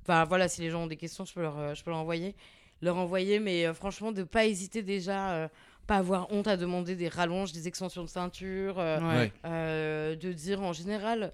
Enfin 0.01 0.23
voilà, 0.23 0.47
si 0.47 0.61
les 0.61 0.69
gens 0.71 0.83
ont 0.83 0.87
des 0.87 0.95
questions, 0.95 1.25
je 1.25 1.33
peux 1.33 1.41
leur, 1.41 1.75
je 1.75 1.83
peux 1.83 1.91
leur 1.91 1.99
envoyer, 1.99 2.33
leur 2.81 2.95
envoyer. 2.97 3.39
Mais 3.39 3.67
euh, 3.67 3.73
franchement, 3.73 4.11
de 4.11 4.23
pas 4.23 4.45
hésiter 4.45 4.81
déjà, 4.81 5.31
euh, 5.33 5.47
pas 5.89 5.97
avoir 5.97 6.31
honte 6.31 6.47
à 6.47 6.55
demander 6.55 6.95
des 6.95 7.07
rallonges, 7.09 7.51
des 7.51 7.67
extensions 7.67 8.03
de 8.03 8.09
ceinture, 8.09 8.79
euh, 8.79 8.99
Ouais. 8.99 9.31
Euh, 9.45 10.15
de 10.15 10.31
dire 10.31 10.61
en 10.61 10.71
général, 10.71 11.33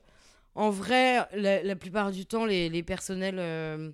en 0.55 0.69
vrai, 0.69 1.19
la, 1.35 1.61
la 1.61 1.75
plupart 1.75 2.11
du 2.11 2.25
temps, 2.25 2.45
les, 2.45 2.69
les 2.69 2.81
personnels 2.83 3.37
euh, 3.39 3.91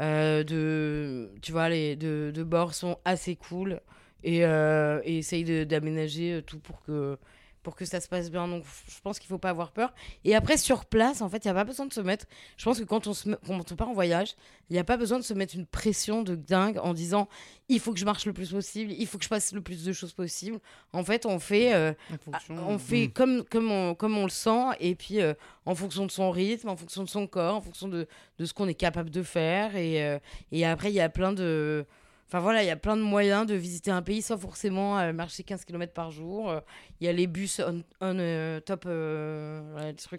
euh, 0.00 0.42
de, 0.42 1.30
tu 1.40 1.52
vois, 1.52 1.68
les, 1.68 1.94
de, 1.96 2.32
de 2.34 2.42
bord 2.42 2.74
sont 2.74 2.98
assez 3.04 3.36
cool 3.36 3.80
et, 4.24 4.44
euh, 4.44 5.00
et 5.04 5.18
essayent 5.18 5.44
de- 5.44 5.64
d'aménager 5.64 6.42
tout 6.46 6.58
pour 6.58 6.82
que, 6.82 7.16
pour 7.62 7.76
que 7.76 7.84
ça 7.84 8.00
se 8.00 8.08
passe 8.08 8.30
bien. 8.30 8.48
Donc, 8.48 8.64
je 8.88 9.00
pense 9.00 9.18
qu'il 9.18 9.28
faut 9.28 9.38
pas 9.38 9.50
avoir 9.50 9.72
peur. 9.72 9.92
Et 10.24 10.34
après, 10.34 10.56
sur 10.56 10.84
place, 10.84 11.22
en 11.22 11.28
fait, 11.28 11.44
il 11.44 11.48
n'y 11.48 11.52
a 11.52 11.54
pas 11.54 11.64
besoin 11.64 11.86
de 11.86 11.92
se 11.92 12.00
mettre. 12.00 12.26
Je 12.56 12.64
pense 12.64 12.78
que 12.78 12.84
quand 12.84 13.06
on, 13.06 13.14
se 13.14 13.28
met- 13.28 13.36
quand 13.46 13.72
on 13.72 13.76
part 13.76 13.88
en 13.88 13.92
voyage, 13.94 14.34
il 14.68 14.72
n'y 14.74 14.78
a 14.78 14.84
pas 14.84 14.96
besoin 14.96 15.18
de 15.18 15.24
se 15.24 15.34
mettre 15.34 15.54
une 15.54 15.66
pression 15.66 16.22
de 16.22 16.34
dingue 16.34 16.78
en 16.82 16.92
disant 16.94 17.28
il 17.68 17.78
faut 17.80 17.92
que 17.92 17.98
je 17.98 18.04
marche 18.04 18.26
le 18.26 18.32
plus 18.32 18.50
possible, 18.50 18.92
il 18.92 19.06
faut 19.06 19.16
que 19.18 19.24
je 19.24 19.28
fasse 19.28 19.52
le 19.52 19.60
plus 19.60 19.84
de 19.84 19.92
choses 19.92 20.12
possible. 20.12 20.58
En 20.92 21.04
fait, 21.04 21.24
on 21.26 21.38
fait. 21.38 21.72
euh, 21.74 21.92
fonction. 22.24 22.56
ah, 22.58 22.64
on 22.68 22.78
fait 22.78 23.06
Mm. 23.06 23.12
comme, 23.12 23.44
comme, 23.44 23.70
on, 23.70 23.94
comme 23.94 24.16
on 24.18 24.24
le 24.24 24.30
sent, 24.30 24.64
et 24.80 24.94
puis 24.94 25.20
euh, 25.20 25.32
en 25.64 25.74
fonction 25.74 26.04
de 26.06 26.10
son 26.10 26.30
rythme, 26.30 26.68
en 26.68 26.76
fonction 26.76 27.02
de 27.04 27.08
son 27.08 27.26
corps, 27.26 27.56
en 27.56 27.60
fonction 27.60 27.88
de, 27.88 28.06
de 28.38 28.44
ce 28.44 28.52
qu'on 28.52 28.68
est 28.68 28.74
capable 28.74 29.10
de 29.10 29.22
faire. 29.22 29.76
Et, 29.76 30.04
euh, 30.04 30.18
et 30.50 30.66
après, 30.66 30.90
il 30.90 30.94
y 30.94 31.00
a 31.00 31.08
plein 31.08 31.32
de. 31.32 31.86
Enfin 32.32 32.40
voilà, 32.40 32.62
il 32.62 32.66
y 32.66 32.70
a 32.70 32.76
plein 32.76 32.96
de 32.96 33.02
moyens 33.02 33.46
de 33.46 33.54
visiter 33.54 33.90
un 33.90 34.00
pays 34.00 34.22
sans 34.22 34.38
forcément 34.38 34.98
euh, 34.98 35.12
marcher 35.12 35.42
15 35.42 35.66
km 35.66 35.92
par 35.92 36.10
jour. 36.10 36.48
Euh, 36.50 36.60
Il 36.98 37.04
y 37.04 37.08
a 37.08 37.12
les 37.12 37.26
bus 37.26 37.60
on, 37.60 37.82
on, 38.00 38.18
euh, 38.18 38.58
top, 38.60 38.84
euh, 38.86 39.60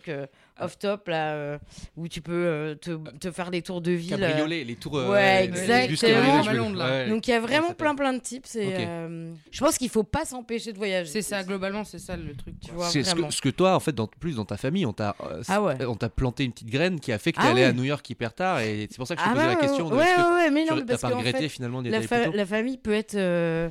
euh, 0.08 0.26
Ah. 0.56 0.66
off 0.66 0.78
top 0.78 1.08
là, 1.08 1.34
euh, 1.34 1.58
où 1.98 2.08
tu 2.08 2.22
peux 2.22 2.32
euh, 2.32 2.76
te, 2.76 2.92
te 3.18 3.32
faire 3.32 3.50
des 3.50 3.64
tours 3.64 3.82
de 3.82 3.90
ville. 3.94 4.14
euh, 4.14 4.28
Cabriolet, 4.28 4.64
les 4.64 4.76
tours. 4.76 5.00
euh, 5.00 5.10
Ouais, 5.12 5.48
les 5.48 5.48
exactement. 5.48 6.44
bus 6.44 6.52
Londres, 6.54 6.78
là. 6.78 6.86
ouais. 6.90 7.10
Donc 7.10 7.28
il 7.28 7.32
y 7.32 7.34
a 7.34 7.40
vraiment 7.40 7.74
plein 7.74 7.96
plein 7.96 8.14
de 8.14 8.20
tips. 8.20 8.58
Et, 8.58 8.68
Ok. 8.68 8.74
euh, 8.78 9.34
je 9.50 9.60
pense 9.60 9.80
qu'il 9.80 9.90
faut 9.90 10.04
pas 10.04 10.24
s'empêcher 10.26 10.72
de 10.72 10.78
voyager. 10.78 11.10
C'est 11.10 11.24
ça, 11.24 11.42
globalement, 11.44 11.84
c'est 11.84 11.98
ça 11.98 12.16
le 12.16 12.36
truc. 12.36 12.60
Tu 12.60 12.70
vois, 12.74 12.90
C'est 12.90 13.04
ce 13.04 13.10
vraiment. 13.10 13.30
que, 13.30 13.34
ce 13.34 13.42
que 13.42 13.50
toi, 13.50 13.74
en 13.76 13.80
fait, 13.80 13.94
dans, 13.94 14.06
plus 14.06 14.36
dans 14.36 14.46
ta 14.46 14.58
famille, 14.58 14.86
on 14.86 14.94
t'a 14.94 15.16
euh, 15.24 15.42
Ah 15.48 15.64
ouais. 15.64 15.84
on 15.86 15.96
t'a 15.96 16.10
planté 16.10 16.44
une 16.44 16.52
petite 16.52 16.70
graine 16.70 17.00
qui 17.00 17.12
a 17.12 17.18
fait 17.18 17.32
que 17.32 17.38
t'es 17.42 17.48
Ah 17.48 17.52
allé 17.52 17.62
oui. 17.64 17.68
à 17.70 17.74
New 17.74 17.84
York 17.86 18.08
hyper 18.08 18.34
tard 18.36 18.60
et 18.60 18.88
c'est 18.92 18.98
pour 18.98 19.08
ça 19.08 19.16
que 19.16 19.22
je 19.22 19.26
te 19.26 19.32
Ah 19.32 19.34
posais 19.34 19.48
la 19.48 19.56
question. 19.56 19.90
de 19.90 19.96
ouais, 19.96 20.00
ouais, 20.04 20.34
ouais, 20.36 20.52
mais 20.52 20.66
non, 20.66 20.78
tu 20.78 20.86
parce 20.86 21.02
pas 21.02 21.10
qu'en 21.10 21.18
regretté 21.18 21.40
fait, 21.40 21.50
finalement 21.50 21.82
d'y 21.82 21.90
la, 21.90 21.98
aller 21.98 22.03
fa- 22.08 22.30
la 22.38 22.46
famille 22.46 22.78
peut 22.78 22.94
être 22.94 23.16
euh, 23.16 23.70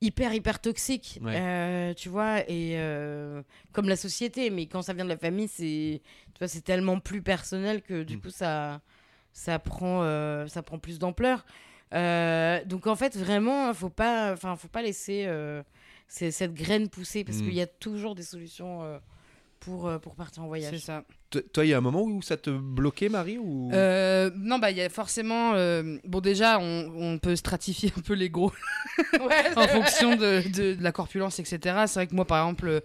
hyper 0.00 0.32
hyper 0.34 0.60
toxique 0.60 1.18
Ouais. 1.22 1.34
euh, 1.40 1.94
tu 1.94 2.08
vois 2.08 2.40
et 2.50 2.74
euh, 2.78 3.42
comme 3.72 3.88
la 3.88 3.96
société 3.96 4.50
mais 4.50 4.66
quand 4.66 4.82
ça 4.82 4.92
vient 4.92 5.04
de 5.04 5.10
la 5.10 5.16
famille 5.16 5.48
c'est 5.48 6.02
tu 6.34 6.38
vois 6.38 6.48
c'est 6.48 6.60
tellement 6.62 7.00
plus 7.00 7.22
personnel 7.22 7.82
que 7.82 8.02
du 8.02 8.16
Mm. 8.16 8.20
coup 8.20 8.30
ça 8.30 8.80
ça 9.32 9.58
prend 9.58 10.02
ça 10.48 10.62
prend 10.62 10.78
plus 10.78 10.98
d'ampleur 10.98 11.44
donc 12.66 12.86
en 12.86 12.96
fait 12.96 13.16
vraiment 13.16 13.72
faut 13.74 13.88
pas 13.90 14.32
enfin 14.32 14.56
faut 14.56 14.68
pas 14.68 14.82
laisser 14.82 15.26
cette 16.08 16.54
graine 16.54 16.88
pousser 16.88 17.24
parce 17.24 17.38
Mm. 17.38 17.42
qu'il 17.44 17.54
y 17.54 17.62
a 17.62 17.66
toujours 17.66 18.14
des 18.14 18.22
solutions 18.22 19.00
pour 19.60 19.88
euh, 19.88 19.98
pour 19.98 20.14
partir 20.14 20.42
en 20.42 20.46
C'est 20.46 20.48
voyage 20.48 20.78
ça. 20.78 21.04
Toi- 21.30 21.42
Toi, 21.52 21.64
il 21.64 21.68
y 21.68 21.74
a 21.74 21.78
un 21.78 21.80
moment 21.80 22.02
où 22.02 22.22
ça 22.22 22.36
te 22.36 22.50
bloquait, 22.50 23.08
Marie 23.08 23.36
ou... 23.38 23.70
Euh, 23.72 24.30
non, 24.36 24.58
bah, 24.58 24.70
il 24.70 24.76
y 24.76 24.80
a 24.82 24.88
forcément. 24.88 25.54
euh, 25.54 25.96
bon, 26.04 26.20
déjà, 26.20 26.58
on, 26.60 26.92
on 26.96 27.18
peut 27.18 27.34
stratifier 27.36 27.92
un 27.96 28.00
peu 28.00 28.14
les 28.14 28.30
gros 28.30 28.52
en 29.56 29.66
fonction 29.68 30.16
de, 30.16 30.42
de- 30.48 30.74
de 30.74 30.82
la 30.82 30.92
corpulence, 30.92 31.38
etc. 31.40 31.58
C'est 31.86 31.94
vrai 31.94 32.06
que 32.06 32.14
moi, 32.14 32.24
par 32.24 32.44
exemple, 32.44 32.82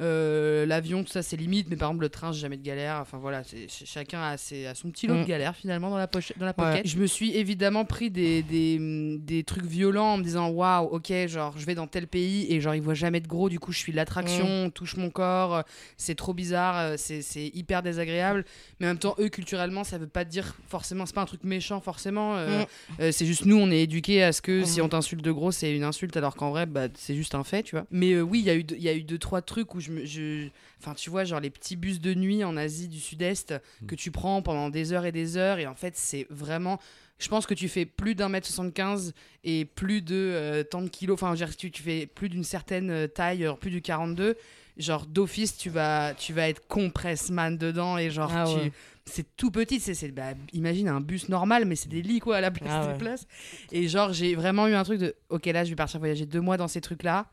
euh, 0.00 0.66
l'avion, 0.66 1.04
tout 1.04 1.12
ça, 1.12 1.22
c'est 1.22 1.36
limite, 1.36 1.68
mais 1.70 1.76
par 1.76 1.88
exemple, 1.90 2.02
le 2.02 2.08
train, 2.08 2.32
j'ai 2.32 2.40
jamais 2.40 2.56
de 2.56 2.62
galère. 2.64 2.98
Enfin, 3.00 3.18
voilà, 3.18 3.42
chacun 3.68 4.20
a, 4.22 4.36
ses- 4.36 4.66
a 4.66 4.74
son 4.74 4.90
petit 4.90 5.06
lot 5.06 5.14
Mm. 5.14 5.22
de 5.22 5.28
galère 5.28 5.54
finalement 5.54 5.88
dans 5.90 5.96
la, 5.98 6.08
poche, 6.08 6.32
dans 6.36 6.46
la 6.46 6.50
Ouais. 6.58 6.72
pocket. 6.72 6.86
Je 6.88 6.98
me 6.98 7.06
suis 7.06 7.36
évidemment 7.36 7.84
pris 7.84 8.10
des, 8.10 8.42
des, 8.42 8.78
des 9.20 9.44
trucs 9.44 9.64
violents 9.66 10.14
en 10.14 10.16
me 10.18 10.24
disant 10.24 10.48
waouh, 10.48 10.86
ok, 10.88 11.12
genre, 11.28 11.54
je 11.56 11.64
vais 11.64 11.74
dans 11.76 11.86
tel 11.86 12.06
pays 12.08 12.46
et 12.52 12.60
genre, 12.60 12.74
ils 12.74 12.82
voient 12.82 12.94
jamais 12.94 13.20
de 13.20 13.28
gros, 13.28 13.48
du 13.48 13.60
coup, 13.60 13.70
je 13.72 13.78
suis 13.78 13.92
l'attraction, 13.92 14.46
on 14.46 14.70
touche 14.70 14.96
mon 14.96 15.10
corps, 15.10 15.62
c'est 15.96 16.14
trop 16.16 16.34
bizarre, 16.34 16.94
c'est 16.98 17.22
hyper 17.54 17.82
désagréable. 17.82 18.44
Mais 18.80 18.86
en 18.86 18.90
même 18.90 18.98
temps, 18.98 19.14
eux, 19.20 19.28
culturellement, 19.28 19.84
ça 19.84 19.98
veut 19.98 20.08
pas 20.08 20.24
dire 20.24 20.56
forcément, 20.66 21.06
c'est 21.06 21.14
pas 21.14 21.22
un 21.22 21.26
truc 21.26 21.44
méchant 21.44 21.80
forcément. 21.80 22.36
euh, 22.36 22.62
Mm. 22.62 22.66
euh, 23.00 23.12
c'est 23.12 23.26
juste 23.26 23.44
nous, 23.46 23.56
on 23.56 23.70
est 23.70 23.82
éduqués 23.82 24.22
à 24.22 24.32
ce 24.32 24.42
que 24.42 24.64
si 24.64 24.80
Mm. 24.80 24.84
on 24.84 24.88
t'insulte 24.88 25.22
de 25.22 25.30
gros, 25.32 25.52
c'est 25.52 25.74
une 25.74 25.84
insulte, 25.84 26.16
alors 26.16 26.34
qu'en 26.34 26.50
vrai, 26.50 26.66
bah, 26.66 26.88
c'est 26.94 27.14
juste 27.14 27.34
un 27.34 27.44
fait, 27.44 27.62
tu 27.62 27.76
vois. 27.76 27.86
Mais 27.90 28.20
oui, 28.20 28.40
il 28.40 28.44
y, 28.46 28.50
a 28.50 28.54
eu 28.56 28.64
il 28.76 28.82
y 28.82 28.88
a 28.88 28.94
eu 28.94 29.02
deux, 29.02 29.18
trois 29.18 29.40
trucs 29.42 29.74
où 29.74 29.80
je 29.84 29.92
me. 29.92 30.04
je- 30.04 30.48
Enfin, 30.80 30.94
tu 30.94 31.08
vois, 31.10 31.24
genre 31.24 31.40
les 31.40 31.50
petits 31.50 31.76
bus 31.76 32.00
de 32.00 32.12
nuit 32.14 32.44
en 32.44 32.56
Asie 32.56 32.88
du 32.88 32.98
Sud-Est 33.00 33.54
que 33.86 33.94
tu 33.94 34.10
prends 34.10 34.42
pendant 34.42 34.68
des 34.70 34.92
heures 34.92 35.06
et 35.06 35.12
des 35.12 35.36
heures. 35.36 35.58
Et 35.58 35.66
en 35.66 35.74
fait, 35.74 35.96
c'est 35.96 36.26
vraiment. 36.30 36.78
Je 37.18 37.28
pense 37.28 37.46
que 37.46 37.54
tu 37.54 37.68
fais 37.68 37.86
plus 37.86 38.14
d'un 38.14 38.28
mètre 38.28 38.46
75 38.46 39.14
et 39.44 39.64
plus 39.64 40.02
de 40.02 40.14
euh, 40.14 40.62
tant 40.64 40.82
de 40.82 40.88
kilos. 40.88 41.14
Enfin, 41.14 41.28
je 41.34 41.40
veux 41.40 41.46
dire, 41.46 41.56
tu, 41.56 41.70
tu 41.70 41.82
fais 41.82 42.06
plus 42.06 42.28
d'une 42.28 42.44
certaine 42.44 42.90
euh, 42.90 43.06
taille, 43.06 43.48
plus 43.60 43.70
du 43.70 43.80
42. 43.80 44.36
Genre, 44.76 45.06
d'office, 45.06 45.56
tu 45.56 45.70
vas, 45.70 46.12
tu 46.14 46.32
vas 46.32 46.48
être 46.48 46.66
compresse-man 46.66 47.56
dedans. 47.56 47.96
Et 47.96 48.10
genre, 48.10 48.30
Ah 48.34 48.52
ouais. 48.52 48.72
c'est 49.06 49.36
tout 49.36 49.52
petit. 49.52 49.78
C'est, 49.78 49.94
c'est- 49.94 50.08
bah, 50.10 50.34
imagine 50.52 50.88
un 50.88 51.00
bus 51.00 51.28
normal, 51.28 51.64
mais 51.64 51.76
c'est 51.76 51.88
des 51.88 52.02
lits, 52.02 52.18
quoi, 52.18 52.36
à 52.38 52.40
la 52.40 52.50
place 52.50 52.68
Ah 52.72 52.86
des 52.86 52.92
ouais. 52.92 52.98
places. 52.98 53.26
Et 53.70 53.86
genre, 53.88 54.12
j'ai 54.12 54.34
vraiment 54.34 54.66
eu 54.66 54.74
un 54.74 54.82
truc 54.82 54.98
de 54.98 55.14
ok, 55.28 55.46
là, 55.46 55.64
je 55.64 55.70
vais 55.70 55.76
partir 55.76 56.00
voyager 56.00 56.26
deux 56.26 56.40
mois 56.40 56.56
dans 56.56 56.68
ces 56.68 56.80
trucs-là. 56.80 57.26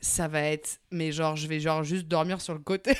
Ça 0.00 0.28
va 0.28 0.42
être. 0.42 0.80
Mais 0.90 1.12
genre, 1.12 1.36
je 1.36 1.46
vais 1.46 1.60
genre 1.60 1.82
juste 1.84 2.06
dormir 2.06 2.40
sur 2.40 2.54
le 2.54 2.60
côté. 2.60 2.96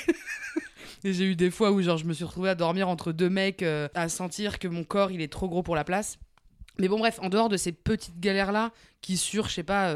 Et 1.03 1.13
j'ai 1.13 1.25
eu 1.25 1.35
des 1.35 1.51
fois 1.51 1.71
où 1.71 1.81
genre 1.81 1.97
je 1.97 2.05
me 2.05 2.13
suis 2.13 2.23
retrouvée 2.23 2.49
à 2.49 2.55
dormir 2.55 2.89
entre 2.89 3.11
deux 3.11 3.29
mecs, 3.29 3.61
euh, 3.61 3.87
à 3.93 4.09
sentir 4.09 4.57
que 4.57 4.67
mon 4.67 4.83
corps 4.83 5.11
il 5.11 5.21
est 5.21 5.31
trop 5.31 5.47
gros 5.47 5.61
pour 5.61 5.75
la 5.75 5.83
place. 5.83 6.17
Mais 6.79 6.87
bon, 6.87 6.97
bref, 6.97 7.19
en 7.21 7.29
dehors 7.29 7.47
de 7.47 7.57
ces 7.57 7.71
petites 7.71 8.19
galères-là, 8.19 8.71
qui 9.01 9.17
sur, 9.17 9.47
je 9.47 9.53
sais 9.53 9.63
pas, 9.63 9.93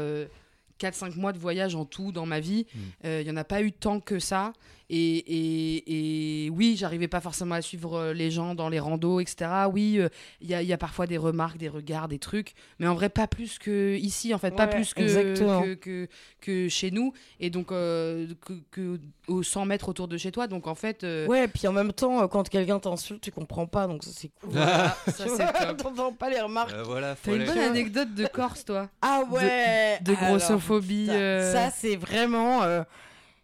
4-5 0.80 1.16
mois 1.16 1.32
de 1.32 1.38
voyage 1.38 1.74
en 1.74 1.84
tout 1.84 2.10
dans 2.10 2.26
ma 2.26 2.40
vie, 2.40 2.66
euh, 3.04 3.20
il 3.20 3.28
y 3.28 3.30
en 3.30 3.36
a 3.36 3.44
pas 3.44 3.62
eu 3.62 3.72
tant 3.72 4.00
que 4.00 4.18
ça. 4.18 4.52
Et, 4.92 5.18
et, 5.18 6.46
et 6.46 6.50
oui, 6.50 6.74
j'arrivais 6.76 7.06
pas 7.08 7.20
forcément 7.20 7.54
à 7.54 7.62
suivre 7.62 7.94
euh, 7.96 8.12
les 8.12 8.30
gens 8.32 8.56
dans 8.56 8.68
les 8.68 8.80
randos, 8.80 9.20
etc. 9.20 9.48
Oui, 9.72 9.96
euh, 10.00 10.08
il 10.40 10.48
y, 10.50 10.54
a, 10.54 10.62
il 10.62 10.68
y 10.68 10.72
a 10.72 10.78
parfois 10.78 11.06
des 11.06 11.16
remarques, 11.16 11.58
des 11.58 11.68
regards, 11.68 12.08
des 12.08 12.18
trucs, 12.18 12.54
mais 12.80 12.88
en 12.88 12.94
vrai, 12.94 13.08
pas 13.08 13.28
plus 13.28 13.58
que 13.60 13.96
ici, 13.96 14.34
en 14.34 14.38
fait, 14.38 14.50
pas 14.50 14.66
plus 14.66 14.92
que, 14.92 15.02
que, 15.38 15.74
que, 15.74 16.08
que 16.40 16.68
chez 16.68 16.90
nous, 16.90 17.12
et 17.38 17.50
donc 17.50 17.70
euh, 17.70 18.26
que, 18.44 18.54
que 18.72 18.98
aux 19.28 19.44
100 19.44 19.64
mètres 19.66 19.88
autour 19.88 20.08
de 20.08 20.16
chez 20.18 20.32
toi. 20.32 20.48
Donc 20.48 20.66
en 20.66 20.74
fait, 20.74 21.04
euh, 21.04 21.26
Ouais, 21.28 21.46
puis 21.46 21.68
en 21.68 21.72
même 21.72 21.92
temps, 21.92 22.26
quand 22.26 22.48
quelqu'un 22.48 22.80
t'insulte, 22.80 23.20
tu 23.22 23.30
comprends 23.30 23.66
pas, 23.66 23.86
donc 23.86 24.02
ça 24.02 24.10
c'est 24.12 24.30
cool. 24.40 24.50
voilà, 24.50 24.96
ça 25.06 25.24
Tu 25.24 25.30
c'est. 25.36 25.76
T'entends 25.76 26.12
pas 26.12 26.30
les 26.30 26.40
remarques. 26.40 26.72
Euh, 26.72 26.82
voilà, 26.82 27.14
T'as 27.22 27.32
une 27.34 27.44
bonne 27.44 27.58
anecdote 27.58 28.12
de 28.14 28.26
Corse, 28.26 28.64
toi? 28.64 28.88
Ah 29.02 29.22
ouais 29.30 29.98
De 30.02 30.14
grossophobie. 30.14 31.06
Ça, 31.06 31.12
euh, 31.12 31.52
ça, 31.52 31.70
c'est 31.70 31.94
vraiment 31.96 32.62
euh, 32.64 32.82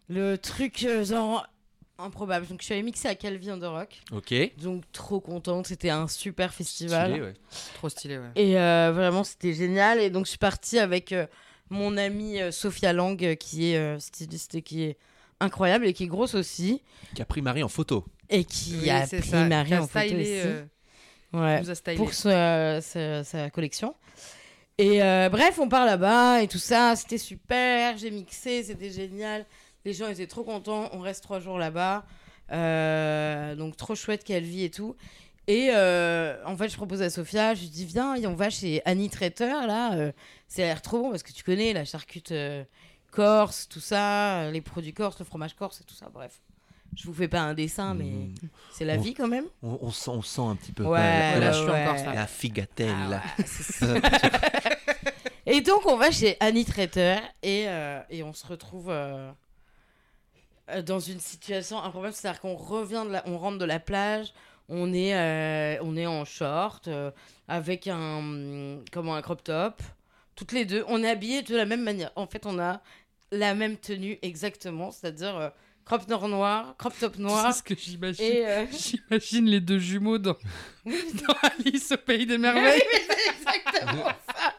le 0.09 0.37
truc 0.37 0.83
euh, 0.83 1.03
genre 1.05 1.45
improbable. 1.99 2.45
Donc 2.47 2.59
je 2.61 2.65
suis 2.65 2.73
allée 2.73 2.83
mixer 2.83 3.07
à 3.07 3.15
Calvi 3.15 3.47
the 3.47 3.63
Rock. 3.63 3.99
Ok. 4.11 4.33
Donc 4.57 4.83
trop 4.91 5.19
contente, 5.19 5.67
c'était 5.67 5.89
un 5.89 6.07
super 6.07 6.53
festival. 6.53 7.11
Stylé, 7.11 7.25
ouais. 7.25 7.33
Trop 7.75 7.89
stylé, 7.89 8.17
ouais. 8.17 8.29
Et 8.35 8.57
euh, 8.57 8.91
vraiment, 8.93 9.23
c'était 9.23 9.53
génial. 9.53 9.99
Et 9.99 10.09
donc, 10.09 10.25
je 10.25 10.29
suis 10.31 10.37
partie 10.37 10.79
avec 10.79 11.11
euh, 11.11 11.25
mon 11.69 11.97
amie 11.97 12.39
euh, 12.41 12.51
Sophia 12.51 12.93
Lang, 12.93 13.35
qui 13.37 13.71
est 13.71 13.77
euh, 13.77 13.99
styliste 13.99 14.55
et 14.55 14.61
qui 14.61 14.83
est 14.83 14.97
incroyable 15.39 15.85
et 15.87 15.93
qui 15.93 16.03
est 16.03 16.07
grosse 16.07 16.35
aussi. 16.35 16.81
Qui 17.15 17.21
a 17.21 17.25
pris 17.25 17.41
Marie 17.41 17.63
en 17.63 17.67
photo. 17.69 18.05
Et 18.29 18.43
qui 18.43 18.77
Oui, 18.81 18.89
a 18.89 19.07
pris 19.07 19.23
ça, 19.23 19.45
Marie 19.45 19.73
a 19.73 19.81
en 19.83 19.87
photo 19.87 20.05
aussi. 20.05 20.15
euh, 20.17 20.63
Ouais, 21.33 21.61
nous 21.61 21.69
a 21.69 21.75
pour 21.97 22.13
sa, 22.13 22.79
sa- 22.81 23.23
sa 23.23 23.49
collection. 23.49 23.95
Et 24.77 25.03
euh, 25.03 25.27
bref, 25.29 25.59
on 25.59 25.67
part 25.67 25.85
là-bas 25.85 26.41
et 26.43 26.47
tout 26.47 26.57
ça. 26.59 26.95
C'était 26.95 27.17
super. 27.17 27.97
J'ai 27.97 28.11
mixé, 28.11 28.63
c'était 28.63 28.89
génial. 28.91 29.45
Les 29.87 29.93
gens 29.93 30.09
étaient 30.09 30.27
trop 30.27 30.43
contents. 30.43 30.89
On 30.91 30.99
reste 30.99 31.23
trois 31.23 31.39
jours 31.39 31.57
là-bas. 31.57 32.05
Euh, 32.51 33.55
donc, 33.55 33.77
trop 33.77 33.95
chouette 33.95 34.25
qu'elle 34.25 34.43
vit 34.43 34.65
et 34.65 34.69
tout. 34.69 34.97
Et 35.47 35.69
euh, 35.71 36.35
en 36.45 36.57
fait, 36.57 36.67
je 36.67 36.75
propose 36.75 37.01
à 37.01 37.09
Sophia, 37.09 37.53
je 37.55 37.61
lui 37.61 37.69
dis, 37.69 37.85
viens, 37.85 38.15
on 38.25 38.35
va 38.35 38.49
chez 38.49 38.81
Annie 38.83 39.09
Traiteur, 39.09 39.65
là. 39.65 39.93
euh, 39.93 40.11
a 40.57 40.61
l'air 40.61 40.81
trop 40.81 41.01
bon 41.03 41.09
parce 41.11 41.23
que 41.23 41.31
tu 41.31 41.41
connais 41.45 41.71
la 41.71 41.85
charcute 41.85 42.33
euh, 42.33 42.65
corse, 43.11 43.69
tout 43.69 43.79
ça, 43.79 44.51
les 44.51 44.59
produits 44.59 44.91
corse, 44.93 45.17
le 45.19 45.23
fromage 45.25 45.53
corse 45.55 45.79
et 45.79 45.85
tout 45.85 45.95
ça. 45.95 46.09
Bref, 46.13 46.41
je 46.97 47.05
vous 47.05 47.13
fais 47.13 47.29
pas 47.29 47.39
un 47.39 47.53
dessin, 47.53 47.93
mais 47.93 48.03
Mm. 48.11 48.35
c'est 48.73 48.83
la 48.83 48.95
On- 48.95 48.99
vie 49.01 49.13
quand 49.13 49.29
même. 49.29 49.45
On, 49.63 49.77
on 49.83 49.91
sent, 49.91 50.11
on 50.11 50.21
sent 50.21 50.41
un 50.41 50.55
petit 50.57 50.73
peu 50.73 50.83
Ouais, 50.83 50.99
pas, 50.99 51.39
la, 51.39 51.63
ouais. 51.63 52.13
la 52.15 52.27
figatelle. 52.27 52.93
Ah 53.05 53.09
là. 53.09 53.21
ouais, 53.39 53.45
c'est 53.47 53.71
ça. 53.85 53.85
et 55.45 55.61
donc, 55.61 55.85
on 55.85 55.95
va 55.95 56.11
chez 56.11 56.35
Annie 56.41 56.65
Traiteur 56.65 57.21
et, 57.41 57.67
et 58.09 58.21
on 58.23 58.33
se 58.33 58.45
retrouve 58.45 58.91
dans 60.85 60.99
une 60.99 61.19
situation 61.19 61.81
improbable. 61.81 62.13
C'est-à-dire 62.13 62.41
qu'on 62.41 62.55
revient, 62.55 63.03
de 63.07 63.13
la, 63.13 63.23
on 63.27 63.37
rentre 63.37 63.57
de 63.57 63.65
la 63.65 63.79
plage, 63.79 64.33
on 64.69 64.93
est, 64.93 65.15
euh, 65.15 65.77
on 65.81 65.95
est 65.95 66.05
en 66.05 66.25
short 66.25 66.87
euh, 66.87 67.11
avec 67.47 67.87
un, 67.87 68.79
comment, 68.91 69.15
un 69.15 69.21
crop 69.21 69.43
top. 69.43 69.81
Toutes 70.35 70.51
les 70.51 70.65
deux, 70.65 70.83
on 70.87 71.03
est 71.03 71.09
habillés 71.09 71.41
de 71.41 71.55
la 71.55 71.65
même 71.65 71.83
manière. 71.83 72.11
En 72.15 72.27
fait, 72.27 72.45
on 72.45 72.59
a 72.59 72.81
la 73.31 73.55
même 73.55 73.77
tenue 73.77 74.19
exactement, 74.21 74.91
c'est-à-dire 74.91 75.35
euh, 75.37 75.49
crop 75.85 76.07
noir 76.07 76.27
noir, 76.27 76.75
crop 76.77 76.93
top 76.99 77.17
noir. 77.17 77.51
C'est 77.53 77.59
ce 77.59 77.63
que 77.63 77.75
j'imagine. 77.75 78.25
euh, 78.45 78.65
J'imagine 78.71 79.45
les 79.45 79.61
deux 79.61 79.79
jumeaux 79.79 80.17
dans, 80.17 80.35
dans 80.85 81.35
Alice 81.43 81.91
au 81.91 81.97
pays 81.97 82.25
des 82.25 82.37
merveilles. 82.37 82.81
Oui, 82.85 82.99
mais 83.07 83.15
c'est 83.15 83.55
exactement 83.55 84.03
ça. 84.35 84.53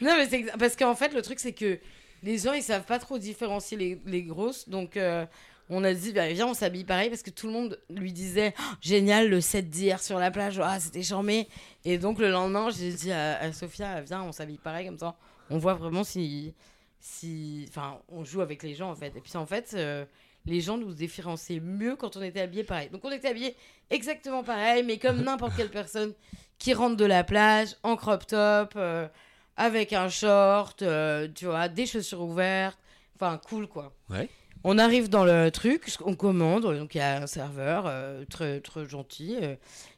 Non, 0.00 0.14
mais 0.16 0.28
c'est 0.28 0.44
parce 0.58 0.76
qu'en 0.76 0.94
fait, 0.94 1.14
le 1.14 1.22
truc, 1.22 1.40
c'est 1.40 1.54
que 1.54 1.80
les 2.26 2.38
gens, 2.38 2.52
ils 2.52 2.62
savent 2.62 2.84
pas 2.84 2.98
trop 2.98 3.18
différencier 3.18 3.78
les, 3.78 4.00
les 4.04 4.22
grosses. 4.22 4.68
Donc, 4.68 4.96
euh, 4.96 5.24
on 5.70 5.82
a 5.84 5.94
dit, 5.94 6.12
bah, 6.12 6.28
viens, 6.32 6.46
on 6.48 6.54
s'habille 6.54 6.84
pareil 6.84 7.08
parce 7.08 7.22
que 7.22 7.30
tout 7.30 7.46
le 7.46 7.52
monde 7.54 7.80
lui 7.88 8.12
disait, 8.12 8.52
Oh, 8.58 8.62
génial, 8.80 9.28
le 9.30 9.40
set 9.40 9.70
d'hier 9.70 10.02
sur 10.02 10.18
la 10.18 10.30
plage, 10.30 10.60
ah, 10.62 10.78
c'était 10.78 11.02
charmé. 11.02 11.48
Et 11.84 11.96
donc, 11.98 12.18
le 12.18 12.30
lendemain, 12.30 12.68
j'ai 12.70 12.92
dit 12.92 13.12
à, 13.12 13.38
à 13.38 13.52
Sophia, 13.52 14.02
viens, 14.02 14.22
on 14.22 14.32
s'habille 14.32 14.58
pareil 14.58 14.86
comme 14.86 14.98
ça. 14.98 15.16
On 15.48 15.58
voit 15.58 15.74
vraiment 15.74 16.04
si. 16.04 16.52
si... 17.00 17.64
Enfin, 17.68 17.98
on 18.08 18.24
joue 18.24 18.40
avec 18.42 18.62
les 18.62 18.74
gens, 18.74 18.90
en 18.90 18.96
fait. 18.96 19.16
Et 19.16 19.20
puis, 19.20 19.36
en 19.36 19.46
fait. 19.46 19.72
euh, 19.74 20.04
les 20.48 20.60
gens 20.60 20.78
nous 20.78 20.94
différenciaient 20.94 21.58
mieux 21.60 21.96
quand 21.96 22.16
on 22.16 22.22
était 22.22 22.40
habillés 22.40 22.62
pareil. 22.62 22.88
Donc 22.90 23.04
on 23.04 23.10
était 23.10 23.26
habillés 23.26 23.56
exactement 23.90 24.44
pareil, 24.44 24.84
mais 24.84 24.96
comme 24.96 25.20
n'importe 25.24 25.56
quelle 25.56 25.70
personne 25.70 26.14
qui 26.58 26.72
rentre 26.72 26.96
de 26.96 27.04
la 27.04 27.24
plage 27.24 27.74
en 27.82 27.96
crop 27.96 28.24
top, 28.26 28.74
euh, 28.76 29.08
avec 29.56 29.92
un 29.92 30.08
short, 30.08 30.82
euh, 30.82 31.28
tu 31.34 31.46
vois, 31.46 31.68
des 31.68 31.86
chaussures 31.86 32.20
ouvertes, 32.20 32.78
enfin 33.14 33.40
cool 33.48 33.66
quoi. 33.66 33.92
Ouais. 34.10 34.28
On 34.64 34.78
arrive 34.78 35.08
dans 35.08 35.24
le 35.24 35.50
truc, 35.50 35.90
on 36.04 36.14
commande, 36.14 36.62
donc 36.62 36.94
il 36.94 36.98
y 36.98 37.00
a 37.00 37.22
un 37.22 37.26
serveur 37.26 37.84
euh, 37.86 38.24
très 38.28 38.60
très 38.60 38.86
gentil 38.86 39.36
euh, 39.40 39.54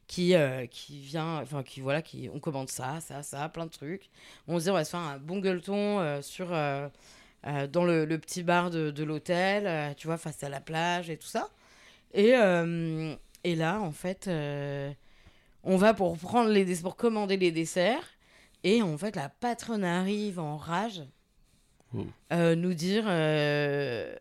qui 0.06 0.34
qui 0.70 1.00
vient, 1.00 1.40
enfin 1.42 1.62
qui 1.62 1.80
voilà, 1.80 2.02
qui 2.02 2.30
on 2.32 2.38
commande 2.38 2.68
ça, 2.68 3.00
ça, 3.00 3.22
ça, 3.22 3.48
plein 3.48 3.66
de 3.66 3.70
trucs. 3.70 4.10
On 4.46 4.58
se 4.58 4.64
dit 4.64 4.70
on 4.70 4.74
va 4.74 4.84
se 4.84 4.90
faire 4.90 5.00
un 5.00 5.18
bon 5.18 5.38
gueuleton 5.38 6.22
sur 6.22 6.48
dans 6.48 7.84
le, 7.84 8.04
le 8.04 8.18
petit 8.18 8.42
bar 8.42 8.70
de, 8.70 8.90
de 8.90 9.04
l'hôtel, 9.04 9.94
tu 9.96 10.06
vois, 10.06 10.18
face 10.18 10.42
à 10.42 10.48
la 10.48 10.60
plage 10.60 11.10
et 11.10 11.16
tout 11.16 11.26
ça. 11.26 11.48
Et, 12.14 12.32
et 13.44 13.54
là, 13.54 13.80
en 13.80 13.92
fait, 13.92 14.30
on 15.62 15.76
va 15.76 15.94
pour 15.94 16.16
prendre 16.16 16.50
les 16.50 16.76
pour 16.76 16.96
commander 16.96 17.36
les 17.36 17.52
desserts. 17.52 18.17
Et 18.64 18.82
en 18.82 18.96
fait, 18.98 19.14
la 19.16 19.28
patronne 19.28 19.84
arrive 19.84 20.38
en 20.40 20.56
rage, 20.56 21.02
euh, 22.32 22.54
nous 22.54 22.74
dire 22.74 23.04
euh, 23.06 24.14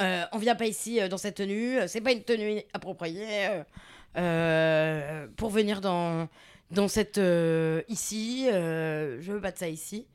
euh, 0.00 0.24
on 0.32 0.38
vient 0.38 0.54
pas 0.54 0.66
ici 0.66 1.00
euh, 1.00 1.08
dans 1.08 1.18
cette 1.18 1.36
tenue, 1.36 1.78
euh, 1.78 1.86
c'est 1.86 2.00
pas 2.00 2.12
une 2.12 2.22
tenue 2.24 2.62
appropriée 2.72 3.62
pour 5.36 5.50
venir 5.50 5.80
dans 5.80 6.28
dans 6.70 6.88
cette 6.88 7.20
ici, 7.88 8.46
je 8.48 9.32
veux 9.32 9.40
pas 9.40 9.52
de 9.52 9.58
ça 9.58 9.68
ici. 9.68 10.06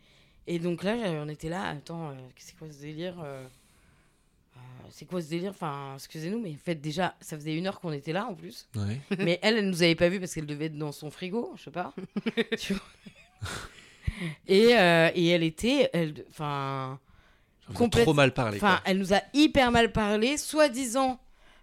Et 0.48 0.60
donc 0.60 0.84
là, 0.84 0.96
on 1.24 1.28
était 1.28 1.50
là, 1.50 1.70
attends, 1.70 2.14
c'est 2.38 2.56
quoi 2.58 2.68
ce 2.72 2.80
délire 2.82 3.16
C'est 4.90 5.06
quoi 5.06 5.22
ce 5.22 5.30
délire 5.30 5.52
Enfin, 5.52 5.94
excusez-nous, 5.96 6.40
mais 6.40 6.52
en 6.52 6.64
fait, 6.64 6.76
déjà, 6.76 7.16
ça 7.20 7.36
faisait 7.38 7.56
une 7.56 7.68
heure 7.68 7.80
qu'on 7.80 7.92
était 7.92 8.14
là 8.14 8.26
en 8.26 8.36
plus. 8.36 8.68
Ouais. 8.76 9.00
mais 9.20 9.40
elle, 9.42 9.58
elle 9.58 9.70
nous 9.70 9.82
avait 9.84 9.96
pas 9.96 10.08
vu 10.10 10.20
parce 10.20 10.34
qu'elle 10.34 10.46
devait 10.46 10.66
être 10.66 10.78
dans 10.78 10.92
son 10.92 11.10
frigo, 11.12 11.54
je 11.58 11.64
sais 11.64 11.72
pas. 11.72 11.94
Tu 12.58 12.74
vois 12.74 12.84
et, 14.48 14.78
euh, 14.78 15.10
et 15.16 15.28
elle 15.30 15.44
était, 15.44 15.90
elle, 15.94 16.14
enfin, 16.30 17.00
Complète- 17.74 18.04
trop 18.04 18.14
mal 18.14 18.34
parlé. 18.34 18.58
enfin, 18.58 18.80
elle 18.86 18.98
nous 19.00 19.14
a 19.14 19.22
hyper 19.34 19.72
mal 19.72 19.92
parlé, 19.92 20.38
soi-disant 20.38 21.20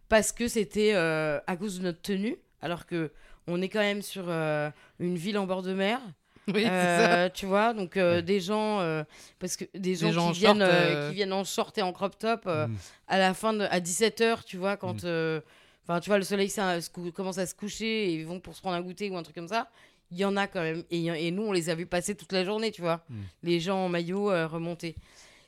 parce 0.09 0.33
que 0.33 0.49
c'était 0.49 0.93
euh, 0.95 1.39
à 1.47 1.57
cause 1.57 1.79
de 1.79 1.85
notre 1.85 2.03
tenue, 2.03 2.37
alors 2.61 2.87
que 2.87 3.11
on 3.47 3.61
est 3.63 3.69
quand 3.69 3.81
même 3.81 4.03
sur 4.03 4.25
euh, 4.29 4.71
une 5.01 5.17
ville 5.17 5.39
en 5.39 5.47
bord 5.47 5.63
de 5.63 5.73
mer. 5.73 6.01
Oui, 6.49 6.63
c'est 6.63 6.69
ça. 6.69 7.13
Euh, 7.15 7.29
tu 7.33 7.47
vois, 7.47 7.73
donc 7.73 7.97
euh, 7.97 8.17
Ouais. 8.17 8.23
des 8.23 8.41
gens, 8.41 8.81
euh, 8.81 9.05
parce 9.39 9.57
que 9.57 9.65
des 9.77 9.95
gens, 9.95 10.11
gens 10.11 10.29
en 10.29 10.33
qui, 10.33 10.41
viennent, 10.41 10.59
short, 10.59 10.71
euh, 10.73 10.95
euh, 10.97 11.09
qui 11.09 11.15
viennent 11.15 11.33
en 11.33 11.45
short 11.45 11.79
et 11.79 11.83
en 11.83 11.93
crop 11.93 12.19
top 12.19 12.43
euh, 12.47 12.67
Mm. 12.67 12.77
à 13.09 13.19
la 13.19 13.33
fin 13.35 13.53
de, 13.53 13.65
à 13.65 13.79
17h, 13.81 14.45
tu 14.45 14.57
vois, 14.57 14.77
quand, 14.77 15.05
Mm. 15.05 15.07
euh, 15.07 15.41
enfin, 15.85 16.01
tu 16.01 16.11
vois, 16.11 16.19
le 16.19 16.25
soleil 16.25 16.51
ça, 16.51 16.81
se 16.81 16.91
cou- 16.91 17.13
commence 17.13 17.39
à 17.39 17.47
se 17.47 17.55
coucher 17.55 18.07
et 18.11 18.15
ils 18.15 18.27
vont 18.27 18.41
pour 18.41 18.57
se 18.57 18.61
prendre 18.61 18.77
un 18.77 18.81
goûter 18.83 19.09
ou 19.09 19.17
un 19.17 19.23
truc 19.23 19.37
comme 19.37 19.47
ça. 19.49 19.69
Il 20.13 20.19
y 20.19 20.25
en 20.25 20.37
a 20.37 20.47
quand 20.47 20.61
même. 20.61 20.85
Et, 20.91 21.31
nous, 21.31 21.43
on 21.43 21.53
les 21.53 21.71
a 21.71 21.75
vus 21.75 21.87
passer 21.87 22.15
toute 22.15 22.33
la 22.33 22.45
journée, 22.45 22.71
tu 22.71 22.83
vois. 22.83 23.03
Mm. 23.09 23.21
Les 23.43 23.61
gens 23.61 23.79
en 23.87 23.89
maillot 23.89 24.31
euh, 24.31 24.47
remontés. 24.47 24.95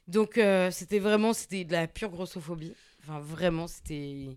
Donc, 0.09 0.39
euh, 0.39 0.71
c'était 0.71 0.99
vraiment, 0.99 1.33
c'était 1.33 1.65
de 1.65 1.73
la 1.73 1.87
pure 1.87 2.11
grossophobie. 2.11 2.75
Enfin, 3.03 3.21
vraiment, 3.21 3.67
c'était. 3.67 4.37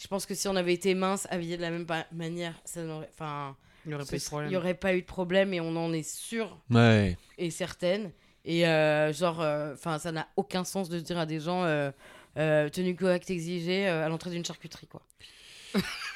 Je 0.00 0.06
pense 0.06 0.26
que 0.26 0.34
si 0.34 0.48
on 0.48 0.56
avait 0.56 0.74
été 0.74 0.94
mince, 0.94 1.26
habillé 1.30 1.56
de 1.56 1.62
la 1.62 1.70
même 1.70 1.86
manière, 2.12 2.54
ça 2.64 2.82
n'aurait. 2.82 3.08
Enfin, 3.12 3.56
Il 3.86 3.94
aurait 3.94 4.04
serait- 4.18 4.48
n'y 4.48 4.56
aurait 4.56 4.74
pas 4.74 4.94
eu 4.94 5.00
de 5.02 5.06
problème 5.06 5.52
et 5.52 5.60
on 5.60 5.76
en 5.76 5.92
est 5.92 6.08
sûr 6.08 6.58
Ouais. 6.70 7.16
et 7.36 7.50
certaine. 7.50 8.10
Et 8.44 8.66
euh, 8.66 9.12
genre, 9.12 9.40
enfin, 9.74 9.98
ça 9.98 10.12
n'a 10.12 10.28
aucun 10.36 10.64
sens 10.64 10.88
de 10.88 10.98
dire 11.00 11.18
à 11.18 11.26
des 11.26 11.40
gens, 11.40 11.64
euh, 11.64 11.90
euh, 12.38 12.68
tenue 12.68 12.94
correcte 12.94 13.30
exigée 13.30 13.88
euh, 13.88 14.06
à 14.06 14.08
l'entrée 14.08 14.30
d'une 14.30 14.44
charcuterie, 14.44 14.86
quoi. 14.86 15.02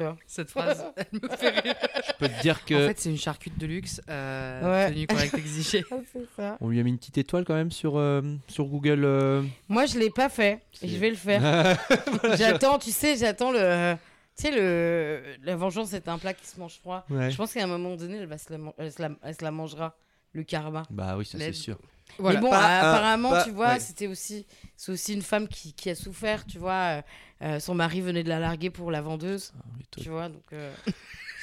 tu 0.00 0.04
vois 0.06 0.16
Cette 0.26 0.50
phrase, 0.50 0.84
elle 0.96 1.20
me 1.20 1.28
fait 1.28 1.60
rire. 1.60 1.74
Je 2.06 2.12
peux 2.18 2.28
te 2.28 2.40
dire 2.42 2.64
que 2.64 2.74
En 2.74 2.88
fait, 2.88 2.98
c'est 2.98 3.10
une 3.10 3.18
charcute 3.18 3.58
de 3.58 3.66
luxe, 3.66 4.00
euh, 4.08 4.86
Ouais. 4.86 4.92
tenue 4.92 5.06
correcte 5.06 5.34
exigée. 5.34 5.84
c'est 6.12 6.26
ça. 6.36 6.56
on 6.60 6.68
lui 6.68 6.80
a 6.80 6.82
mis 6.82 6.90
une 6.90 6.98
petite 6.98 7.18
étoile 7.18 7.44
quand 7.44 7.54
même 7.54 7.70
sur 7.70 7.98
euh, 7.98 8.22
sur 8.48 8.64
Google. 8.64 9.04
euh. 9.04 9.42
Moi, 9.68 9.86
je 9.86 9.98
l'ai 9.98 10.10
pas 10.10 10.28
fait. 10.28 10.60
Je 10.82 10.96
vais 10.96 11.10
le 11.10 11.16
faire. 11.16 11.42
J'attends, 12.38 12.78
tu 12.78 12.90
sais, 12.90 13.16
j'attends 13.16 13.52
le. 13.52 13.94
Tu 14.36 14.46
sais, 14.46 14.52
le... 14.52 15.22
la 15.42 15.54
vengeance, 15.56 15.88
c'est 15.90 16.08
un 16.08 16.16
plat 16.16 16.32
qui 16.32 16.46
se 16.46 16.58
mange 16.58 16.78
froid. 16.78 17.04
Ouais. 17.10 17.30
Je 17.30 17.36
pense 17.36 17.52
qu'à 17.52 17.62
un 17.62 17.66
moment 17.66 17.94
donné, 17.96 18.16
elle, 18.16 18.26
va 18.26 18.38
se 18.38 18.50
la, 18.50 18.58
elle, 18.78 18.90
se 18.92 19.02
la... 19.02 19.10
elle 19.22 19.34
se 19.34 19.44
la 19.44 19.50
mangera, 19.50 19.94
le 20.32 20.44
karma. 20.44 20.84
Bah 20.88 21.16
oui, 21.18 21.26
ça 21.26 21.36
c'est 21.38 21.52
sûr. 21.52 21.76
Voilà. 22.18 22.38
Mais 22.40 22.44
bon, 22.46 22.50
Pas 22.50 22.58
un- 22.66 22.78
apparemment, 22.90 23.30
pas- 23.30 23.44
tu 23.44 23.50
vois, 23.50 23.68
ouais. 23.74 23.80
c'était 23.80 24.06
aussi, 24.06 24.46
c'est 24.76 24.92
aussi 24.92 25.14
une 25.14 25.22
femme 25.22 25.48
qui, 25.48 25.72
qui 25.72 25.90
a 25.90 25.94
souffert, 25.94 26.44
tu 26.46 26.58
vois. 26.58 26.72
euh, 26.72 27.02
euh, 27.42 27.60
son 27.60 27.74
mari 27.74 28.00
venait 28.02 28.22
de 28.22 28.28
la 28.28 28.38
larguer 28.38 28.68
pour 28.70 28.90
la 28.90 29.00
vendeuse, 29.00 29.52
tu 29.98 30.08
vois. 30.10 30.28
Donc, 30.28 30.42
euh, 30.52 30.72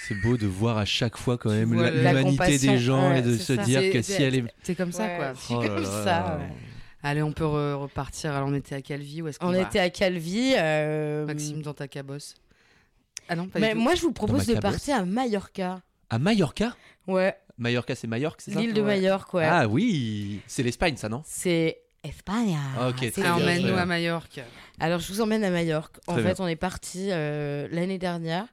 C'est 0.07 0.15
beau 0.21 0.37
de 0.37 0.45
voir 0.47 0.77
à 0.77 0.85
chaque 0.85 1.17
fois 1.17 1.37
quand 1.37 1.49
même 1.49 1.73
l'humanité 1.73 2.57
des 2.59 2.77
gens 2.77 3.09
ouais, 3.09 3.19
et 3.19 3.21
de 3.23 3.35
se 3.35 3.55
ça. 3.55 3.63
dire 3.63 3.91
que 3.91 4.01
si 4.01 4.13
elle 4.21 4.35
est. 4.35 4.43
C'est 4.63 4.75
comme 4.75 4.91
ça, 4.93 5.03
Ouais. 5.05 5.15
quoi. 5.17 5.33
C'est 5.35 5.53
Oh 5.55 5.61
là 5.61 5.67
comme 5.67 5.83
là. 5.83 6.03
ça, 6.03 6.37
ouais. 6.39 6.47
Allez, 7.03 7.21
on 7.23 7.31
peut 7.33 7.43
re- 7.43 7.73
repartir. 7.73 8.33
Alors, 8.33 8.47
on 8.47 8.53
était 8.53 8.75
à 8.75 8.81
Calvi. 8.81 9.21
Où 9.21 9.27
est-ce 9.27 9.37
qu'on 9.39 9.47
on 9.47 9.51
va 9.51 9.61
était 9.61 9.79
à 9.79 9.89
Calvi. 9.89 10.53
euh, 10.57 11.25
Maxime, 11.25 11.61
dans 11.61 11.73
ta 11.73 11.87
cabosse. 11.87 12.35
Ah 13.27 13.35
non, 13.35 13.47
pas 13.47 13.59
mais 13.59 13.69
du 13.69 13.73
tout. 13.73 13.79
moi, 13.81 13.95
je 13.95 14.01
vous 14.01 14.13
propose 14.13 14.47
ma 14.47 14.53
de 14.55 14.59
partir 14.59 14.95
à 14.97 15.05
Mallorca. 15.05 15.81
À 16.09 16.19
Mallorca? 16.19 16.75
Ouais, 17.07 17.35
Mallorca, 17.57 17.95
c'est 17.95 18.07
Majorque, 18.07 18.41
c'est 18.41 18.51
ça 18.51 18.59
l'île 18.59 18.73
de 18.73 18.81
Ouais. 18.81 18.99
Majorque, 19.01 19.33
ouais. 19.33 19.45
Ah 19.45 19.67
oui, 19.67 20.41
c'est 20.47 20.63
l'Espagne, 20.63 20.95
ça 20.97 21.09
non 21.09 21.21
C'est 21.25 21.81
Espagne. 22.03 22.55
Ah, 22.77 22.89
ok, 22.89 22.95
C'est 22.99 23.11
très 23.11 23.21
bien. 23.23 23.35
Emmène-nous 23.35 23.75
à 23.75 23.85
Majorque. 23.85 24.39
Alors, 24.79 24.99
je 24.99 25.11
vous 25.11 25.21
emmène 25.21 25.43
à 25.43 25.49
Majorque. 25.49 25.97
En 26.07 26.13
Très 26.13 26.21
fait, 26.23 26.33
bien. 26.35 26.45
on 26.45 26.47
est 26.47 26.55
parti 26.55 27.07
euh, 27.11 27.67
l'année 27.71 27.97
dernière 27.97 28.45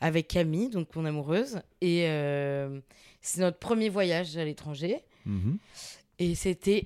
avec 0.00 0.28
Camille, 0.28 0.70
donc 0.70 0.94
mon 0.96 1.04
amoureuse. 1.04 1.60
Et 1.80 2.06
euh, 2.08 2.80
c'est 3.20 3.40
notre 3.40 3.58
premier 3.58 3.88
voyage 3.90 4.36
à 4.36 4.44
l'étranger. 4.44 5.02
Mhm. 5.26 5.58
Et 6.18 6.34
c'était 6.34 6.84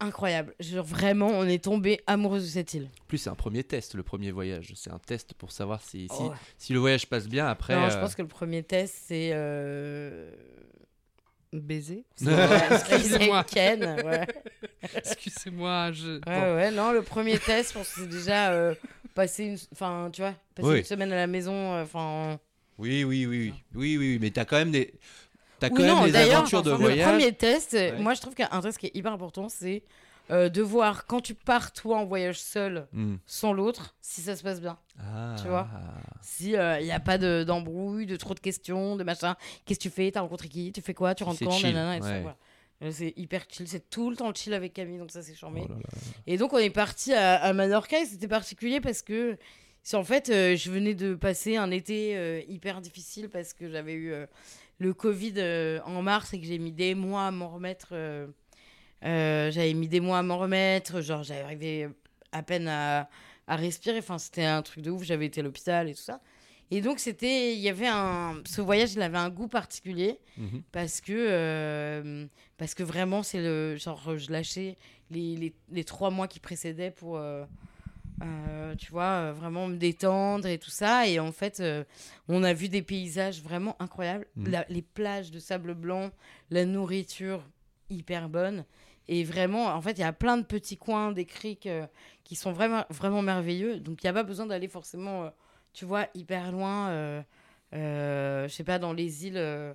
incroyable. 0.00 0.54
Genre, 0.60 0.84
vraiment, 0.84 1.26
on 1.28 1.44
est 1.44 1.62
tombé 1.64 2.00
amoureuse 2.06 2.44
de 2.44 2.48
cette 2.50 2.72
île. 2.74 2.88
En 3.02 3.06
plus, 3.08 3.18
c'est 3.18 3.30
un 3.30 3.34
premier 3.34 3.64
test, 3.64 3.94
le 3.94 4.04
premier 4.04 4.30
voyage. 4.30 4.72
C'est 4.76 4.90
un 4.92 5.00
test 5.00 5.34
pour 5.34 5.50
savoir 5.50 5.82
si, 5.82 6.02
si, 6.08 6.08
Oh. 6.20 6.32
si 6.56 6.72
le 6.72 6.78
voyage 6.78 7.08
passe 7.08 7.26
bien 7.28 7.46
après. 7.48 7.74
non, 7.74 7.90
je 7.90 7.96
euh, 7.96 8.00
pense 8.00 8.14
que 8.14 8.22
le 8.22 8.28
premier 8.28 8.62
test, 8.62 8.94
c'est. 9.06 9.30
Euh... 9.32 10.30
Baiser 11.52 12.04
Excusez-moi. 12.70 13.44
Ken, 13.50 13.82
ouais. 14.04 14.26
Excusez-moi, 14.94 15.92
je. 15.92 16.14
Ouais, 16.14 16.20
Bon. 16.26 16.54
ouais, 16.56 16.70
non, 16.70 16.92
le 16.92 17.02
premier 17.02 17.38
test, 17.38 17.70
je 17.70 17.78
pense 17.78 17.88
que 17.92 18.00
c'est 18.02 18.08
déjà 18.08 18.50
euh, 18.52 18.74
passer 19.14 19.44
une. 19.44 19.58
Enfin, 19.72 20.10
tu 20.12 20.20
vois, 20.22 20.34
passer 20.54 20.68
Oui. 20.68 20.78
une 20.78 20.84
semaine 20.84 21.12
à 21.12 21.16
la 21.16 21.26
maison. 21.26 21.52
euh, 21.74 21.82
Enfin. 21.84 22.38
Oui, 22.78 23.02
oui, 23.04 23.26
oui, 23.26 23.38
oui, 23.38 23.54
oui, 23.74 23.96
oui, 23.96 23.96
oui, 23.98 24.18
mais 24.20 24.30
t'as 24.30 24.44
quand 24.44 24.56
même 24.56 24.70
des, 24.70 24.94
t'as 25.58 25.68
Oui, 25.68 25.74
quand 25.76 25.82
non, 25.86 25.96
même 25.96 26.04
des 26.06 26.12
d'ailleurs, 26.12 26.36
aventures 26.38 26.62
de 26.62 26.70
Le 26.70 26.76
voyage. 26.76 27.08
premier 27.10 27.32
test, 27.32 27.72
Ouais. 27.72 27.92
moi 27.98 28.14
je 28.14 28.20
trouve 28.20 28.34
qu'un 28.34 28.60
test 28.60 28.78
qui 28.78 28.86
est 28.86 28.94
hyper 28.96 29.12
important, 29.12 29.48
c'est 29.48 29.82
euh, 30.30 30.48
de 30.48 30.62
voir 30.62 31.06
quand 31.06 31.20
tu 31.20 31.34
pars 31.34 31.72
toi 31.72 31.98
en 31.98 32.04
voyage 32.04 32.40
seul, 32.40 32.86
Hmm. 32.92 33.16
sans 33.26 33.52
l'autre, 33.52 33.94
si 34.00 34.20
ça 34.20 34.36
se 34.36 34.42
passe 34.42 34.60
bien. 34.60 34.78
Ah. 34.98 35.36
Tu 35.40 35.48
vois? 35.48 35.68
Si 36.22 36.50
il 36.52 36.84
n'y 36.84 36.92
a 36.92 37.00
pas 37.00 37.18
de- 37.18 37.44
d'embrouille, 37.44 38.06
de, 38.06 38.16
trop 38.16 38.34
de 38.34 38.40
questions, 38.40 38.96
de 38.96 39.04
machin. 39.04 39.36
Qu'est-ce 39.64 39.78
que 39.78 39.82
tu 39.84 39.90
fais? 39.90 40.10
T'as 40.10 40.20
rencontré 40.20 40.48
qui? 40.48 40.72
Tu 40.72 40.80
fais 40.82 40.94
quoi? 40.94 41.14
Tu 41.14 41.24
rentres 41.24 41.38
quand? 41.44 41.60
Nanana, 41.62 42.04
ouais. 42.04 42.20
voilà. 42.22 42.36
Euh, 42.82 42.90
C'est 42.92 43.12
hyper 43.16 43.44
chill, 43.48 43.66
c'est 43.66 43.90
tout 43.90 44.08
le 44.10 44.16
temps 44.16 44.32
chill 44.32 44.54
avec 44.54 44.72
Camille, 44.72 44.98
donc 44.98 45.10
ça 45.10 45.20
c'est 45.22 45.34
charmé. 45.34 45.66
Oh. 45.68 45.72
Et 46.26 46.36
donc 46.36 46.52
on 46.52 46.58
est 46.58 46.70
parti 46.70 47.12
à, 47.12 47.34
à 47.36 47.52
Menorca 47.52 47.98
et 48.00 48.04
c'était 48.06 48.28
particulier 48.28 48.80
parce 48.80 49.02
que 49.02 49.36
c'est 49.82 49.96
en 49.96 50.04
fait 50.04 50.28
euh, 50.28 50.54
je 50.54 50.70
venais 50.70 50.94
de 50.94 51.14
passer 51.16 51.56
un 51.56 51.70
été 51.72 52.16
euh, 52.16 52.40
hyper 52.46 52.80
difficile 52.80 53.28
parce 53.30 53.52
que 53.52 53.68
j'avais 53.68 53.94
eu 53.94 54.12
euh, 54.12 54.26
le 54.78 54.94
Covid 54.94 55.34
euh, 55.38 55.80
en 55.86 56.02
mars 56.02 56.32
et 56.34 56.40
que 56.40 56.46
j'ai 56.46 56.58
mis 56.58 56.70
des 56.70 56.94
mois 56.94 57.26
à 57.26 57.30
m'en 57.32 57.48
remettre. 57.48 57.88
Euh, 59.04 59.50
j'avais 59.50 59.74
mis 59.74 59.88
des 59.88 60.00
mois 60.00 60.18
à 60.18 60.22
m'en 60.22 60.38
remettre, 60.38 61.00
genre 61.00 61.22
j'avais 61.22 61.42
arrivé 61.42 61.88
à 62.32 62.42
peine 62.42 62.68
à, 62.68 63.08
à 63.46 63.56
respirer. 63.56 63.98
Enfin 63.98 64.18
c'était 64.18 64.44
un 64.44 64.62
truc 64.62 64.82
de 64.82 64.90
ouf. 64.90 65.02
J'avais 65.04 65.26
été 65.26 65.40
à 65.40 65.44
l'hôpital 65.44 65.88
et 65.88 65.94
tout 65.94 66.00
ça. 66.02 66.20
Et 66.70 66.82
donc 66.82 66.98
c'était, 66.98 67.54
il 67.54 67.60
y 67.60 67.68
avait 67.70 67.86
un, 67.88 68.42
ce 68.44 68.60
voyage, 68.60 68.92
il 68.92 69.00
avait 69.02 69.16
un 69.18 69.30
goût 69.30 69.48
particulier 69.48 70.18
Mhm. 70.36 70.62
parce 70.70 71.00
que 71.00 71.12
euh, 71.16 72.26
parce 72.58 72.74
que 72.74 72.82
vraiment 72.82 73.22
c'est 73.22 73.40
le 73.40 73.76
genre 73.76 74.16
je 74.18 74.30
lâchais 74.30 74.76
les, 75.10 75.34
les, 75.36 75.54
les 75.72 75.84
trois 75.84 76.10
mois 76.10 76.28
qui 76.28 76.38
précédaient 76.40 76.90
pour 76.90 77.16
euh, 77.16 77.44
euh, 78.22 78.74
tu 78.76 78.90
vois 78.90 79.32
vraiment 79.32 79.66
me 79.68 79.76
détendre 79.76 80.46
et 80.46 80.58
tout 80.58 80.70
ça 80.70 81.06
et 81.06 81.18
en 81.20 81.32
fait 81.32 81.62
on 82.28 82.42
a 82.42 82.52
vu 82.52 82.68
des 82.68 82.82
paysages 82.82 83.42
vraiment 83.42 83.74
incroyables 83.80 84.26
Mhm. 84.36 84.50
La- 84.50 84.66
les 84.68 84.82
plages 84.82 85.30
de 85.30 85.38
sable 85.38 85.74
blanc 85.74 86.10
la 86.50 86.64
nourriture 86.64 87.42
hyper 87.90 88.28
bonne. 88.28 88.64
Et 89.08 89.24
vraiment 89.24 89.66
en 89.66 89.80
fait 89.80 89.92
il 89.92 90.00
y 90.00 90.04
a 90.04 90.12
plein 90.12 90.36
de 90.36 90.42
petits 90.42 90.76
coins 90.76 91.12
des 91.12 91.24
criques 91.24 91.66
euh, 91.66 91.86
qui 92.24 92.36
sont 92.36 92.52
vraiment 92.52 92.84
vraiment 92.90 93.22
merveilleux. 93.22 93.80
Donc 93.80 94.02
il 94.02 94.06
n'y 94.06 94.10
a 94.10 94.12
pas 94.12 94.22
besoin 94.22 94.46
d'aller 94.46 94.68
forcément 94.68 95.24
euh, 95.24 95.30
tu 95.72 95.84
vois 95.84 96.06
hyper 96.14 96.52
loin 96.52 96.90
euh, 96.90 97.22
je 97.72 98.48
sais 98.48 98.64
pas 98.64 98.78
dans 98.78 98.92
les 98.92 99.26
îles 99.26 99.74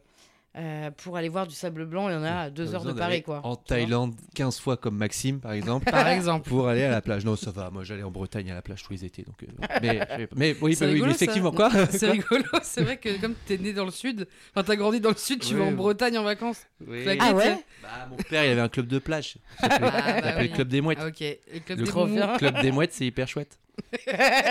euh, 0.55 0.91
pour 0.91 1.17
aller 1.17 1.29
voir 1.29 1.47
du 1.47 1.55
sable 1.55 1.85
blanc, 1.85 2.09
il 2.09 2.13
y 2.13 2.15
en 2.15 2.23
a 2.23 2.31
à 2.31 2.49
deux 2.51 2.65
Pas 2.67 2.73
heures 2.75 2.83
de 2.85 2.93
Paris, 2.93 3.23
quoi. 3.23 3.41
En 3.43 3.55
tu. 3.55 3.63
Thaïlande, 3.65 4.13
15 4.35 4.59
fois 4.59 4.77
comme 4.77 4.95
Maxime, 4.97 5.39
par 5.39 5.53
exemple. 5.53 5.85
Par 5.91 6.07
exemple. 6.07 6.47
Pour 6.47 6.67
aller 6.67 6.83
à 6.83 6.91
la 6.91 7.01
plage. 7.01 7.25
Non, 7.25 7.35
ça 7.35 7.49
va. 7.51 7.69
Moi, 7.71 7.83
j'allais 7.83 8.03
en 8.03 8.11
Bretagne 8.11 8.51
à 8.51 8.53
la 8.53 8.61
plage 8.61 8.83
tous 8.83 8.93
les 8.93 9.03
étés. 9.05 9.23
Donc, 9.23 9.41
euh, 9.43 9.47
mais, 9.81 10.27
mais 10.35 10.55
oui, 10.61 10.77
bah 10.79 10.85
oui, 10.91 10.99
ça. 11.01 11.09
effectivement, 11.09 11.51
quoi 11.51 11.71
C'est 11.89 12.09
rigolo, 12.11 12.43
c'est 12.61 12.83
vrai 12.83 12.97
que 12.97 13.19
comme 13.19 13.33
t'es 13.45 13.57
né 13.57 13.73
dans 13.73 13.85
le 13.85 13.91
sud, 13.91 14.27
enfin 14.55 14.63
t'as 14.63 14.75
grandi 14.75 14.99
dans 14.99 15.09
le 15.09 15.15
sud, 15.15 15.39
tu 15.41 15.53
Oui. 15.55 15.59
vas 15.59 15.65
en 15.67 15.71
Bretagne 15.71 16.17
en 16.17 16.23
vacances. 16.23 16.61
Oui. 16.87 17.01
Claqué, 17.03 17.19
Ah 17.21 17.29
tu 17.29 17.35
ouais 17.35 17.57
Bah, 17.81 17.89
Mon 18.11 18.15
père, 18.17 18.45
il 18.45 18.51
avait 18.51 18.61
un 18.61 18.69
club 18.69 18.87
de 18.87 18.99
plage. 18.99 19.37
Ça 19.59 19.69
s'appelait 19.69 19.87
Ah, 19.91 19.91
bah 19.91 20.01
ça 20.01 20.13
s'appelait 20.21 20.35
oui. 20.43 20.47
le 20.49 20.53
club 20.55 20.67
des 20.67 20.81
mouettes. 20.81 20.97
Ah, 21.01 21.07
ok, 21.07 21.19
le 21.19 21.75
des 21.75 22.37
club 22.37 22.61
des 22.61 22.71
mouettes, 22.71 22.93
c'est 22.93 23.05
hyper 23.05 23.27
chouette. 23.27 23.57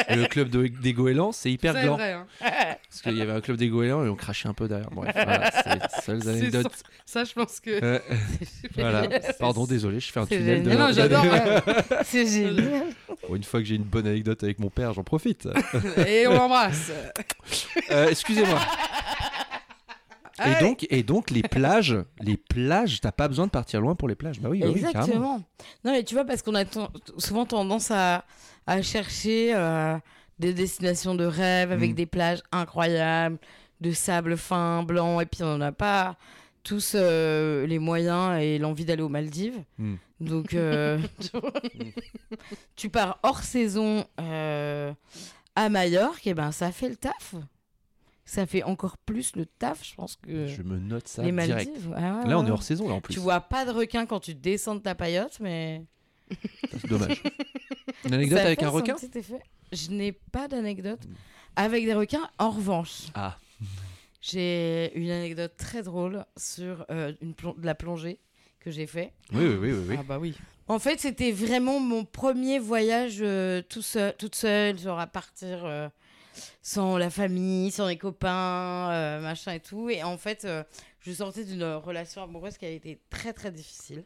Et 0.08 0.16
le 0.16 0.26
club 0.26 0.48
de- 0.48 0.66
des 0.66 0.92
goélands, 0.92 1.32
c'est 1.32 1.50
hyper 1.50 1.74
gland. 1.80 1.94
vrai, 1.96 2.12
hein. 2.12 2.26
Parce 2.40 3.02
qu'il 3.02 3.16
y 3.16 3.22
avait 3.22 3.32
un 3.32 3.40
club 3.40 3.56
des 3.56 3.68
goélands 3.68 4.04
et 4.04 4.08
on 4.08 4.14
crachait 4.16 4.48
un 4.48 4.54
peu 4.54 4.68
derrière. 4.68 4.90
Bref, 4.90 5.12
voilà, 5.14 5.50
c'est 5.50 5.74
les 5.74 6.02
seules 6.20 6.28
anecdotes. 6.28 6.72
Ça, 7.06 7.24
je 7.24 7.32
pense 7.32 7.60
que. 7.60 7.70
Euh, 7.82 7.98
voilà. 8.76 9.08
Pardon, 9.38 9.64
désolé, 9.64 10.00
je 10.00 10.10
fais 10.12 10.20
un 10.20 10.26
tunnel 10.26 10.62
de. 10.62 10.70
génial. 10.70 10.78
Non, 10.78 10.86
non, 10.88 10.92
j'adore. 10.92 11.24
C'est 12.04 12.26
génial. 12.26 12.84
Bon, 13.28 13.36
une 13.36 13.44
fois 13.44 13.60
que 13.60 13.66
j'ai 13.66 13.76
une 13.76 13.82
bonne 13.84 14.06
anecdote 14.06 14.42
avec 14.42 14.58
mon 14.58 14.70
père, 14.70 14.92
j'en 14.92 15.04
profite. 15.04 15.48
Et 16.06 16.26
on 16.26 16.34
l'embrasse. 16.34 16.90
Euh, 17.90 18.08
Excusez-moi. 18.08 18.58
Et 20.38 20.42
Allez. 20.44 20.60
donc, 20.60 20.86
et 20.90 21.02
donc 21.02 21.30
les 21.30 21.42
plages, 21.42 21.96
les 22.20 22.36
plages, 22.36 23.00
t'as 23.00 23.12
pas 23.12 23.28
besoin 23.28 23.46
de 23.46 23.50
partir 23.50 23.80
loin 23.80 23.94
pour 23.94 24.08
les 24.08 24.14
plages. 24.14 24.40
Bah 24.40 24.48
oui, 24.48 24.60
bah 24.60 24.66
oui, 24.74 24.80
carrément. 24.80 24.98
Exactement. 25.02 25.42
non, 25.84 25.92
mais 25.92 26.02
tu 26.04 26.14
vois, 26.14 26.24
parce 26.24 26.42
qu'on 26.42 26.54
a 26.54 26.64
souvent 27.18 27.44
tendance 27.44 27.90
à, 27.90 28.24
à 28.66 28.82
chercher 28.82 29.54
euh, 29.54 29.96
des 30.38 30.52
destinations 30.54 31.14
de 31.14 31.24
rêve 31.24 31.72
avec 31.72 31.92
Mm. 31.92 31.94
des 31.94 32.06
plages 32.06 32.42
incroyables, 32.52 33.38
de 33.80 33.92
sable 33.92 34.36
fin, 34.36 34.82
blanc, 34.82 35.20
et 35.20 35.26
puis 35.26 35.42
on 35.42 35.58
n'a 35.58 35.72
pas 35.72 36.16
tous 36.62 36.92
euh, 36.94 37.66
les 37.66 37.78
moyens 37.80 38.40
et 38.40 38.58
l'envie 38.58 38.84
d'aller 38.84 39.02
aux 39.02 39.08
Maldives. 39.08 39.62
Mm. 39.78 39.94
Donc, 40.20 40.54
euh, 40.54 40.98
tu 42.76 42.88
pars 42.88 43.18
hors 43.22 43.42
saison 43.42 44.04
à 44.16 45.68
Majorque, 45.68 46.26
et 46.26 46.34
ben 46.34 46.52
ça 46.52 46.70
fait 46.72 46.88
le 46.88 46.96
taf. 46.96 47.34
Ça 48.24 48.46
fait 48.46 48.62
encore 48.62 48.96
plus 48.98 49.34
le 49.36 49.44
taf, 49.46 49.84
je 49.84 49.94
pense 49.94 50.16
que 50.16 50.46
Je 50.46 50.62
me 50.62 50.78
note 50.78 51.08
ça 51.08 51.22
les 51.22 51.32
direct. 51.32 51.50
Maldives. 51.70 51.94
Ah 51.96 52.20
ouais, 52.22 52.28
Là, 52.30 52.38
on 52.38 52.46
est 52.46 52.50
hors 52.50 52.62
saison 52.62 52.88
là 52.88 52.94
en 52.94 53.00
plus. 53.00 53.14
Tu 53.14 53.20
vois 53.20 53.40
pas 53.40 53.64
de 53.66 53.72
requin 53.72 54.06
quand 54.06 54.20
tu 54.20 54.34
descends 54.34 54.76
de 54.76 54.80
ta 54.80 54.94
paillote, 54.94 55.38
mais. 55.40 55.82
C'est 56.70 56.86
dommage. 56.88 57.20
Une 58.04 58.14
anecdote 58.14 58.38
Ça 58.38 58.44
avec 58.46 58.60
fait 58.60 58.64
un 58.66 58.70
son 58.70 58.76
requin 58.76 58.94
petit 58.94 59.18
effet. 59.18 59.40
Je 59.72 59.90
n'ai 59.90 60.12
pas 60.12 60.48
d'anecdote 60.48 61.00
avec 61.56 61.84
des 61.84 61.94
requins. 61.94 62.28
En 62.38 62.50
revanche, 62.50 63.04
Ah, 63.14 63.38
j'ai 64.20 64.92
une 64.94 65.10
anecdote 65.10 65.52
très 65.56 65.82
drôle 65.82 66.24
sur 66.36 66.84
euh, 66.90 67.12
une 67.20 67.34
plon- 67.34 67.54
de 67.56 67.66
la 67.66 67.74
plongée 67.74 68.18
que 68.60 68.70
j'ai 68.70 68.86
fait. 68.86 69.12
oui, 69.32 69.44
oui, 69.46 69.54
oui, 69.56 69.72
oui. 69.72 69.84
oui. 69.90 69.96
Ah 69.98 70.02
bah 70.02 70.18
oui. 70.18 70.34
En 70.68 70.78
fait, 70.78 71.00
c'était 71.00 71.32
vraiment 71.32 71.80
mon 71.80 72.04
premier 72.04 72.58
voyage 72.60 73.18
euh, 73.20 73.62
tout 73.68 73.82
seul, 73.82 74.14
toute 74.16 74.36
seule, 74.36 74.78
genre 74.78 75.00
à 75.00 75.08
partir 75.08 75.64
euh, 75.64 75.88
sans 76.62 76.96
la 76.96 77.10
famille, 77.10 77.70
sans 77.72 77.88
les 77.88 77.98
copains, 77.98 78.90
euh, 78.92 79.20
machin 79.20 79.52
et 79.54 79.60
tout. 79.60 79.90
Et 79.90 80.02
en 80.04 80.16
fait, 80.16 80.44
euh, 80.44 80.62
je 81.00 81.12
sortais 81.12 81.44
d'une 81.44 81.64
relation 81.64 82.22
amoureuse 82.22 82.56
qui 82.56 82.64
a 82.64 82.70
été 82.70 83.00
très 83.10 83.32
très 83.32 83.50
difficile. 83.50 84.04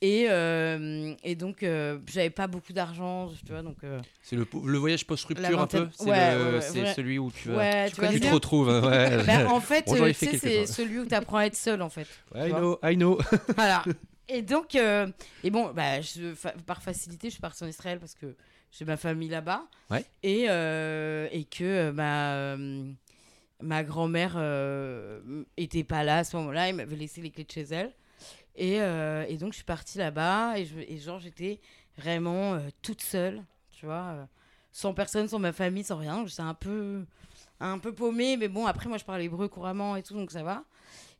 Et, 0.00 0.26
euh, 0.28 1.12
et 1.24 1.34
donc, 1.34 1.64
euh, 1.64 1.98
j'avais 2.06 2.30
pas 2.30 2.46
beaucoup 2.46 2.72
d'argent, 2.72 3.32
tu 3.44 3.50
vois, 3.52 3.62
donc... 3.62 3.78
euh, 3.82 4.00
C'est 4.22 4.36
le, 4.36 4.46
le 4.64 4.78
voyage 4.78 5.04
post-rupture 5.04 5.58
un 5.60 5.66
peu 5.66 5.88
C'est 5.92 6.04
ouais, 6.04 6.10
ouais, 6.10 6.80
ouais, 6.84 6.94
celui 6.94 7.18
où 7.18 7.32
tu, 7.32 7.48
te 7.48 8.32
retrouves. 8.32 8.70
hein. 8.70 8.80
Ben, 9.26 9.48
en 9.48 9.60
fait, 9.60 9.86
Bon, 9.86 10.00
euh, 10.00 10.12
fait 10.12 10.38
c'est 10.38 10.66
celui 10.66 11.00
où 11.00 11.06
tu 11.06 11.14
apprends 11.14 11.38
à 11.38 11.46
être 11.46 11.56
seul, 11.56 11.82
en 11.82 11.88
fait. 11.88 12.06
I 12.34 12.50
know, 12.50 12.78
I 12.84 12.94
know. 12.96 13.18
Voilà. 13.56 13.82
Et 14.28 14.42
donc, 14.42 14.76
et 14.76 15.50
bon, 15.50 15.72
bah, 15.72 16.00
je, 16.00 16.32
fa- 16.34 16.54
par 16.64 16.80
facilité, 16.80 17.26
je 17.28 17.32
suis 17.32 17.40
partie 17.40 17.64
en 17.64 17.68
Israël 17.68 17.98
parce 17.98 18.14
que 18.14 18.36
j'ai 18.70 18.84
ma 18.84 18.96
famille 18.96 19.30
là-bas. 19.30 19.64
Et, 20.22 20.42
et 20.44 21.44
que 21.50 21.90
ma, 21.90 22.56
ma 23.60 23.82
grand-mère 23.82 24.36
était 25.56 25.82
pas 25.82 26.04
là 26.04 26.18
à 26.18 26.24
ce 26.24 26.36
moment-là. 26.36 26.68
Elle 26.68 26.76
m'avait 26.76 26.94
laissé 26.94 27.20
les 27.20 27.30
clés 27.30 27.42
de 27.44 27.50
chez 27.50 27.62
elle. 27.72 27.92
Et, 28.58 28.80
euh, 28.80 29.24
et 29.28 29.36
donc, 29.36 29.52
je 29.52 29.56
suis 29.58 29.64
partie 29.64 29.96
là-bas. 29.98 30.58
Et, 30.58 30.66
je, 30.66 30.78
et 30.80 30.98
genre, 30.98 31.20
j'étais 31.20 31.60
vraiment 31.96 32.54
euh, 32.54 32.58
toute 32.82 33.00
seule, 33.00 33.42
tu 33.70 33.86
vois. 33.86 33.94
euh, 34.14 34.24
sans 34.72 34.92
personne, 34.92 35.28
sans 35.28 35.38
ma 35.38 35.52
famille, 35.52 35.84
sans 35.84 35.96
rien. 35.96 36.26
J'étais 36.26 36.42
un 36.42 36.54
peu, 36.54 37.04
un 37.60 37.78
peu 37.78 37.92
paumée. 37.92 38.36
Mais 38.36 38.48
bon, 38.48 38.66
après, 38.66 38.88
moi, 38.88 38.98
je 38.98 39.04
parle 39.04 39.22
hébreu 39.22 39.48
couramment 39.48 39.96
et 39.96 40.02
tout, 40.02 40.14
donc 40.14 40.30
ça 40.30 40.42
va. 40.42 40.64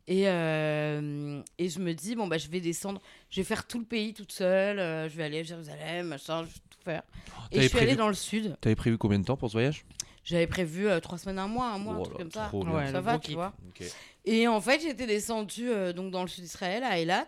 Et, 0.07 0.23
et 0.23 1.69
je 1.69 1.79
me 1.79 1.93
dis, 1.93 2.15
bon, 2.15 2.27
bah, 2.27 2.37
je 2.39 2.47
vais 2.47 2.59
descendre, 2.59 2.99
je 3.29 3.41
vais 3.41 3.43
faire 3.45 3.67
tout 3.67 3.77
le 3.77 3.85
pays 3.85 4.13
toute 4.13 4.31
seule, 4.31 4.77
je 5.07 5.15
vais 5.15 5.23
aller 5.23 5.39
à 5.39 5.43
Jérusalem, 5.43 6.07
machin, 6.07 6.43
je 6.45 6.47
vais 6.47 6.53
tout 6.69 6.79
faire. 6.83 7.03
et 7.51 7.61
je 7.61 7.67
suis 7.67 7.77
allée 7.77 7.95
dans 7.95 8.07
le 8.07 8.15
sud. 8.15 8.57
T'avais 8.59 8.75
prévu 8.75 8.97
combien 8.97 9.19
de 9.19 9.25
temps 9.25 9.37
pour 9.37 9.49
ce 9.49 9.53
voyage? 9.53 9.85
J'avais 10.23 10.47
prévu 10.47 10.87
euh, 10.87 10.99
trois 10.99 11.17
semaines, 11.17 11.39
un 11.39 11.47
mois, 11.47 11.67
un 11.69 11.77
mois, 11.79 11.95
un 11.95 11.99
Oh 11.99 12.03
truc 12.05 12.17
comme 12.17 12.31
ça. 12.31 12.49
bien. 12.53 12.59
Ouais, 12.71 12.85
ça 12.87 12.91
le 12.93 12.99
va, 12.99 13.11
gros 13.13 13.21
tu 13.21 13.27
kiff. 13.27 13.35
vois. 13.35 13.53
Ok. 13.69 13.83
Et 14.25 14.47
en 14.47 14.61
fait, 14.61 14.81
j'étais 14.81 15.07
descendue 15.07 15.69
euh, 15.69 15.93
donc 15.93 16.11
dans 16.11 16.21
le 16.21 16.27
sud 16.27 16.43
d'Israël, 16.43 16.83
à 16.83 16.99
Eilat. 16.99 17.27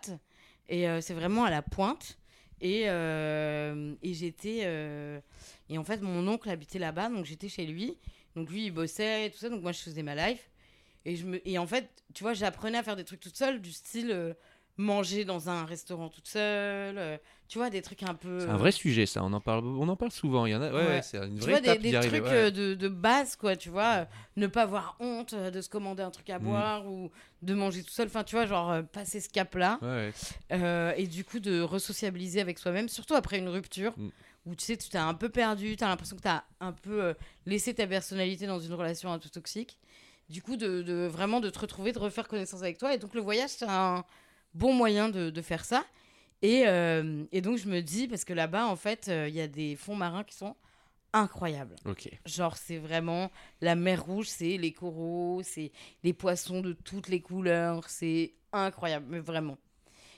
Et 0.70 0.88
euh, 0.88 1.02
c'est 1.02 1.14
vraiment 1.14 1.44
à 1.46 1.50
la 1.50 1.62
pointe. 1.62 2.18
Et, 2.62 2.84
euh, 2.88 3.94
et 4.04 4.14
j'étais. 4.14 4.62
euh, 4.66 5.20
et 5.70 5.78
en 5.78 5.84
fait, 5.84 6.02
mon 6.02 6.28
oncle 6.28 6.50
habitait 6.50 6.80
là-bas, 6.80 7.10
donc 7.10 7.26
j'étais 7.26 7.50
chez 7.50 7.66
lui. 7.66 7.98
Donc 8.36 8.50
lui, 8.50 8.66
il 8.66 8.72
bossait 8.72 9.26
et 9.28 9.32
tout 9.32 9.38
ça. 9.40 9.50
Donc 9.50 9.62
moi, 9.64 9.72
je 9.72 9.80
faisais 9.80 10.04
ma 10.04 10.16
life. 10.16 10.50
Et, 11.06 11.16
je 11.16 11.26
me... 11.26 11.48
et 11.48 11.58
en 11.58 11.66
fait, 11.66 11.90
tu 12.14 12.24
vois, 12.24 12.34
j'apprenais 12.34 12.78
à 12.78 12.84
faire 12.84 12.96
des 12.96 13.04
trucs 13.06 13.20
toute 13.22 13.36
seule, 13.36 13.60
du 13.62 13.72
style 13.72 14.12
euh, 14.12 14.34
manger 14.78 15.26
dans 15.26 15.50
un 15.50 15.66
restaurant 15.66 16.10
toute 16.10 16.28
seule. 16.28 16.98
euh, 16.98 17.18
tu 17.48 17.58
vois, 17.58 17.70
des 17.70 17.82
trucs 17.82 18.04
un 18.04 18.14
peu. 18.14 18.40
C'est 18.40 18.48
un 18.50 18.56
vrai 18.58 18.72
sujet, 18.72 19.06
ça. 19.06 19.22
On 19.24 19.34
en 19.34 19.42
parle, 19.42 19.66
on 19.66 19.88
en 19.90 19.98
parle 19.98 20.12
souvent. 20.12 20.46
Il 20.46 20.52
y 20.52 20.56
en 20.56 20.62
a. 20.62 20.70
Ouais, 20.72 20.76
Ouais. 20.80 20.88
ouais, 20.88 21.02
c'est 21.02 21.18
une 21.18 21.38
tu 21.38 21.50
vois, 21.50 21.60
des, 21.60 21.68
trucs 21.78 22.24
ouais. 22.24 22.32
euh, 22.32 22.50
de, 22.52 22.76
de 22.76 22.88
base, 22.88 23.36
quoi, 23.36 23.58
tu 23.58 23.70
vois. 23.70 23.94
euh, 24.02 24.06
ne 24.38 24.48
pas 24.48 24.62
avoir 24.64 24.96
honte 25.02 25.36
de 25.36 25.60
se 25.62 25.68
commander 25.68 26.02
un 26.02 26.12
truc 26.12 26.30
à 26.30 26.40
Mm. 26.40 26.44
boire 26.44 26.88
ou 26.88 27.12
de 27.42 27.54
manger 27.54 27.84
tout 27.84 27.92
seul. 27.92 28.08
Enfin, 28.08 28.24
tu 28.24 28.36
vois, 28.36 28.46
genre, 28.46 28.72
euh, 28.72 28.82
passer 28.84 29.20
ce 29.20 29.28
cap-là. 29.30 29.80
Et 30.98 31.08
du 31.08 31.24
coup, 31.26 31.40
de 31.40 31.62
resociabiliser 31.62 32.40
avec 32.42 32.58
soi-même, 32.60 32.90
surtout 32.90 33.16
après 33.16 33.38
une 33.40 33.50
rupture. 33.50 33.94
Mm. 33.98 34.10
Où 34.48 34.56
tu 34.56 34.66
sais, 34.66 34.76
tu 34.78 34.90
t'es 34.90 34.98
un 34.98 35.14
peu 35.14 35.30
perdu, 35.30 35.76
tu 35.78 35.84
as 35.84 35.88
l'impression 35.88 36.16
que 36.16 36.22
tu 36.24 36.28
as 36.28 36.44
un 36.62 36.72
peu 36.72 37.14
laissé 37.46 37.76
ta 37.76 37.86
personnalité 37.86 38.48
dans 38.48 38.60
une 38.60 38.74
relation 38.74 39.12
un 39.14 39.20
peu 39.20 39.30
toxique. 39.30 39.78
Du 40.30 40.42
coup, 40.42 40.56
de, 40.56 40.82
de- 40.82 41.06
vraiment 41.08 41.42
de 41.42 41.50
te 41.52 41.60
retrouver, 41.60 41.92
de 41.92 42.00
refaire 42.00 42.28
connaissance 42.28 42.62
avec 42.64 42.78
toi. 42.80 42.94
Et 42.96 42.98
donc, 42.98 43.14
le 43.14 43.22
voyage, 43.22 43.50
c'est 43.52 43.68
un 43.68 44.04
bon 44.54 44.74
moyen 44.74 45.10
de, 45.10 45.30
de 45.30 45.42
faire 45.42 45.66
ça. 45.66 45.86
Et, 46.42 46.64
euh, 46.66 47.24
et 47.32 47.42
donc, 47.42 47.58
je 47.58 47.68
me 47.68 47.82
dis, 47.82 48.08
parce 48.08 48.26
que 48.26 48.34
là-bas, 48.34 48.68
en 48.68 48.76
fait, 48.76 49.08
euh, 49.08 49.28
il 49.28 49.36
y 49.36 49.42
a 49.42 49.48
des 49.48 49.76
fonds 49.76 49.96
marins 49.96 50.24
qui 50.24 50.36
sont 50.36 50.56
incroyables. 51.14 51.76
Ok. 51.86 52.10
Genre, 52.26 52.58
c'est 52.58 52.78
vraiment 52.78 53.32
la 53.60 53.76
mer 53.76 54.04
rouge, 54.04 54.28
c'est 54.28 54.58
les 54.58 54.72
coraux, 54.72 55.42
c'est 55.44 55.72
les 56.04 56.14
poissons 56.14 56.62
de 56.62 56.74
toutes 56.74 57.10
les 57.10 57.22
couleurs, 57.22 57.90
c'est 57.90 58.34
incroyable, 58.54 59.06
mais 59.10 59.20
vraiment. 59.20 59.58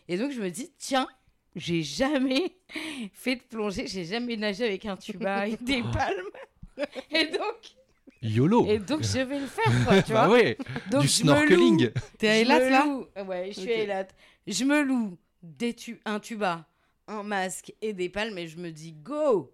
Et 0.07 0.17
donc, 0.17 0.31
je 0.31 0.41
me 0.41 0.49
dis, 0.49 0.71
tiens, 0.77 1.07
j'ai 1.55 1.84
jamais 1.84 2.55
fait 3.13 3.36
de 3.38 3.43
plongée, 3.43 3.88
j'ai 3.88 4.05
jamais 4.05 4.38
nagé 4.38 4.65
avec 4.65 4.86
un 4.86 4.95
tuba 4.95 5.47
et 5.47 5.57
des 5.57 5.81
palmes. 5.93 6.88
Et 7.11 7.27
donc, 7.27 7.75
YOLO. 8.24 8.65
et 8.67 8.80
donc, 8.80 9.03
je 9.03 9.19
vais 9.19 9.39
le 9.39 9.47
faire, 9.47 9.86
quoi, 9.86 10.01
tu 10.01 10.11
Bah 10.13 10.28
vois. 10.28 10.36
ouais. 10.38 10.57
Donc, 10.89 11.01
du 11.01 11.07
je 11.07 11.13
snorkeling. 11.13 11.91
T'es 12.17 12.30
à 12.30 12.43
me 12.43 12.47
là 12.69 12.86
loue- 12.86 13.07
Ouais, 13.28 13.47
je 13.47 13.59
suis 13.59 13.63
Ok. 13.63 13.69
à 13.69 13.74
Eilat. 13.82 14.07
Je 14.47 14.63
me 14.63 14.82
loue 14.82 15.17
des 15.41 15.74
tu- 15.74 15.99
un 16.05 16.19
tuba, 16.19 16.65
un 17.07 17.24
masque 17.24 17.74
et 17.82 17.93
des 17.93 18.09
palmes 18.09 18.38
et 18.38 18.47
je 18.47 18.57
me 18.57 18.71
dis, 18.71 18.93
go 18.93 19.51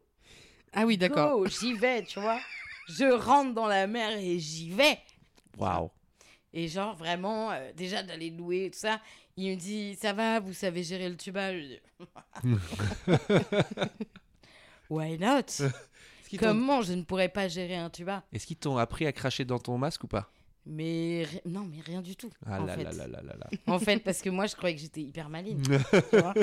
Ah 0.73 0.85
oui, 0.85 0.97
d'accord. 0.97 1.39
Go, 1.39 1.47
j'y 1.47 1.73
vais, 1.73 2.03
tu 2.03 2.19
vois. 2.19 2.39
Je 2.87 3.05
rentre 3.11 3.53
dans 3.53 3.67
la 3.67 3.87
mer 3.87 4.17
et 4.17 4.39
j'y 4.39 4.69
vais. 4.71 4.97
Waouh. 5.57 5.89
Et 6.53 6.67
genre, 6.67 6.95
vraiment, 6.95 7.51
euh, 7.51 7.71
déjà 7.75 8.01
d'aller 8.01 8.31
louer 8.31 8.65
et 8.65 8.71
tout 8.71 8.79
ça, 8.79 8.99
il 9.37 9.51
me 9.51 9.55
dit, 9.55 9.95
ça 10.01 10.13
va, 10.13 10.39
vous 10.39 10.53
savez 10.53 10.81
gérer 10.83 11.07
le 11.09 11.15
tuba? 11.15 11.53
Je 11.53 11.59
dis, 11.59 11.79
Why 14.89 15.17
not? 15.19 15.61
Comment 16.37 16.81
je 16.81 16.93
ne 16.93 17.03
pourrais 17.03 17.29
pas 17.29 17.47
gérer 17.47 17.75
un 17.75 17.89
tuba 17.89 18.23
Est-ce 18.33 18.45
qu'ils 18.45 18.57
t'ont 18.57 18.77
appris 18.77 19.05
à 19.05 19.11
cracher 19.11 19.45
dans 19.45 19.59
ton 19.59 19.77
masque 19.77 20.03
ou 20.03 20.07
pas 20.07 20.31
Mais 20.65 21.25
non, 21.45 21.61
mais 21.69 21.81
rien 21.81 22.01
du 22.01 22.15
tout. 22.15 22.29
Ah 22.45 22.61
en, 22.61 22.65
là 22.65 22.75
fait. 22.75 22.83
là 22.83 22.91
là 22.91 23.07
là 23.07 23.21
là 23.23 23.35
là. 23.39 23.47
en 23.67 23.79
fait, 23.79 23.99
parce 23.99 24.21
que 24.21 24.29
moi, 24.29 24.45
je 24.45 24.55
croyais 24.55 24.75
que 24.75 24.81
j'étais 24.81 25.01
hyper 25.01 25.29
maligne. 25.29 25.61
tu 26.11 26.17
vois. 26.19 26.33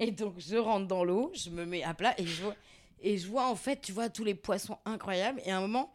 Et 0.00 0.10
donc, 0.12 0.34
je 0.38 0.56
rentre 0.56 0.86
dans 0.86 1.04
l'eau, 1.04 1.32
je 1.34 1.50
me 1.50 1.64
mets 1.64 1.82
à 1.82 1.92
plat 1.94 2.14
et 2.18 2.26
je 2.26 2.42
vois, 2.42 2.54
et 3.00 3.18
je 3.18 3.26
vois 3.26 3.48
en 3.48 3.56
fait, 3.56 3.80
tu 3.80 3.92
vois, 3.92 4.08
tous 4.08 4.24
les 4.24 4.34
poissons 4.34 4.78
incroyables. 4.84 5.40
Et 5.44 5.50
à 5.50 5.58
un 5.58 5.60
moment, 5.60 5.92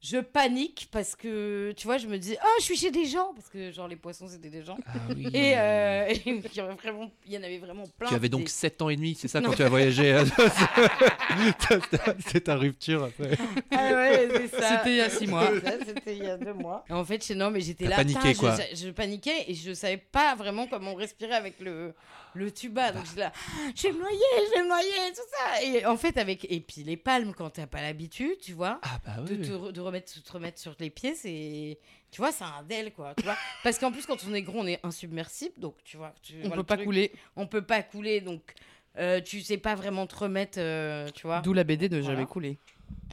je 0.00 0.18
panique 0.18 0.88
parce 0.92 1.16
que, 1.16 1.72
tu 1.76 1.86
vois, 1.86 1.98
je 1.98 2.06
me 2.06 2.18
dis, 2.18 2.36
oh, 2.42 2.48
je 2.60 2.64
suis 2.64 2.76
chez 2.76 2.90
des 2.90 3.04
gens. 3.06 3.32
Parce 3.34 3.48
que, 3.48 3.72
genre, 3.72 3.88
les 3.88 3.96
poissons, 3.96 4.28
c'était 4.28 4.48
des 4.50 4.62
gens. 4.62 4.78
Ah 4.86 4.92
oui. 5.14 5.28
Et, 5.34 5.58
euh, 5.58 6.06
et 6.10 6.22
il, 6.26 6.54
y 6.54 6.60
avait 6.60 6.74
vraiment, 6.74 7.10
il 7.26 7.32
y 7.32 7.38
en 7.38 7.42
avait 7.42 7.58
vraiment 7.58 7.84
plein. 7.98 8.08
Tu 8.08 8.14
avais 8.14 8.28
donc 8.28 8.44
Des- 8.44 8.48
7 8.50 8.80
ans 8.82 8.88
et 8.90 8.96
demi, 8.96 9.16
c'est 9.18 9.28
ça 9.28 9.40
Non. 9.40 9.50
quand 9.50 9.56
tu 9.56 9.62
as 9.64 9.68
voyagé 9.68 10.12
hein 10.12 10.24
C'est 12.26 12.44
ta 12.44 12.56
rupture 12.56 13.04
après. 13.04 13.36
Ah 13.70 13.92
ouais, 13.92 14.28
c'est 14.50 14.60
ça. 14.60 14.78
C'était 14.78 14.90
il 14.90 14.96
y 14.96 15.00
a 15.00 15.10
six 15.10 15.26
mois. 15.26 15.50
C'est 15.52 15.68
ça, 15.68 15.84
C'était 15.86 16.16
il 16.16 16.24
y 16.24 16.28
a 16.30 16.36
deux 16.36 16.52
mois. 16.54 16.84
En 16.90 17.04
fait, 17.04 17.26
je- 17.26 17.34
non, 17.34 17.50
mais 17.50 17.60
j'étais 17.60 17.86
là. 17.86 17.96
paniqué, 17.96 18.34
quoi. 18.34 18.56
Je, 18.72 18.76
je 18.86 18.90
paniquais 18.90 19.44
et 19.48 19.54
je 19.54 19.72
savais 19.72 19.96
pas 19.98 20.34
vraiment 20.34 20.66
comment 20.66 20.94
respirer 20.94 21.34
avec 21.34 21.58
le, 21.60 21.92
le 22.34 22.50
tuba. 22.50 22.92
Donc 22.92 23.04
j'étais 23.06 23.20
là, 23.20 23.32
je 23.74 23.82
vais 23.82 23.92
me 23.92 23.98
noyer, 24.00 24.18
je 24.48 24.54
vais 24.54 24.62
me 24.62 24.68
noyer, 24.68 24.92
tout 25.14 25.22
ça. 25.36 25.62
Et 25.64 25.86
en 25.86 25.96
fait, 25.96 26.16
avec. 26.18 26.46
Et 26.50 26.60
puis 26.60 26.82
les 26.84 26.96
palmes, 26.96 27.32
quand 27.36 27.50
t'as 27.50 27.66
pas 27.66 27.82
l'habitude, 27.82 28.38
tu 28.40 28.52
vois. 28.52 28.80
Ah 28.82 28.98
bah 29.04 29.22
De, 29.22 29.34
te, 29.36 29.70
de 29.72 29.80
remettre, 29.88 30.22
te 30.22 30.32
remettre 30.32 30.58
sur 30.58 30.74
les 30.80 30.90
pieds, 30.90 31.14
c'est. 31.14 31.78
Tu 32.10 32.20
vois, 32.20 32.32
c'est 32.32 32.44
un 32.44 32.62
del, 32.68 32.92
quoi. 32.92 33.14
Tu 33.16 33.24
vois 33.24 33.36
Parce 33.62 33.78
qu'en 33.78 33.90
plus, 33.92 34.06
quand 34.06 34.16
on 34.28 34.32
est 34.34 34.42
gros, 34.42 34.60
on 34.60 34.66
est 34.66 34.80
insubmersible. 34.82 35.54
Donc, 35.58 35.74
tu 35.84 35.96
vois. 35.96 36.14
Tu, 36.22 36.34
On 36.44 36.48
vois 36.48 36.56
peut 36.56 36.62
pas 36.62 36.76
truc. 36.76 36.86
couler. 36.86 37.12
On 37.36 37.46
peut 37.46 37.62
pas 37.62 37.82
couler. 37.82 38.20
Donc, 38.20 38.54
euh, 38.98 39.20
tu 39.20 39.40
sais 39.42 39.58
pas 39.58 39.74
vraiment 39.74 40.06
te 40.06 40.16
remettre, 40.16 40.58
euh, 40.60 41.08
tu 41.14 41.26
vois. 41.26 41.40
D'où 41.40 41.52
la 41.52 41.64
BD 41.64 41.88
de 41.88 41.98
Voilà. 41.98 42.14
jamais 42.14 42.26
couler. 42.26 42.58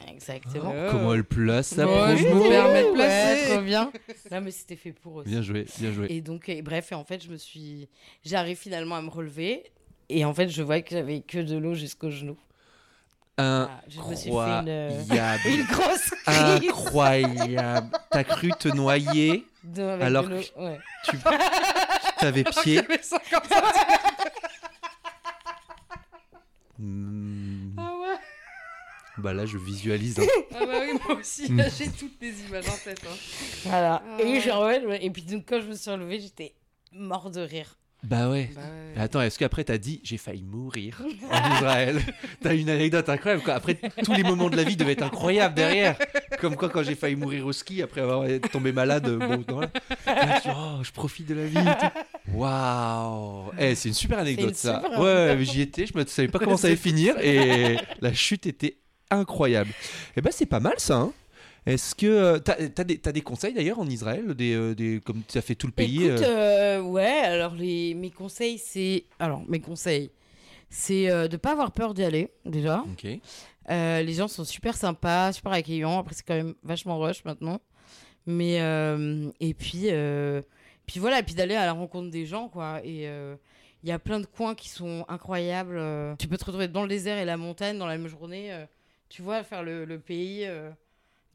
Exactement. 0.09 0.73
Comment 0.91 1.13
elle 1.13 1.23
place 1.23 1.67
sa 1.67 1.85
Ouais, 1.85 2.17
je 2.17 2.23
me 2.27 2.49
permets 2.49 2.83
de 2.83 2.87
Ouais, 2.89 2.93
placer. 2.93 3.51
trop 3.53 3.61
bien. 3.61 3.91
Non, 4.31 4.41
mais 4.41 4.51
c'était 4.51 4.75
fait 4.75 4.91
pour 4.93 5.15
aussi. 5.15 5.29
Bien 5.29 5.41
joué, 5.41 5.65
bien 5.79 5.91
joué. 5.91 6.07
Et 6.09 6.21
donc, 6.21 6.47
et 6.49 6.61
bref, 6.61 6.91
et 6.91 6.95
en 6.95 7.03
fait, 7.03 7.23
je 7.23 7.29
me 7.29 7.37
suis. 7.37 7.87
J'arrive 8.23 8.57
finalement 8.57 8.95
à 8.95 9.01
me 9.01 9.09
relever. 9.09 9.63
Et 10.09 10.23
en 10.23 10.33
fait, 10.33 10.47
je 10.49 10.61
vois 10.61 10.81
que 10.81 10.91
j'avais 10.91 11.21
que 11.21 11.39
de 11.39 11.57
l'eau 11.57 11.73
jusqu'aux 11.73 12.11
genoux. 13.37 13.67
Ah, 13.69 13.81
je 13.87 13.99
me 14.01 14.15
suis 14.15 14.29
fait 14.31 14.35
une, 14.35 14.69
euh, 14.69 15.01
Incroyable. 15.01 15.41
Une 15.49 15.65
grosse 15.65 16.09
crise. 16.25 16.69
Incroyable. 16.69 17.97
T'as 18.11 18.23
cru 18.23 18.49
te 18.57 18.67
noyer, 18.69 19.45
de- 19.63 19.81
Alors 19.81 20.23
de 20.27 20.41
que- 20.41 20.59
ouais. 20.59 20.79
tu 21.05 21.17
t'avais 22.19 22.43
pied. 22.43 22.75
J'avais 22.75 23.01
50 23.01 23.43
Hmm, 26.77 27.71
Ah 27.77 27.93
ouais. 28.01 28.15
Bah 29.17 29.33
là, 29.33 29.45
je 29.45 29.57
visualise. 29.57 30.19
hein. 30.19 30.23
Ah 30.53 30.65
bah 30.65 30.73
oui, 30.81 30.99
moi 31.07 31.17
aussi, 31.17 31.47
là, 31.55 31.65
j'ai 31.69 31.89
toutes 31.89 32.19
les 32.21 32.41
images 32.41 32.67
en 32.67 32.75
tête. 32.83 33.01
hein. 33.05 33.15
Voilà. 33.63 34.03
Ah 34.05 34.21
et, 34.21 34.25
ouais. 34.25 34.51
ouais, 34.53 34.85
ouais. 34.85 35.05
et 35.05 35.09
puis, 35.09 35.21
donc, 35.21 35.45
quand 35.47 35.61
je 35.61 35.67
me 35.67 35.75
suis 35.75 35.89
relevée, 35.89 36.19
j'étais 36.19 36.53
mort 36.91 37.29
de 37.31 37.39
rire. 37.41 37.77
Bah 38.05 38.29
ouais. 38.29 38.49
Bah 38.55 38.61
ouais. 38.61 38.93
Mais 38.95 39.01
attends, 39.01 39.21
est-ce 39.21 39.37
qu'après 39.37 39.63
t'as 39.65 39.77
dit 39.77 39.99
j'ai 40.03 40.17
failli 40.17 40.43
mourir 40.43 41.01
en 41.31 41.55
Israël? 41.55 41.99
T'as 42.41 42.53
une 42.55 42.69
anecdote 42.69 43.09
incroyable. 43.09 43.43
Quoi. 43.43 43.53
Après, 43.55 43.75
tous 44.03 44.13
les 44.13 44.23
moments 44.23 44.49
de 44.49 44.55
la 44.55 44.63
vie 44.63 44.77
devaient 44.77 44.93
être 44.93 45.03
incroyables 45.03 45.53
derrière. 45.55 45.97
Comme 46.39 46.55
quoi, 46.55 46.69
quand 46.69 46.83
j'ai 46.83 46.95
failli 46.95 47.15
mourir 47.17 47.45
au 47.45 47.51
ski 47.51 47.81
après 47.81 48.01
avoir 48.01 48.25
tombé 48.53 48.71
malade, 48.71 49.07
euh, 49.07 49.17
bon, 49.17 49.43
voilà. 49.49 49.69
Là, 50.05 50.39
tu- 50.41 50.49
oh, 50.49 50.81
je 50.83 50.91
profite 50.91 51.27
de 51.27 51.33
la 51.35 51.45
vie. 51.45 51.57
Waouh 52.33 53.51
Eh, 53.59 53.75
C'est 53.75 53.89
une 53.89 53.95
super 53.95 54.19
anecdote 54.19 54.49
une 54.49 54.53
ça. 54.55 54.81
super 54.83 54.99
ouais, 55.01 55.37
j'y 55.41 55.61
étais, 55.61 55.85
je 55.87 55.97
ne 55.97 56.05
savais 56.05 56.27
pas 56.27 56.39
comment 56.39 56.57
ça 56.57 56.67
allait 56.67 56.75
finir 56.75 57.15
et 57.19 57.77
la 58.01 58.13
chute 58.13 58.45
était 58.45 58.77
incroyable. 59.11 59.71
Et 60.15 60.21
ben 60.21 60.31
c'est 60.31 60.45
pas 60.45 60.59
mal 60.59 60.75
ça. 60.77 60.95
hein. 60.97 61.11
Est-ce 61.65 61.95
que 61.95 62.05
euh, 62.05 62.39
t'as 62.39 62.55
as 62.83 63.11
des, 63.11 63.21
conseils 63.21 63.53
d'ailleurs 63.53 63.79
en 63.79 63.87
Israël, 63.87 64.35
des, 64.35 64.53
euh, 64.53 64.75
des, 64.75 65.01
comme 65.03 65.23
tu 65.27 65.37
as 65.37 65.41
fait 65.41 65.55
tout 65.55 65.65
le 65.65 65.73
pays 65.73 66.05
Écoute, 66.05 66.21
euh, 66.21 66.77
euh, 66.77 66.81
ouais, 66.81 67.21
alors 67.23 67.55
les, 67.55 67.95
mes 67.95 68.11
conseils, 68.11 68.59
c'est. 68.59 69.05
Alors, 69.17 69.41
mes 69.47 69.59
conseils, 69.59 70.11
c'est 70.69 71.07
de 71.27 71.37
pas 71.37 71.53
avoir 71.53 71.71
peur 71.71 71.95
d'y 71.95 72.03
aller, 72.03 72.29
déjà. 72.45 72.83
Ok. 72.91 73.07
Euh, 73.71 74.03
les 74.03 74.13
gens 74.13 74.27
sont 74.27 74.43
super 74.43 74.75
sympas, 74.75 75.33
super 75.33 75.53
accueillants. 75.53 75.97
Après, 75.99 76.13
c'est 76.13 76.25
quand 76.25 76.35
même 76.35 76.53
vachement 76.63 76.99
rush 76.99 77.25
maintenant. 77.25 77.59
Mais. 78.27 78.61
euh, 78.61 79.31
et 79.39 79.55
puis. 79.55 79.87
puis 80.85 80.99
voilà, 80.99 81.19
et 81.19 81.23
puis 81.23 81.33
d'aller 81.33 81.55
à 81.55 81.65
la 81.65 81.73
rencontre 81.73 82.11
des 82.11 82.27
gens, 82.27 82.47
quoi. 82.47 82.81
Et. 82.83 83.05
il 83.81 83.89
y 83.89 83.91
a 83.91 83.97
plein 83.97 84.19
de 84.19 84.27
coins 84.27 84.53
qui 84.53 84.69
sont 84.69 85.03
incroyables. 85.07 85.81
Tu 86.19 86.27
peux 86.27 86.37
te 86.37 86.45
retrouver 86.45 86.67
dans 86.67 86.83
le 86.83 86.89
désert 86.89 87.17
et 87.17 87.25
la 87.25 87.37
montagne 87.37 87.79
dans 87.79 87.87
la 87.87 87.97
même 87.97 88.07
journée. 88.07 88.51
tu 89.09 89.23
vois, 89.23 89.41
faire 89.41 89.63
le, 89.63 89.83
le 89.85 89.97
pays 89.97 90.47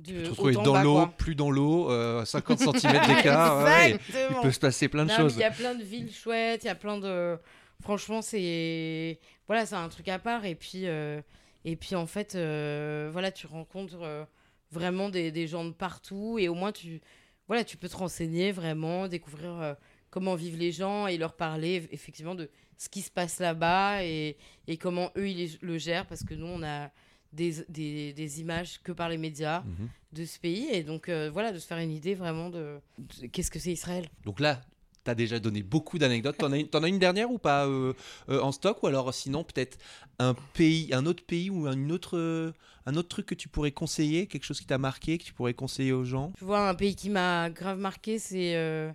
de 0.00 0.26
te 0.26 0.58
en 0.58 0.62
dans 0.62 0.82
l'eau, 0.82 1.06
plus 1.18 1.34
dans 1.34 1.50
l'eau, 1.50 1.90
euh, 1.90 2.24
50 2.24 2.58
cm 2.78 2.92
d'écart. 3.06 3.64
ouais, 3.64 3.90
Il 3.90 3.94
Exactement. 3.94 4.42
peut 4.42 4.50
se 4.52 4.60
passer 4.60 4.88
plein 4.88 5.04
de 5.04 5.10
Non, 5.10 5.16
choses. 5.16 5.34
Il 5.36 5.40
y 5.40 5.44
a 5.44 5.50
plein 5.50 5.74
de 5.74 5.82
villes 5.82 6.12
chouettes, 6.12 6.64
il 6.64 6.66
y 6.66 6.70
a 6.70 6.74
plein 6.74 6.98
de. 6.98 7.38
Franchement, 7.82 8.22
c'est. 8.22 9.18
Voilà, 9.46 9.66
c'est 9.66 9.74
un 9.76 9.88
truc 9.88 10.08
à 10.08 10.18
part. 10.18 10.44
Et 10.44 10.54
puis, 10.54 10.86
euh, 10.86 11.20
Et 11.64 11.76
puis 11.76 11.94
en 11.94 12.06
fait, 12.06 12.34
euh, 12.34 13.08
voilà, 13.12 13.30
tu 13.30 13.46
rencontres 13.46 14.00
euh, 14.02 14.24
vraiment 14.70 15.08
des, 15.08 15.30
des 15.30 15.46
gens 15.46 15.64
de 15.64 15.72
partout 15.72 16.38
et 16.38 16.48
au 16.48 16.54
moins 16.54 16.72
tu, 16.72 17.00
voilà, 17.48 17.64
tu 17.64 17.76
peux 17.76 17.88
te 17.88 17.96
renseigner 17.96 18.52
vraiment, 18.52 19.08
découvrir 19.08 19.76
comment 20.10 20.34
vivent 20.36 20.58
les 20.58 20.72
gens 20.72 21.06
et 21.06 21.18
leur 21.18 21.34
parler 21.34 21.88
effectivement 21.92 22.34
de 22.34 22.48
ce 22.78 22.88
qui 22.88 23.02
se 23.02 23.10
passe 23.10 23.40
là-bas 23.40 24.04
et, 24.04 24.36
et 24.68 24.76
comment 24.78 25.10
eux 25.16 25.28
ils 25.28 25.58
le 25.60 25.76
gèrent 25.78 26.06
parce 26.06 26.24
que 26.24 26.34
nous 26.34 26.46
on 26.46 26.62
a 26.62 26.90
des, 27.32 27.64
des, 27.68 28.12
des 28.12 28.40
images 28.40 28.80
que 28.82 28.92
par 28.92 29.08
les 29.08 29.18
médias 29.18 29.60
Mhm. 29.62 29.88
de 30.12 30.24
ce 30.24 30.38
pays 30.40 30.66
et 30.72 30.82
donc 30.82 31.08
euh, 31.08 31.30
voilà 31.32 31.52
de 31.52 31.58
se 31.58 31.66
faire 31.66 31.78
une 31.78 31.92
idée 31.92 32.14
vraiment 32.14 32.50
de, 32.50 32.80
de 32.98 33.26
qu'est-ce 33.28 33.50
que 33.50 33.58
c'est 33.60 33.72
Israël. 33.72 34.08
Donc 34.24 34.40
là, 34.40 34.60
tu 35.04 35.10
as 35.10 35.14
déjà 35.14 35.38
donné 35.38 35.62
beaucoup 35.62 35.98
d'anecdotes. 35.98 36.36
T'en 36.38 36.50
as, 36.52 36.58
une- 36.58 36.68
t'en 36.68 36.82
as 36.82 36.88
une 36.88 36.98
dernière 36.98 37.30
ou 37.30 37.38
pas 37.38 37.66
euh, 37.66 37.94
euh, 38.28 38.40
en 38.42 38.52
stock 38.52 38.82
Ou 38.82 38.88
alors 38.88 39.14
sinon, 39.14 39.44
peut-être 39.44 39.78
un 40.18 40.34
pays, 40.54 40.92
un 40.92 41.06
autre 41.06 41.24
pays 41.24 41.48
ou 41.50 41.66
une 41.68 41.90
autre, 41.92 42.52
un 42.86 42.94
autre 42.96 43.08
truc 43.08 43.26
que 43.26 43.34
tu 43.36 43.48
pourrais 43.48 43.70
conseiller 43.72 44.26
Quelque 44.26 44.44
chose 44.44 44.60
qui 44.60 44.66
t'a 44.66 44.76
marqué, 44.78 45.16
que 45.16 45.24
tu 45.24 45.32
pourrais 45.32 45.54
conseiller 45.54 45.92
aux 45.92 46.04
gens? 46.04 46.32
Tu 46.36 46.44
vois 46.44 46.68
un 46.68 46.74
pays 46.74 46.94
qui 46.96 47.08
m'a 47.10 47.48
grave 47.50 47.78
marqué 47.78 48.18
c'est 48.18 48.92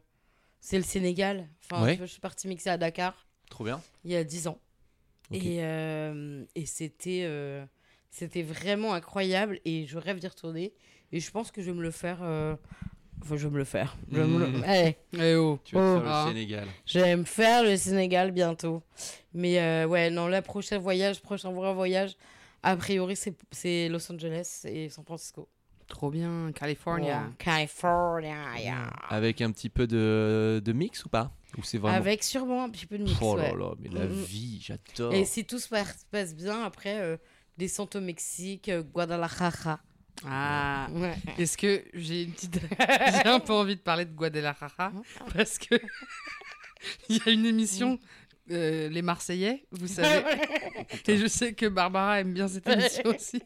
c'est 0.59 0.77
le 0.77 0.83
Sénégal. 0.83 1.47
Enfin, 1.63 1.83
Ouais. 1.83 1.97
je 1.99 2.05
suis 2.05 2.19
partie 2.19 2.47
mixer 2.47 2.69
à 2.71 2.77
Dakar 2.77 3.25
Trop 3.49 3.63
bien. 3.63 3.81
il 4.03 4.11
y 4.11 4.15
a 4.15 4.23
10 4.23 4.47
ans. 4.47 4.59
Et, 5.31 5.57
et 5.57 6.65
c'était 6.65 7.23
c'était 8.17 8.43
vraiment 8.43 8.93
incroyable 8.93 9.59
et 9.65 9.85
je 9.87 9.97
rêve 9.97 10.19
d'y 10.19 10.27
retourner. 10.27 10.73
Et 11.11 11.19
je 11.19 11.29
pense 11.31 11.51
que 11.51 11.61
je 11.61 11.71
vais 11.71 11.77
me 11.77 11.83
le 11.83 11.91
faire. 11.91 12.19
euh, 12.21 12.55
Enfin, 13.21 13.37
je 13.37 13.47
vais 13.47 13.53
me 13.53 13.57
le 13.57 13.63
faire. 13.63 13.95
Je 14.11 14.19
vais, 14.19 14.27
me 14.27 14.39
le- 14.39 14.47
Mm. 14.59 14.63
Allez, 14.65 14.97
Eh 15.17 15.35
oh. 15.35 15.57
Tu 15.63 15.75
vas 15.75 15.81
Oh. 15.97 16.01
faire 16.01 16.25
le 16.25 16.29
Sénégal. 16.33 16.67
je 16.85 16.99
vais 16.99 17.15
me 17.15 17.23
faire 17.23 17.63
le 17.63 17.75
Sénégal 17.77 18.31
bientôt. 18.31 18.83
Mais 19.33 19.59
euh, 19.59 19.85
ouais, 19.87 20.09
non, 20.09 20.27
le 20.27 20.41
prochain 20.41 20.77
voyage, 20.79 21.21
prochain 21.21 21.51
vrai 21.51 21.73
voyage, 21.73 22.15
a 22.63 22.75
priori, 22.75 23.15
c'est- 23.15 23.37
c'est 23.51 23.87
Los 23.89 24.11
Angeles 24.11 24.61
et 24.65 24.89
San 24.89 25.03
Francisco. 25.05 25.47
Trop 25.87 26.09
bien, 26.09 26.51
California. 26.53 27.19
Ouais. 27.21 27.33
California. 27.37 28.37
yeah. 28.59 28.87
Avec 29.09 29.41
un 29.41 29.51
petit 29.51 29.69
peu 29.69 29.87
de, 29.87 30.61
de 30.63 30.73
mix 30.73 31.05
ou 31.05 31.09
pas? 31.09 31.31
Ou 31.57 31.63
c'est 31.63 31.77
vraiment. 31.77 31.95
Avec 31.97 32.23
sûrement 32.23 32.63
un 32.63 32.69
petit 32.69 32.85
peu 32.85 32.97
de 32.97 33.03
mix. 33.03 33.17
oh 33.21 33.35
là 33.37 33.53
ouais. 33.53 33.57
là, 33.59 33.71
mais 33.79 33.89
la 33.89 34.05
Mm. 34.05 34.11
vie, 34.23 34.59
j'adore. 34.61 35.13
Et 35.13 35.25
si 35.25 35.45
tout 35.45 35.59
se 35.59 35.69
passe, 35.69 36.05
passe 36.11 36.35
bien, 36.35 36.63
après, 36.63 36.99
euh, 36.99 37.17
descente 37.57 37.95
au 37.95 38.01
Mexique, 38.01 38.69
euh, 38.69 38.83
Guadalajara. 38.83 39.79
Ah. 40.25 40.87
Ouais. 40.91 41.15
Est-ce 41.37 41.57
que 41.57 41.83
j'ai 41.93 42.23
une 42.23 42.31
petite. 42.31 42.59
j'ai 42.79 43.27
un 43.27 43.39
peu 43.39 43.53
envie 43.53 43.75
de 43.75 43.81
parler 43.81 44.05
de 44.05 44.13
Guadalajara? 44.13 44.93
Parce 45.33 45.57
que 45.57 45.75
il 47.09 47.17
y 47.17 47.21
a 47.25 47.31
une 47.31 47.45
émission, 47.45 47.99
euh, 48.51 48.89
Les 48.89 49.01
Marseillais, 49.01 49.65
vous 49.71 49.87
savez. 49.87 50.23
Et 51.07 51.17
je 51.17 51.27
sais 51.27 51.53
que 51.53 51.65
Barbara 51.65 52.21
aime 52.21 52.33
bien 52.33 52.47
cette 52.47 52.67
émission 52.67 53.03
aussi. 53.09 53.41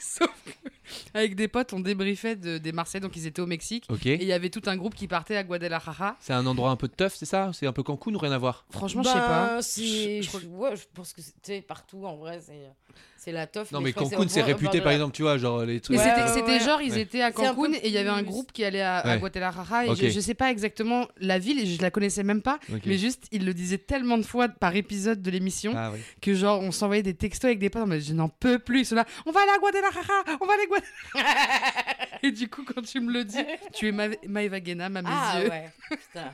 Sauf 0.00 0.30
que, 0.44 0.68
avec 1.14 1.34
des 1.36 1.48
potes, 1.48 1.72
on 1.72 1.80
débriefait 1.80 2.36
de- 2.36 2.58
des 2.58 2.72
Marseillais, 2.72 3.00
donc 3.00 3.16
ils 3.16 3.26
étaient 3.26 3.42
au 3.42 3.46
Mexique. 3.46 3.84
Ok. 3.90 4.06
Et 4.06 4.14
il 4.22 4.26
y 4.28 4.32
avait 4.32 4.50
tout 4.50 4.62
un 4.66 4.76
groupe 4.76 4.94
qui 4.94 5.08
partait 5.08 5.36
à 5.36 5.42
Guadalajara. 5.44 6.16
C'est 6.20 6.32
un 6.32 6.46
endroit 6.46 6.70
un 6.70 6.76
peu 6.76 6.88
de 6.88 6.94
teuf, 6.94 7.14
c'est 7.16 7.26
ça? 7.26 7.50
C'est 7.52 7.66
un 7.66 7.72
peu 7.72 7.82
Cancun 7.82 8.14
ou 8.14 8.18
rien 8.18 8.32
à 8.32 8.38
voir? 8.38 8.64
Franchement, 8.70 9.02
je 9.02 9.08
sais 9.08 9.14
pas. 9.14 9.54
Ben, 9.56 9.62
si- 9.62 10.22
Je- 10.22 10.46
ouais, 10.48 10.76
je 10.76 10.82
pense 10.94 11.12
que 11.12 11.20
c'est 11.42 11.60
partout 11.62 12.04
en 12.06 12.16
vrai, 12.16 12.40
c'est 12.44 12.70
c'est 13.18 13.32
la 13.32 13.46
teuf. 13.48 13.72
Non, 13.72 13.80
mais, 13.80 13.92
Cancun, 13.92 14.28
c'est 14.28 14.42
réputé 14.42 14.78
par 14.78 14.88
la- 14.88 14.92
exemple, 14.94 15.14
tu 15.16 15.22
vois, 15.22 15.36
genre 15.36 15.64
les 15.64 15.80
trucs. 15.80 15.98
Ouais, 15.98 16.04
c'était 16.32 16.42
ouais, 16.52 16.60
genre, 16.60 16.80
ils 16.80 16.92
Ouais. 16.92 17.00
étaient 17.00 17.22
à 17.22 17.32
Cancun 17.32 17.72
et 17.72 17.88
il 17.88 17.92
y 17.92 17.98
avait 17.98 18.08
un 18.08 18.22
groupe 18.22 18.52
qui 18.52 18.62
allait 18.64 18.82
à. 18.82 19.16
Guadalajara. 19.18 19.86
Et 19.86 19.88
Ok. 19.90 19.96
je, 20.00 20.08
je 20.10 20.20
sais 20.20 20.34
pas 20.34 20.50
exactement 20.50 21.08
la 21.18 21.38
ville, 21.38 21.58
et 21.58 21.66
je 21.66 21.82
la 21.82 21.90
connaissais 21.90 22.22
même 22.22 22.42
pas. 22.42 22.58
Mais 22.84 22.98
juste, 22.98 23.24
ils 23.32 23.44
le 23.44 23.52
disaient 23.54 23.78
tellement 23.78 24.16
de 24.18 24.22
fois 24.22 24.48
par 24.48 24.76
épisode 24.76 25.22
de 25.22 25.30
l'émission 25.30 25.72
Ah 25.76 25.90
oui. 25.92 25.98
que 26.20 26.34
genre, 26.34 26.60
on 26.60 26.70
s'envoyait 26.70 27.02
des 27.02 27.14
textos 27.14 27.46
avec 27.48 27.58
des 27.58 27.68
potes. 27.70 27.86
Mais 27.86 28.00
je 28.00 28.12
n'en 28.12 28.28
peux 28.28 28.58
plus. 28.60 28.92
Là, 28.92 29.04
on 29.26 29.32
va 29.32 29.40
aller 29.40 29.50
à 29.50 29.58
Guadalajara, 29.58 30.38
on 30.40 30.46
va 30.46 30.52
aller 30.54 30.62
à 30.62 30.66
Guadalajara. 30.66 30.75
et 32.22 32.30
du 32.32 32.48
coup, 32.48 32.64
quand 32.64 32.82
tu 32.82 33.00
me 33.00 33.12
le 33.12 33.24
dis, 33.24 33.38
tu 33.72 33.88
es 33.88 33.92
Ma- 33.92 34.08
Maëva 34.26 34.60
Guénam 34.60 34.96
à 34.96 35.02
mes 35.02 35.08
Ah 35.10 35.40
yeux. 35.42 35.50
ouais, 35.50 35.70
putain. 35.90 36.32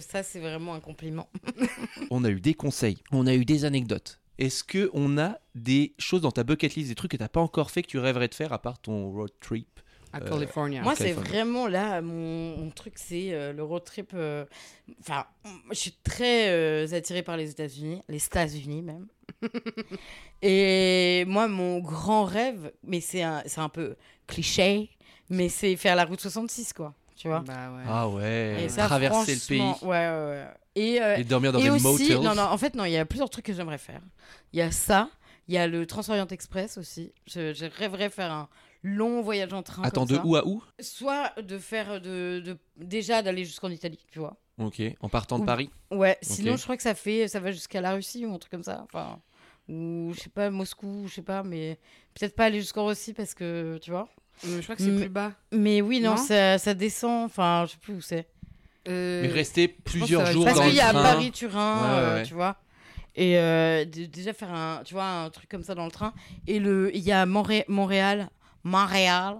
Ça, 0.00 0.22
c'est 0.22 0.40
vraiment 0.40 0.74
un 0.74 0.80
compliment. 0.80 1.28
On 2.10 2.24
a 2.24 2.30
eu 2.30 2.40
des 2.40 2.54
conseils, 2.54 2.98
on 3.12 3.26
a 3.26 3.34
eu 3.34 3.44
des 3.44 3.64
anecdotes. 3.64 4.20
Est-ce 4.38 4.62
que 4.64 4.90
on 4.92 5.16
a 5.16 5.38
des 5.54 5.94
choses 5.98 6.20
dans 6.20 6.30
ta 6.30 6.44
bucket 6.44 6.74
list, 6.74 6.90
des 6.90 6.94
trucs 6.94 7.10
que 7.12 7.16
t'as 7.16 7.28
pas 7.28 7.40
encore 7.40 7.70
fait 7.70 7.82
que 7.82 7.88
tu 7.88 7.98
rêverais 7.98 8.28
de 8.28 8.34
faire 8.34 8.52
à 8.52 8.60
part 8.60 8.78
ton 8.78 9.10
road 9.10 9.30
trip 9.40 9.80
À 10.12 10.18
Euh, 10.22 10.28
California. 10.28 10.82
Moi, 10.82 10.94
c'est 10.94 11.04
Californie. 11.04 11.28
vraiment 11.30 11.66
là, 11.68 12.02
mon, 12.02 12.56
mon 12.58 12.70
truc, 12.70 12.94
c'est 12.96 13.32
euh, 13.32 13.54
le 13.54 13.62
road 13.62 13.82
trip. 13.84 14.10
euh, 14.14 14.44
Enfin, 15.00 15.24
je 15.70 15.74
suis 15.76 15.92
très 16.04 16.50
euh, 16.50 16.86
attirée 16.92 17.22
par 17.22 17.38
les 17.38 17.50
États-Unis, 17.50 18.02
les 18.10 18.22
États-Unis 18.24 18.82
même. 18.82 19.06
Et 20.42 21.24
moi, 21.26 21.48
mon 21.48 21.78
grand 21.80 22.24
rêve, 22.24 22.72
mais 22.82 23.00
c'est 23.00 23.22
un, 23.22 23.42
c'est 23.46 23.60
un 23.60 23.68
peu 23.68 23.96
cliché, 24.26 24.90
mais 25.30 25.48
c'est 25.48 25.76
faire 25.76 25.96
la 25.96 26.04
route 26.04 26.20
66, 26.20 26.72
quoi. 26.72 26.94
Tu 27.16 27.28
vois 27.28 27.40
Bah 27.40 27.70
ouais. 27.74 27.82
Ah 27.88 28.08
ouais, 28.08 28.64
Et 28.64 28.68
ça, 28.68 28.84
traverser 28.86 29.34
le 29.34 29.40
pays 29.48 29.72
Ouais, 29.82 29.88
ouais, 29.88 30.08
ouais. 30.08 30.46
Et, 30.74 31.00
euh, 31.00 31.16
et 31.16 31.24
dormir 31.24 31.52
dans 31.52 31.58
et 31.58 31.62
des 31.62 31.70
aussi, 31.70 31.82
motels. 31.82 32.20
non, 32.20 32.34
non, 32.34 32.42
en 32.42 32.58
fait, 32.58 32.74
non, 32.74 32.84
il 32.84 32.92
y 32.92 32.98
a 32.98 33.06
plusieurs 33.06 33.30
trucs 33.30 33.46
que 33.46 33.54
j'aimerais 33.54 33.78
faire. 33.78 34.02
Il 34.52 34.58
y 34.58 34.62
a 34.62 34.70
ça, 34.70 35.08
il 35.48 35.54
y 35.54 35.58
a 35.58 35.66
le 35.66 35.86
Transorient 35.86 36.26
Express 36.26 36.76
aussi. 36.76 37.12
Je, 37.26 37.54
je 37.54 37.64
rêverais 37.64 38.10
faire 38.10 38.30
un 38.30 38.48
long 38.82 39.22
voyage 39.22 39.54
en 39.54 39.62
train. 39.62 39.82
Attends, 39.84 40.02
comme 40.02 40.10
de 40.10 40.16
ça. 40.16 40.26
où 40.26 40.36
à 40.36 40.46
où? 40.46 40.62
Soit 40.78 41.32
de 41.40 41.56
faire 41.58 42.02
de, 42.02 42.42
de 42.44 42.58
déjà 42.76 43.22
d'aller 43.22 43.46
jusqu'en 43.46 43.70
Italie, 43.70 44.04
tu 44.12 44.18
vois. 44.18 44.36
Ok, 44.58 44.80
en 45.00 45.08
partant 45.08 45.38
de 45.38 45.42
Ou- 45.42 45.46
Paris. 45.46 45.70
Ouais, 45.90 46.16
sinon 46.22 46.56
je 46.56 46.62
crois 46.62 46.76
que 46.76 46.82
ça 46.82 46.94
fait 46.94 47.28
ça 47.28 47.40
va 47.40 47.52
jusqu'à 47.52 47.80
la 47.80 47.92
Russie 47.92 48.24
ou 48.24 48.32
un 48.34 48.38
truc 48.38 48.50
comme 48.50 48.62
ça. 48.62 48.82
Enfin, 48.84 49.18
ou 49.68 50.12
je 50.14 50.20
sais 50.20 50.30
pas 50.30 50.48
Moscou, 50.50 51.04
je 51.08 51.14
sais 51.14 51.22
pas, 51.22 51.42
mais 51.42 51.78
peut-être 52.14 52.34
pas 52.34 52.46
aller 52.46 52.60
jusqu'en 52.60 52.86
Russie 52.86 53.12
parce 53.12 53.34
que 53.34 53.78
tu 53.82 53.90
vois. 53.90 54.08
Euh, 54.46 54.58
je 54.58 54.62
crois 54.62 54.76
que 54.76 54.82
c'est 54.82 54.88
Mais- 54.90 55.00
plus 55.00 55.08
bas. 55.10 55.32
Mais 55.52 55.80
oui, 55.82 56.00
non, 56.00 56.12
Non 56.12 56.16
ça, 56.16 56.58
ça 56.58 56.74
descend. 56.74 57.24
Enfin, 57.26 57.64
je 57.66 57.72
sais 57.72 57.78
plus 57.78 57.94
où 57.94 58.00
c'est. 58.00 58.26
Euh, 58.88 59.22
Mais 59.22 59.28
rester 59.28 59.66
plusieurs 59.68 60.24
jours 60.26 60.44
Parce 60.44 60.56
dans 60.58 60.62
qu'il 60.64 60.72
le 60.72 60.76
y 60.76 60.80
a 60.80 60.90
train. 60.90 61.02
Paris-Turin, 61.02 61.76
Ouais, 61.82 61.88
ouais, 61.88 61.94
euh, 62.02 62.14
ouais. 62.16 62.22
tu 62.22 62.34
vois. 62.34 62.56
Et 63.16 63.38
euh, 63.38 63.84
déjà 63.86 64.32
faire 64.34 64.52
un, 64.52 64.82
tu 64.84 64.94
vois, 64.94 65.06
un 65.06 65.30
truc 65.30 65.48
comme 65.50 65.62
ça 65.64 65.74
dans 65.74 65.86
le 65.86 65.90
train. 65.90 66.12
Et 66.46 66.58
le, 66.60 66.94
il 66.94 67.02
y 67.02 67.12
a 67.12 67.24
Monré- 67.26 67.64
Montréal, 67.68 68.28
Montréal. 68.62 69.38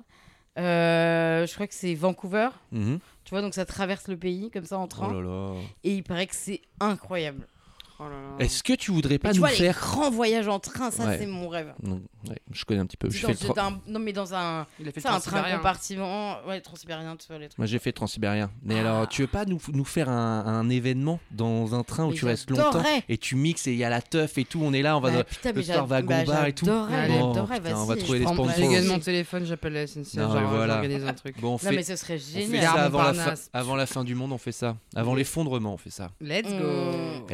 euh, 0.58 1.46
je 1.46 1.54
crois 1.54 1.66
que 1.66 1.74
c'est 1.74 1.94
Vancouver. 1.94 2.48
Mhm. 2.72 2.98
Tu 3.26 3.30
vois, 3.30 3.42
donc 3.42 3.52
ça 3.54 3.66
traverse 3.66 4.08
le 4.08 4.16
pays 4.16 4.50
comme 4.50 4.64
ça 4.64 4.78
en 4.78 4.84
Oh 4.84 4.86
train. 4.86 5.12
là 5.12 5.20
là. 5.20 5.60
Et 5.84 5.96
il 5.96 6.02
paraît 6.02 6.26
que 6.28 6.34
c'est 6.34 6.62
incroyable. 6.80 7.46
Oh. 8.00 8.04
Est-ce 8.38 8.62
que 8.62 8.72
tu 8.74 8.90
voudrais 8.90 9.18
pas 9.18 9.30
tu 9.30 9.36
nous 9.36 9.40
vois, 9.40 9.50
les 9.50 9.56
faire 9.56 9.78
grands 9.78 10.10
voyages 10.10 10.48
en 10.48 10.58
train, 10.58 10.90
ça 10.90 11.06
Ouais. 11.06 11.18
c'est 11.18 11.26
mon 11.26 11.48
rêve. 11.48 11.72
Non, 11.82 12.00
ouais, 12.28 12.36
Je 12.52 12.64
connais 12.64 12.80
un 12.80 12.86
petit 12.86 12.96
peu. 12.96 13.08
Dans- 13.08 13.14
tra- 13.32 13.60
un- 13.60 13.80
non 13.86 13.98
mais 14.00 14.12
dans 14.12 14.34
un, 14.34 14.66
Il 14.80 14.88
a 14.88 14.92
fait 14.92 15.00
le 15.02 15.06
un 15.06 15.10
train 15.10 15.20
transsibérien. 15.20 15.56
compartiment, 15.56 16.36
ouais, 16.46 16.60
transsibérien, 16.60 17.16
tu 17.16 17.26
vois 17.28 17.38
les 17.38 17.48
trucs. 17.48 17.58
Moi 17.58 17.66
j'ai 17.66 17.78
fait 17.78 17.92
Transsibérien. 17.92 18.50
Mais 18.62 18.76
Ah. 18.76 18.80
alors, 18.80 19.08
tu 19.08 19.22
veux 19.22 19.28
pas 19.28 19.44
nous, 19.44 19.58
nous 19.72 19.84
faire 19.84 20.08
un, 20.08 20.44
un 20.46 20.68
événement 20.68 21.18
dans 21.30 21.74
un 21.74 21.82
train 21.82 22.04
où 22.04 22.10
Mais 22.10 22.16
tu 22.16 22.24
restes 22.26 22.50
longtemps 22.50 22.82
et 23.08 23.16
tu 23.18 23.36
mixes 23.36 23.66
et 23.66 23.72
il 23.72 23.78
y 23.78 23.84
a 23.84 23.88
la 23.90 24.02
teuf 24.02 24.36
et 24.38 24.44
tout, 24.44 24.60
on 24.62 24.72
est 24.72 24.82
là, 24.82 24.96
on 24.96 25.00
va. 25.00 25.10
Bah, 25.10 25.16
dans- 25.18 25.24
putain, 25.24 25.52
le 25.52 25.62
soir, 25.62 25.86
wagon 25.86 26.08
bah, 26.08 26.24
bar 26.24 26.46
et 26.46 26.52
tout. 26.52 26.66
J'adorerais, 26.66 27.72
on 27.74 27.84
va 27.84 27.96
trouver 27.96 28.18
des 28.20 28.26
sponsors. 28.26 28.56
Dégaine 28.56 28.86
mon 28.86 28.98
téléphone, 28.98 29.44
j'appelle 29.46 29.72
la 29.74 29.86
SNCF, 29.86 30.14
Non, 30.16 30.32
genre, 30.32 30.40
mais 30.40 30.46
voilà. 30.46 30.74
j'organise 30.74 31.04
un 31.06 31.12
truc. 31.14 31.40
Bon, 31.40 31.58
on 31.62 31.64
Non 31.66 31.72
mais 31.74 31.82
ce 31.82 31.96
serait 31.96 32.18
génial. 32.18 32.62
Ça 32.64 32.72
avant 32.72 32.98
la, 32.98 33.04
fin, 33.04 33.12
Montparnasse. 33.12 33.50
avant 33.52 33.76
la 33.76 33.86
fin 33.86 34.04
du 34.04 34.14
monde, 34.14 34.32
on 34.32 34.38
fait 34.38 34.52
ça. 34.52 34.76
Avant 34.94 35.14
l'effondrement, 35.14 35.74
on 35.74 35.78
fait 35.78 35.90
ça. 35.90 36.10
Let's 36.20 36.48
go. 36.50 37.26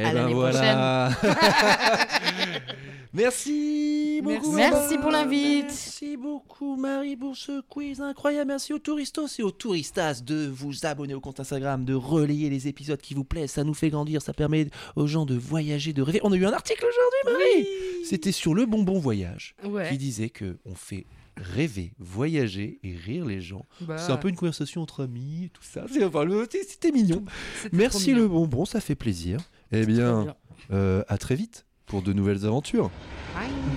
Merci 3.15 4.21
beaucoup. 4.23 4.53
Merci. 4.53 4.97
Pour 4.99 5.11
l'invite. 5.11 5.67
Merci 5.67 6.17
beaucoup 6.17 6.77
Marie 6.77 7.17
pour 7.17 7.37
ce 7.37 7.61
quiz 7.61 8.01
incroyable. 8.01 8.49
Merci 8.49 8.73
aux 8.73 8.79
touristos 8.79 9.39
et 9.39 9.43
aux 9.43 9.51
touristas 9.51 10.23
de 10.25 10.47
vous 10.49 10.87
abonner 10.87 11.13
au 11.13 11.21
compte 11.21 11.39
Instagram, 11.39 11.85
de 11.85 11.93
relayer 11.95 12.49
les 12.49 12.69
épisodes 12.69 13.01
qui 13.01 13.13
vous 13.13 13.25
plaisent. 13.25 13.51
Ça 13.51 13.65
nous 13.65 13.75
fait 13.75 13.91
grandir, 13.91 14.23
ça 14.23 14.33
permet 14.33 14.69
aux 14.97 15.07
gens 15.07 15.27
de 15.27 15.35
voyager, 15.35 15.93
de 15.93 16.01
rêver. 16.01 16.21
On 16.23 16.33
a 16.33 16.37
eu 16.37 16.47
un 16.47 16.53
article 16.55 16.87
aujourd'hui, 16.87 17.45
Marie. 17.45 17.69
C'était 18.07 18.33
sur 18.33 18.55
le 18.55 18.65
bonbon 18.65 18.99
voyage 18.99 19.55
Ouais. 19.65 19.91
qui 19.91 19.99
disait 19.99 20.31
que 20.31 20.57
on 20.65 20.75
fait 20.75 21.05
rêver, 21.37 21.93
voyager 21.99 22.79
et 22.83 22.95
rire 22.95 23.25
les 23.27 23.41
gens. 23.41 23.67
Bah, 23.83 23.99
C'est 23.99 24.13
un 24.13 24.17
peu 24.17 24.29
une 24.29 24.37
conversation 24.37 24.81
entre 24.83 25.05
amis, 25.05 25.51
tout 25.53 25.63
ça. 25.63 25.85
Enfin, 25.85 26.25
c'était 26.69 26.93
mignon. 26.93 27.25
Merci 27.73 28.13
le 28.15 28.27
bonbon, 28.29 28.65
ça 28.65 28.81
fait 28.81 28.95
plaisir. 28.95 29.39
Eh 29.73 29.87
bien, 29.87 30.23
bien. 30.25 30.35
euh, 30.73 31.03
à 31.09 31.17
très 31.19 31.35
vite 31.35 31.65
pour 31.87 32.03
de 32.03 32.13
nouvelles 32.13 32.45
aventures. 32.45 32.91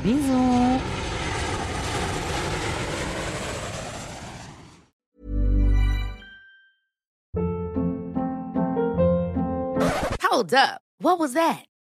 Bisous. 0.04 0.80
Hold 10.22 10.54
up. 10.54 10.82
What 11.00 11.20
was 11.20 11.34
that? 11.34 11.66